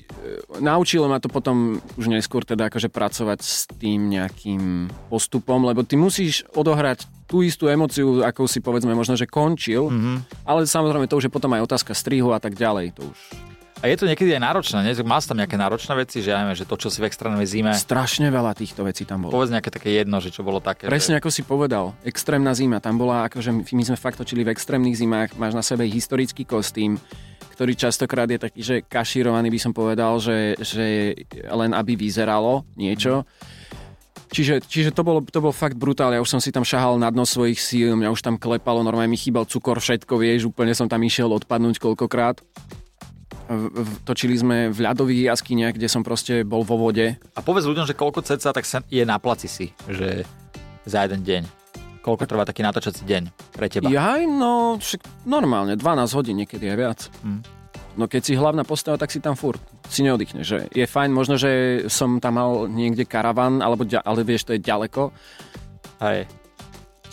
naučilo 0.61 1.09
ma 1.09 1.17
to 1.17 1.33
potom 1.33 1.81
už 1.97 2.13
neskôr 2.13 2.45
teda 2.45 2.69
akože 2.69 2.93
pracovať 2.93 3.41
s 3.41 3.65
tým 3.81 4.13
nejakým 4.13 4.93
postupom, 5.09 5.65
lebo 5.65 5.81
ty 5.89 5.97
musíš 5.97 6.45
odohrať 6.53 7.09
tú 7.25 7.41
istú 7.41 7.73
emociu, 7.73 8.21
ako 8.21 8.45
si 8.45 8.61
povedzme 8.61 8.93
možno, 8.93 9.17
že 9.17 9.25
končil, 9.25 9.89
Mhm. 9.89 10.45
ale 10.45 10.69
samozrejme 10.69 11.09
to 11.09 11.17
už 11.17 11.27
je 11.29 11.33
potom 11.33 11.49
aj 11.57 11.65
otázka 11.65 11.97
strihu 11.97 12.29
a 12.29 12.41
tak 12.41 12.53
ďalej. 12.53 12.93
To 13.01 13.09
už 13.09 13.19
A 13.85 13.93
je 13.93 14.01
to 14.01 14.09
niekedy 14.09 14.33
aj 14.33 14.41
náročné, 14.41 14.81
nie? 14.81 14.97
Má 15.05 15.21
tam 15.21 15.37
nejaké 15.37 15.61
náročné 15.61 15.93
veci, 15.93 16.25
že 16.25 16.33
ja 16.33 16.41
neviem, 16.41 16.57
že 16.57 16.65
to, 16.65 16.81
čo 16.81 16.89
si 16.89 17.05
v 17.05 17.13
extrémnej 17.13 17.45
zime, 17.45 17.77
strašne 17.77 18.33
veľa 18.33 18.57
týchto 18.57 18.81
vecí 18.81 19.05
tam 19.05 19.29
bolo. 19.29 19.37
povedz 19.37 19.53
nejaké 19.53 19.69
také 19.69 19.93
jedno, 19.93 20.25
že 20.25 20.33
čo 20.33 20.41
bolo 20.41 20.57
také. 20.57 20.89
Presne 20.89 21.13
Že... 21.13 21.19
ako 21.21 21.29
si 21.29 21.43
povedal, 21.45 21.93
extrémna 22.01 22.57
zima. 22.57 22.81
Tam 22.81 22.97
bola, 22.97 23.29
akože 23.29 23.53
my 23.53 23.85
sme 23.85 24.01
fakt 24.01 24.17
točili 24.17 24.41
v 24.41 24.57
extrémnych 24.57 24.97
zimách, 24.97 25.37
máš 25.37 25.53
na 25.53 25.61
sebe 25.61 25.85
historický 25.85 26.49
kostým, 26.49 26.97
ktorý 27.53 27.77
častokrát 27.77 28.25
je 28.33 28.41
taký, 28.41 28.61
že 28.65 28.77
kašírovaný 28.89 29.53
by 29.53 29.61
som 29.61 29.77
povedal, 29.77 30.17
že, 30.17 30.57
že 30.65 31.13
len 31.53 31.77
aby 31.77 31.93
vyzeralo 31.93 32.65
niečo. 32.81 33.29
Čiže, 34.33 34.65
čiže 34.65 34.97
to, 34.97 35.05
bolo, 35.05 35.21
to 35.21 35.45
bol 35.45 35.53
fakt 35.53 35.77
brutál, 35.77 36.11
ja 36.11 36.25
už 36.25 36.33
som 36.33 36.41
si 36.41 36.49
tam 36.49 36.65
šahal 36.65 36.97
na 36.97 37.13
dno 37.13 37.29
svojich 37.29 37.61
síl, 37.61 37.93
mňa 37.95 38.09
už 38.11 38.25
tam 38.25 38.41
klepalo, 38.41 38.81
normálne 38.81 39.13
mi 39.13 39.21
chýbal 39.21 39.45
cukor, 39.45 39.77
všetko, 39.77 40.17
vieš, 40.17 40.49
úplne 40.49 40.73
som 40.73 40.89
tam 40.89 41.05
išiel 41.05 41.29
odpadnúť 41.31 41.79
koľkokrát. 41.79 42.41
Točili 44.09 44.41
sme 44.41 44.73
v 44.73 44.79
ľadových 44.81 45.35
jaskyniach, 45.35 45.77
kde 45.77 45.89
som 45.89 46.01
proste 46.01 46.49
bol 46.49 46.65
vo 46.65 46.81
vode. 46.81 47.21
A 47.37 47.41
povedz 47.45 47.69
ľuďom, 47.69 47.85
že 47.85 47.93
koľko 47.93 48.25
ceca 48.25 48.57
tak 48.57 48.65
sa 48.65 48.81
je 48.89 49.05
na 49.05 49.21
placi 49.21 49.49
si, 49.53 49.67
že 49.85 50.25
za 50.89 51.05
jeden 51.05 51.21
deň. 51.21 51.43
Koľko 52.01 52.25
trvá 52.29 52.45
taký 52.45 52.61
natočací 52.65 53.05
deň 53.05 53.53
pre 53.53 53.69
teba? 53.69 53.89
Jaj, 53.89 54.29
no 54.29 54.77
však 54.77 55.29
normálne, 55.29 55.77
12 55.77 56.17
hodín 56.17 56.41
niekedy 56.41 56.69
aj 56.73 56.77
viac. 56.77 57.01
Hm. 57.25 57.41
No 57.95 58.11
keď 58.11 58.23
si 58.27 58.33
hlavná 58.35 58.67
postava, 58.67 58.99
tak 58.99 59.15
si 59.15 59.23
tam 59.23 59.39
furt. 59.39 59.63
Si 59.87 60.03
neoddychneš. 60.03 60.45
Že 60.45 60.59
je 60.75 60.87
fajn, 60.89 61.11
možno, 61.15 61.39
že 61.39 61.85
som 61.87 62.19
tam 62.19 62.41
mal 62.41 62.67
niekde 62.67 63.07
karavan, 63.07 63.63
alebo, 63.63 63.87
ale 63.87 64.21
vieš, 64.27 64.51
to 64.51 64.57
je 64.57 64.61
ďaleko. 64.61 65.15
Hej. 66.03 66.27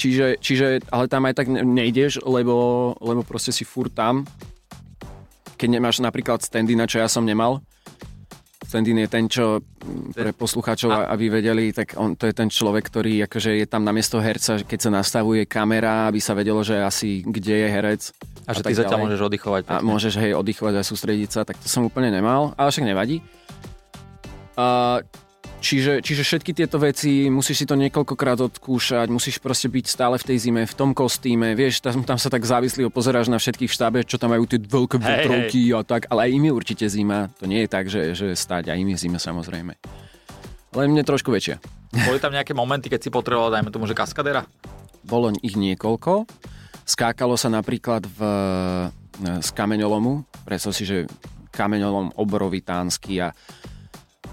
Čiže, 0.01 0.41
čiže 0.41 0.65
ale 0.89 1.05
tam 1.05 1.29
aj 1.29 1.37
tak 1.37 1.47
ne- 1.53 1.61
nejdeš, 1.61 2.25
lebo, 2.25 2.91
lebo 2.97 3.21
proste 3.21 3.53
si 3.53 3.61
furt 3.61 3.93
tam. 3.93 4.25
Keď 5.61 5.69
nemáš 5.69 6.01
napríklad 6.01 6.41
standina, 6.41 6.89
čo 6.89 6.97
ja 6.97 7.05
som 7.05 7.21
nemal. 7.21 7.61
Standin 8.65 8.97
je 9.05 9.09
ten, 9.11 9.29
čo 9.29 9.61
mm, 9.61 10.17
pre 10.17 10.33
poslucháčov, 10.33 10.89
aby 10.89 11.29
vedeli, 11.29 11.69
tak 11.69 11.93
on, 12.01 12.17
to 12.17 12.25
je 12.25 12.33
ten 12.33 12.49
človek, 12.49 12.81
ktorý 12.89 13.29
akože 13.29 13.61
je 13.61 13.67
tam 13.69 13.85
na 13.85 13.93
miesto 13.93 14.17
herca, 14.17 14.57
keď 14.65 14.79
sa 14.79 14.89
nastavuje 14.89 15.45
kamera, 15.45 16.09
aby 16.09 16.17
sa 16.17 16.33
vedelo, 16.33 16.65
že 16.65 16.81
asi 16.81 17.21
kde 17.21 17.61
je 17.61 17.67
herec. 17.69 18.01
A 18.49 18.57
že 18.57 18.65
tak 18.65 18.73
ty 18.73 18.81
zatiaľ 18.81 18.89
ďalej. 18.89 19.05
môžeš 19.05 19.21
oddychovať. 19.21 19.61
A 19.69 19.75
môžeš 19.85 20.13
hej 20.17 20.31
oddychovať 20.33 20.73
a 20.81 20.81
sústrediť 20.81 21.29
sa, 21.29 21.41
tak 21.45 21.61
to 21.61 21.69
som 21.69 21.85
úplne 21.85 22.09
nemal, 22.09 22.57
ale 22.57 22.73
však 22.73 22.89
nevadí. 22.89 23.21
A, 24.57 24.97
čiže, 25.61 26.01
čiže 26.01 26.25
všetky 26.25 26.51
tieto 26.57 26.81
veci, 26.81 27.29
musíš 27.29 27.63
si 27.63 27.65
to 27.69 27.77
niekoľkokrát 27.77 28.41
odkúšať, 28.41 29.07
musíš 29.13 29.37
proste 29.37 29.69
byť 29.69 29.85
stále 29.85 30.17
v 30.17 30.25
tej 30.33 30.37
zime, 30.49 30.65
v 30.65 30.75
tom 30.75 30.91
kostýme, 30.97 31.53
vieš, 31.53 31.85
tam, 31.85 32.01
tam 32.01 32.17
sa 32.17 32.33
tak 32.33 32.41
závislivo 32.41 32.89
pozeráš 32.89 33.29
na 33.29 33.37
všetkých 33.37 33.69
v 33.69 33.77
štábe, 33.77 33.97
čo 34.03 34.17
tam 34.17 34.33
majú 34.33 34.49
tie 34.49 34.57
veľké 34.57 34.97
vetrovky 34.97 35.69
a 35.77 35.85
tak, 35.85 36.09
ale 36.09 36.27
aj 36.27 36.31
im 36.33 36.43
je 36.49 36.51
určite 36.51 36.85
zima, 36.89 37.29
to 37.37 37.45
nie 37.45 37.63
je 37.63 37.69
tak, 37.69 37.85
že, 37.87 38.17
že 38.17 38.33
stáť, 38.33 38.73
aj 38.73 38.77
im 38.81 38.89
je 38.91 38.97
zima 38.97 39.21
samozrejme. 39.21 39.77
Len 40.71 40.87
mne 40.89 41.03
trošku 41.05 41.29
väčšia. 41.29 41.61
Boli 41.91 42.17
tam 42.17 42.31
nejaké 42.31 42.55
momenty, 42.55 42.87
keď 42.87 42.99
si 43.03 43.09
potreboval, 43.13 43.51
dajme 43.51 43.69
tomu, 43.69 43.85
že 43.85 43.93
kaskadera? 43.93 44.47
Bolo 45.03 45.29
ich 45.43 45.59
niekoľko. 45.59 46.23
Skákalo 46.87 47.35
sa 47.35 47.51
napríklad 47.51 48.07
v, 48.07 48.19
z 49.19 49.49
kameňolomu. 49.51 50.23
Predstav 50.47 50.71
si, 50.71 50.87
že 50.87 50.97
kameňolom 51.51 52.15
obrovitánsky 52.15 53.19
a 53.19 53.35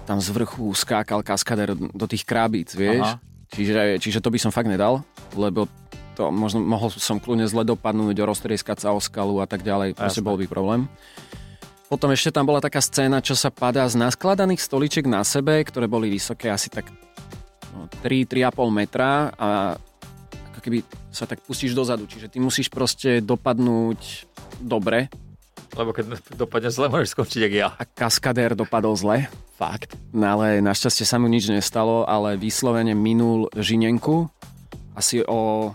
tam 0.09 0.17
z 0.17 0.33
vrchu 0.33 0.73
skákal 0.73 1.21
kaskader 1.21 1.77
do 1.77 2.05
tých 2.09 2.25
krábic, 2.25 2.73
vieš. 2.73 3.05
Aha. 3.05 3.21
Čiže, 3.53 4.01
čiže 4.01 4.19
to 4.25 4.33
by 4.33 4.41
som 4.41 4.49
fakt 4.49 4.65
nedal, 4.65 5.05
lebo 5.37 5.69
to 6.17 6.33
možno, 6.33 6.65
mohol 6.65 6.89
som 6.89 7.21
kľudne 7.21 7.45
zle 7.45 7.61
dopadnúť, 7.61 8.17
roztrieskať 8.17 8.81
sa 8.81 8.89
o 8.89 8.97
skalu 8.97 9.37
a 9.37 9.45
tak 9.45 9.61
ďalej. 9.61 9.93
Proste 9.93 10.25
bol 10.25 10.33
by 10.41 10.49
problém. 10.49 10.89
Potom 11.89 12.09
ešte 12.09 12.33
tam 12.33 12.49
bola 12.49 12.61
taká 12.61 12.81
scéna, 12.81 13.21
čo 13.21 13.37
sa 13.37 13.53
padá 13.53 13.85
z 13.85 13.97
naskladaných 13.97 14.61
stoličiek 14.61 15.05
na 15.05 15.21
sebe, 15.25 15.61
ktoré 15.61 15.85
boli 15.85 16.09
vysoké 16.09 16.49
asi 16.49 16.69
tak 16.69 16.89
no, 17.73 17.89
3-3,5 18.05 18.69
metra 18.69 19.33
a 19.33 19.77
ako 20.53 20.59
keby 20.61 20.85
sa 21.09 21.25
tak 21.25 21.41
pustíš 21.45 21.73
dozadu. 21.73 22.05
Čiže 22.05 22.29
ty 22.29 22.37
musíš 22.37 22.69
proste 22.69 23.21
dopadnúť 23.21 24.29
dobre 24.61 25.09
Lebo 25.71 25.91
keď 25.91 26.05
dopadne 26.33 26.69
zle, 26.69 26.87
môžeš 26.87 27.13
skončiť 27.13 27.41
jak 27.41 27.53
ja. 27.53 27.67
a 27.71 27.83
kaskadér 27.83 28.53
dopadol 28.53 28.93
zle. 28.93 29.29
Fakt. 29.53 29.93
No 30.09 30.25
ale 30.31 30.59
našťastie 30.59 31.03
sa 31.03 31.15
mu 31.15 31.25
nič 31.25 31.47
nestalo, 31.47 32.03
ale 32.03 32.35
vyslovene 32.35 32.91
minul 32.91 33.51
žinenku 33.53 34.31
asi 34.93 35.21
o 35.21 35.71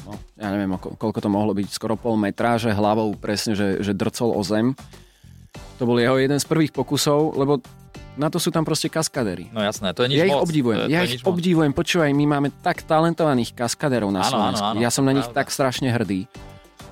no, 0.00 0.10
ja 0.34 0.48
neviem, 0.48 0.68
koľko 0.76 1.18
to 1.18 1.28
mohlo 1.28 1.52
byť, 1.52 1.68
skoro 1.68 1.94
pol 1.94 2.16
metra, 2.16 2.56
že 2.56 2.70
hlavou 2.70 3.12
presne, 3.14 3.52
že, 3.52 3.80
že 3.80 3.92
drcol 3.92 4.32
o 4.32 4.42
zem. 4.42 4.72
To 5.76 5.84
bol 5.84 5.96
jeho 5.96 6.16
jeden 6.16 6.36
z 6.36 6.44
prvých 6.44 6.70
pokusov, 6.70 7.32
lebo 7.34 7.60
na 8.14 8.26
to 8.26 8.36
sú 8.36 8.48
tam 8.48 8.62
proste 8.62 8.86
kaskadery. 8.86 9.48
No 9.48 9.60
jasné, 9.60 9.92
to 9.92 10.04
je 10.04 10.12
nič 10.12 10.18
ja 10.18 10.26
ich 10.26 10.34
moc. 10.34 10.44
obdivujem, 10.44 10.76
To 10.76 10.82
je- 10.82 10.88
to 10.88 10.92
ja 10.92 11.02
ich 11.06 11.22
moc. 11.22 11.30
obdivujem, 11.30 11.72
počúvaj, 11.72 12.10
my 12.10 12.24
máme 12.26 12.48
tak 12.58 12.82
talentovaných 12.82 13.54
kaskaderov 13.54 14.10
na 14.10 14.20
Áno, 14.20 14.28
Slovensku. 14.28 14.66
áno, 14.66 14.76
áno, 14.76 14.82
ja 14.82 14.90
som 14.90 15.02
na 15.02 15.14
nich 15.14 15.24
pravda. 15.24 15.38
tak 15.38 15.48
strašne 15.48 15.88
hrdý. 15.88 16.28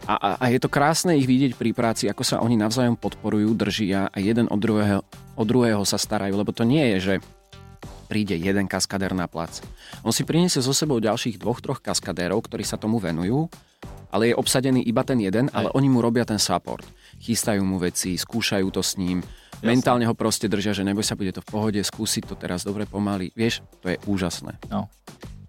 A, 0.09 0.17
a, 0.17 0.31
a 0.41 0.45
je 0.49 0.57
to 0.57 0.73
krásne 0.73 1.21
ich 1.21 1.29
vidieť 1.29 1.53
pri 1.53 1.77
práci, 1.77 2.09
ako 2.09 2.25
sa 2.25 2.41
oni 2.41 2.57
navzájom 2.57 2.97
podporujú, 2.97 3.53
držia 3.53 4.09
a 4.09 4.17
jeden 4.17 4.49
od 4.49 4.57
druhého, 4.57 5.05
od 5.37 5.45
druhého 5.45 5.85
sa 5.85 6.01
starajú, 6.01 6.33
lebo 6.33 6.49
to 6.49 6.65
nie 6.65 6.97
je, 6.97 6.99
že 6.99 7.15
príde 8.09 8.33
jeden 8.41 8.65
kaskader 8.65 9.13
na 9.13 9.29
plac. 9.29 9.61
On 10.01 10.09
si 10.09 10.25
priniesie 10.25 10.65
so 10.65 10.73
sebou 10.73 10.97
ďalších 10.97 11.37
dvoch, 11.37 11.61
troch 11.61 11.85
kaskadérov, 11.85 12.41
ktorí 12.41 12.65
sa 12.65 12.81
tomu 12.81 12.97
venujú, 12.97 13.53
ale 14.09 14.33
je 14.33 14.35
obsadený 14.41 14.81
iba 14.89 15.05
ten 15.05 15.21
jeden, 15.21 15.53
ale 15.53 15.69
oni 15.77 15.93
mu 15.93 16.01
robia 16.01 16.25
ten 16.25 16.41
support. 16.41 16.89
Chystajú 17.21 17.61
mu 17.61 17.77
veci, 17.77 18.17
skúšajú 18.17 18.65
to 18.73 18.81
s 18.81 18.97
ním, 18.97 19.21
mentálne 19.61 20.09
ho 20.09 20.17
proste 20.17 20.49
držia, 20.49 20.73
že 20.73 20.89
neboj 20.89 21.05
sa, 21.05 21.21
bude 21.21 21.37
to 21.37 21.45
v 21.45 21.53
pohode, 21.53 21.81
skúsiť 21.85 22.33
to 22.33 22.35
teraz 22.41 22.65
dobre 22.65 22.89
pomaly. 22.89 23.29
Vieš, 23.37 23.61
to 23.85 23.93
je 23.93 24.01
úžasné. 24.09 24.57
No. 24.73 24.89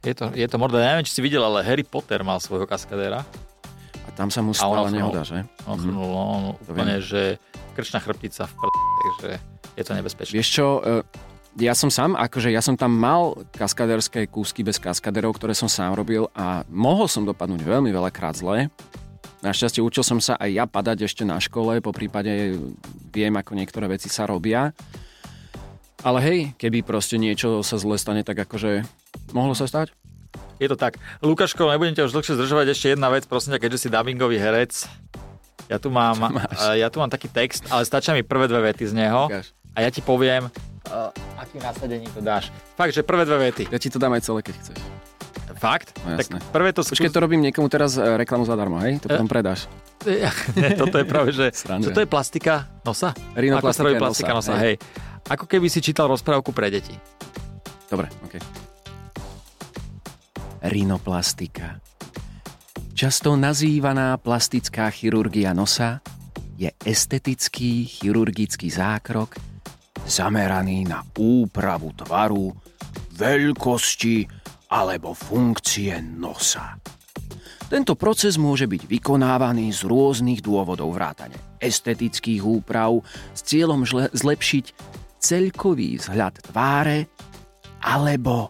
Je 0.04 0.12
to, 0.12 0.36
je 0.36 0.48
to 0.52 0.60
morda, 0.60 0.84
neviem, 0.84 1.08
či 1.08 1.16
si 1.16 1.22
videl, 1.24 1.44
ale 1.44 1.64
Harry 1.64 1.88
Potter 1.88 2.20
mal 2.28 2.44
svojho 2.44 2.68
kaskadéra. 2.68 3.24
A 4.10 4.12
tam 4.18 4.34
sa 4.34 4.42
mu 4.42 4.58
stala 4.58 4.90
nehoda, 4.90 5.22
že? 5.22 5.46
On 5.70 5.78
chrnul, 5.78 6.10
on 6.10 6.42
úplne, 6.66 6.98
že 6.98 7.38
krčná 7.78 8.02
chrbtica 8.02 8.50
v 8.50 8.54
prd, 8.58 8.76
takže 9.06 9.30
je 9.78 9.84
to 9.86 9.92
nebezpečné. 9.94 10.34
Vieš 10.34 10.50
čo, 10.50 10.66
e, 10.82 11.06
ja 11.62 11.78
som 11.78 11.94
sám, 11.94 12.18
akože 12.18 12.50
ja 12.50 12.66
som 12.66 12.74
tam 12.74 12.98
mal 12.98 13.38
kaskaderské 13.54 14.26
kúsky 14.26 14.66
bez 14.66 14.82
kaskaderov, 14.82 15.38
ktoré 15.38 15.54
som 15.54 15.70
sám 15.70 15.94
robil 15.94 16.26
a 16.34 16.66
mohol 16.74 17.06
som 17.06 17.22
dopadnúť 17.22 17.62
veľmi 17.62 17.94
veľakrát 17.94 18.34
zle. 18.42 18.74
Našťastie 19.40 19.80
učil 19.80 20.04
som 20.04 20.20
sa 20.20 20.36
aj 20.36 20.50
ja 20.52 20.66
padať 20.66 21.08
ešte 21.08 21.24
na 21.24 21.40
škole, 21.40 21.80
po 21.80 21.96
prípade 21.96 22.60
viem, 23.14 23.34
ako 23.38 23.56
niektoré 23.56 23.88
veci 23.88 24.12
sa 24.12 24.28
robia. 24.28 24.76
Ale 26.00 26.20
hej, 26.24 26.40
keby 26.56 26.84
proste 26.84 27.20
niečo 27.20 27.60
sa 27.60 27.76
zle 27.76 28.00
stane, 28.00 28.24
tak 28.24 28.40
akože 28.40 28.84
mohlo 29.36 29.52
sa 29.56 29.68
stať. 29.68 29.92
Je 30.60 30.68
to 30.68 30.76
tak. 30.76 31.00
Lukáško, 31.24 31.72
nebudem 31.72 31.96
ťa 31.96 32.12
už 32.12 32.14
dlhšie 32.14 32.36
zdržovať. 32.36 32.76
Ešte 32.76 32.88
jedna 32.94 33.08
vec, 33.08 33.24
prosím 33.26 33.56
ťa, 33.56 33.60
keďže 33.64 33.78
si 33.80 33.88
dubbingový 33.88 34.36
herec. 34.36 34.86
Ja 35.72 35.80
tu 35.80 35.88
mám, 35.88 36.20
máš? 36.36 36.60
ja 36.76 36.92
tu 36.92 37.00
mám 37.00 37.08
taký 37.08 37.32
text, 37.32 37.64
ale 37.72 37.88
stačia 37.88 38.12
mi 38.12 38.28
prvé 38.28 38.52
dve 38.52 38.70
vety 38.70 38.92
z 38.92 38.94
neho. 38.94 39.32
A 39.74 39.78
ja 39.86 39.90
ti 39.94 40.04
poviem, 40.04 40.52
uh, 40.92 41.14
akým 41.40 41.64
nasadení 41.64 42.10
to 42.12 42.20
dáš. 42.20 42.52
Fakt, 42.76 42.92
že 42.92 43.06
prvé 43.06 43.24
dve 43.24 43.50
vety. 43.50 43.72
Ja 43.72 43.80
ti 43.80 43.88
to 43.88 44.02
dám 44.02 44.12
aj 44.18 44.28
celé, 44.28 44.44
keď 44.44 44.56
chceš. 44.60 44.80
Fakt? 45.60 45.92
No, 46.08 46.16
tak 46.16 46.32
jasné. 46.32 46.40
prvé 46.56 46.72
to 46.72 46.82
Počkej, 46.88 47.12
to 47.12 47.20
robím 47.20 47.44
niekomu 47.44 47.68
teraz 47.68 48.00
e, 48.00 48.04
reklamu 48.16 48.48
zadarmo, 48.48 48.80
hej? 48.80 49.04
To 49.04 49.12
potom 49.12 49.28
predáš. 49.28 49.68
Nie, 50.08 50.32
toto 50.82 50.96
je 50.96 51.04
práve, 51.04 51.36
že... 51.36 51.52
Sranda. 51.52 51.92
Čo 51.92 51.92
to 51.92 52.00
je 52.00 52.08
plastika 52.08 52.72
nosa? 52.88 53.12
Rinoplastika 53.36 53.68
Ako 53.68 53.76
sa 53.76 53.84
robí 53.84 53.96
nosa, 54.00 54.06
plastika 54.08 54.32
nosa, 54.32 54.54
hej. 54.56 54.64
hej. 54.64 54.76
Ako 55.28 55.46
keby 55.52 55.68
si 55.68 55.84
čítal 55.84 56.08
rozprávku 56.08 56.56
pre 56.56 56.72
deti. 56.72 56.96
Dobre, 57.92 58.08
OK. 58.24 58.69
Rinoplastika. 60.64 61.80
Často 62.92 63.40
nazývaná 63.40 64.20
plastická 64.20 64.92
chirurgia 64.92 65.56
nosa 65.56 66.04
je 66.60 66.68
estetický 66.84 67.88
chirurgický 67.88 68.68
zákrok 68.68 69.40
zameraný 70.04 70.90
na 70.90 71.06
úpravu 71.16 71.96
tvaru, 71.96 72.52
veľkosti 73.16 74.28
alebo 74.74 75.14
funkcie 75.16 75.96
nosa. 76.02 76.76
Tento 77.70 77.94
proces 77.94 78.42
môže 78.42 78.66
byť 78.66 78.90
vykonávaný 78.90 79.70
z 79.70 79.86
rôznych 79.86 80.42
dôvodov 80.42 80.90
vrátane 80.98 81.38
estetických 81.62 82.42
úprav 82.42 83.06
s 83.38 83.46
cieľom 83.46 83.86
zlepšiť 84.10 84.66
celkový 85.22 86.02
vzhľad 86.02 86.50
tváre 86.50 87.06
alebo 87.86 88.50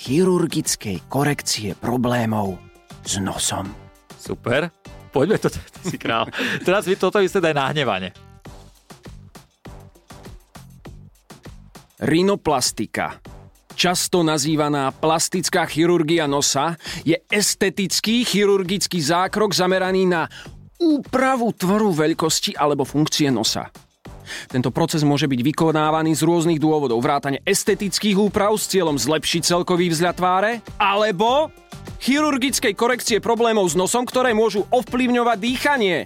chirurgickej 0.00 1.12
korekcie 1.12 1.76
problémov 1.76 2.56
s 3.04 3.20
nosom. 3.20 3.68
Super. 4.16 4.72
Poďme 5.12 5.36
to, 5.36 5.52
ty 5.52 5.60
si 5.84 5.98
král. 6.00 6.24
Teraz 6.64 6.88
vy 6.88 6.96
toto 6.96 7.20
isté 7.20 7.42
daj 7.42 7.52
nahnevanie. 7.52 8.16
Rinoplastika. 12.00 13.20
Často 13.76 14.24
nazývaná 14.24 14.88
plastická 14.92 15.68
chirurgia 15.68 16.24
nosa 16.24 16.80
je 17.04 17.20
estetický 17.28 18.24
chirurgický 18.24 19.04
zákrok 19.04 19.52
zameraný 19.52 20.08
na 20.08 20.24
úpravu 20.80 21.52
tvaru 21.52 21.92
veľkosti 21.92 22.56
alebo 22.56 22.88
funkcie 22.88 23.28
nosa. 23.28 23.68
Tento 24.48 24.70
proces 24.74 25.06
môže 25.06 25.30
byť 25.30 25.40
vykonávaný 25.42 26.16
z 26.16 26.22
rôznych 26.26 26.60
dôvodov, 26.62 27.02
vrátane 27.02 27.42
estetických 27.46 28.18
úprav 28.18 28.54
s 28.56 28.68
cieľom 28.70 28.96
zlepšiť 28.98 29.42
celkový 29.46 29.90
vzhľad 29.92 30.14
tváre, 30.16 30.52
alebo 30.78 31.48
chirurgickej 32.00 32.72
korekcie 32.76 33.18
problémov 33.20 33.68
s 33.68 33.76
nosom, 33.76 34.08
ktoré 34.08 34.32
môžu 34.32 34.64
ovplyvňovať 34.72 35.38
dýchanie. 35.38 35.96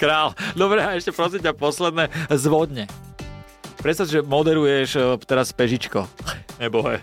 Král. 0.00 0.32
Dobre, 0.56 0.80
a 0.80 0.96
ešte 0.96 1.12
prosím 1.12 1.44
ťa 1.44 1.52
posledné. 1.56 2.08
Zvodne. 2.32 2.88
Predstav, 3.82 4.06
že 4.06 4.22
moderuješ 4.22 4.90
e, 4.94 5.00
teraz 5.26 5.50
Pežičko. 5.50 6.06
Nebo 6.62 6.86
he. 6.86 7.02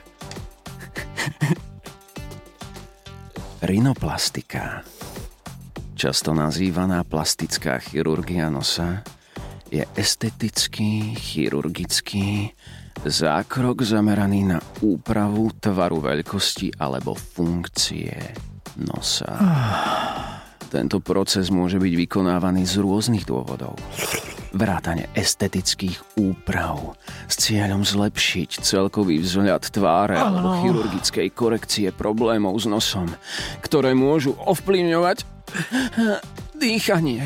Rinoplastika, 3.59 4.87
často 5.99 6.31
nazývaná 6.31 7.03
plastická 7.03 7.75
chirurgia 7.83 8.47
nosa, 8.47 9.03
je 9.69 9.85
estetický, 9.93 11.13
chirurgický 11.13 12.51
zákrok 13.05 13.85
zameraný 13.85 14.57
na 14.57 14.59
úpravu 14.81 15.53
tvaru 15.55 16.03
veľkosti 16.03 16.81
alebo 16.81 17.15
funkcie 17.15 18.11
nosa. 18.81 19.29
Tento 20.69 21.01
proces 21.01 21.49
môže 21.49 21.81
byť 21.81 21.93
vykonávaný 21.95 22.65
z 22.65 22.81
rôznych 22.81 23.25
dôvodov. 23.25 23.77
Vrátane 24.49 25.09
estetických 25.13 26.17
úprav 26.17 26.97
s 27.29 27.37
cieľom 27.37 27.85
zlepšiť 27.85 28.65
celkový 28.65 29.21
vzhľad 29.21 29.69
tváre 29.69 30.17
alebo 30.17 30.65
chirurgickej 30.65 31.29
korekcie 31.37 31.93
problémov 31.93 32.57
s 32.57 32.65
nosom, 32.65 33.09
ktoré 33.61 33.93
môžu 33.93 34.33
ovplyvňovať 34.41 35.21
dýchanie. 36.59 37.23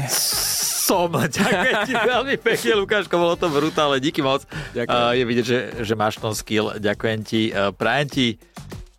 Som, 0.84 1.10
ďakujem 1.10 1.76
ti 1.90 1.94
veľmi 1.96 2.36
pekne, 2.38 2.78
Lukáško, 2.78 3.16
bolo 3.18 3.34
to 3.40 3.50
brutálne, 3.50 3.98
díky 3.98 4.22
moc. 4.22 4.46
Ďakujem. 4.78 5.02
Uh, 5.02 5.16
je 5.16 5.24
vidieť, 5.26 5.46
že, 5.48 5.60
že 5.82 5.94
máš 5.98 6.22
ten 6.22 6.36
skill, 6.38 6.76
ďakujem 6.78 7.20
ti, 7.26 7.50
uh, 7.50 7.74
prajem 7.74 8.08
ti 8.12 8.28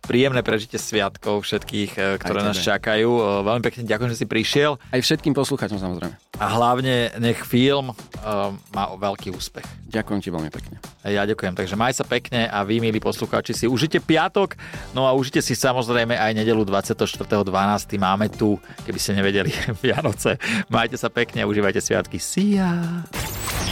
príjemné 0.05 0.45
prežitie 0.45 0.77
sviatkov 0.77 1.43
všetkých, 1.43 1.91
e, 1.97 2.01
ktoré 2.21 2.45
nás 2.45 2.61
čakajú. 2.61 3.09
E, 3.09 3.21
Veľmi 3.41 3.63
pekne 3.65 3.81
ďakujem, 3.83 4.09
že 4.13 4.19
si 4.21 4.25
prišiel 4.25 4.77
Aj 4.79 5.01
všetkým 5.01 5.33
poslucháčom 5.33 5.81
samozrejme. 5.81 6.15
a 6.37 6.45
hlavne 6.51 7.15
nech 7.17 7.41
film 7.41 7.91
uh, 7.91 8.51
má 8.75 8.83
veľký 8.95 9.31
úspech. 9.31 9.63
Ďakujem 9.87 10.19
ti 10.19 10.29
veľmi 10.29 10.51
pekne. 10.51 10.77
Ja 11.07 11.23
ďakujem, 11.23 11.55
takže 11.55 11.79
maj 11.79 11.95
sa 11.95 12.03
pekne 12.03 12.45
a 12.45 12.59
vy, 12.67 12.83
milí 12.83 12.99
poslucháči, 12.99 13.55
si 13.55 13.65
užite 13.65 14.03
piatok, 14.03 14.59
no 14.91 15.07
a 15.07 15.15
užite 15.15 15.39
si 15.39 15.55
samozrejme 15.55 16.11
aj 16.11 16.35
nedelu 16.35 16.61
24.12. 16.67 17.47
Máme 17.95 18.27
tu, 18.27 18.59
keby 18.83 18.99
ste 18.99 19.15
nevedeli, 19.15 19.49
Vianoce. 19.85 20.35
Majte 20.67 20.99
sa 20.99 21.07
pekne 21.07 21.43
a 21.43 21.49
užívajte 21.49 21.79
sviatky. 21.79 22.19
See 22.19 22.59
ya! 22.59 22.71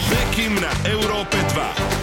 Bekim 0.07 0.55
na 0.61 0.71
Európe 0.87 1.35
2. 1.51 2.02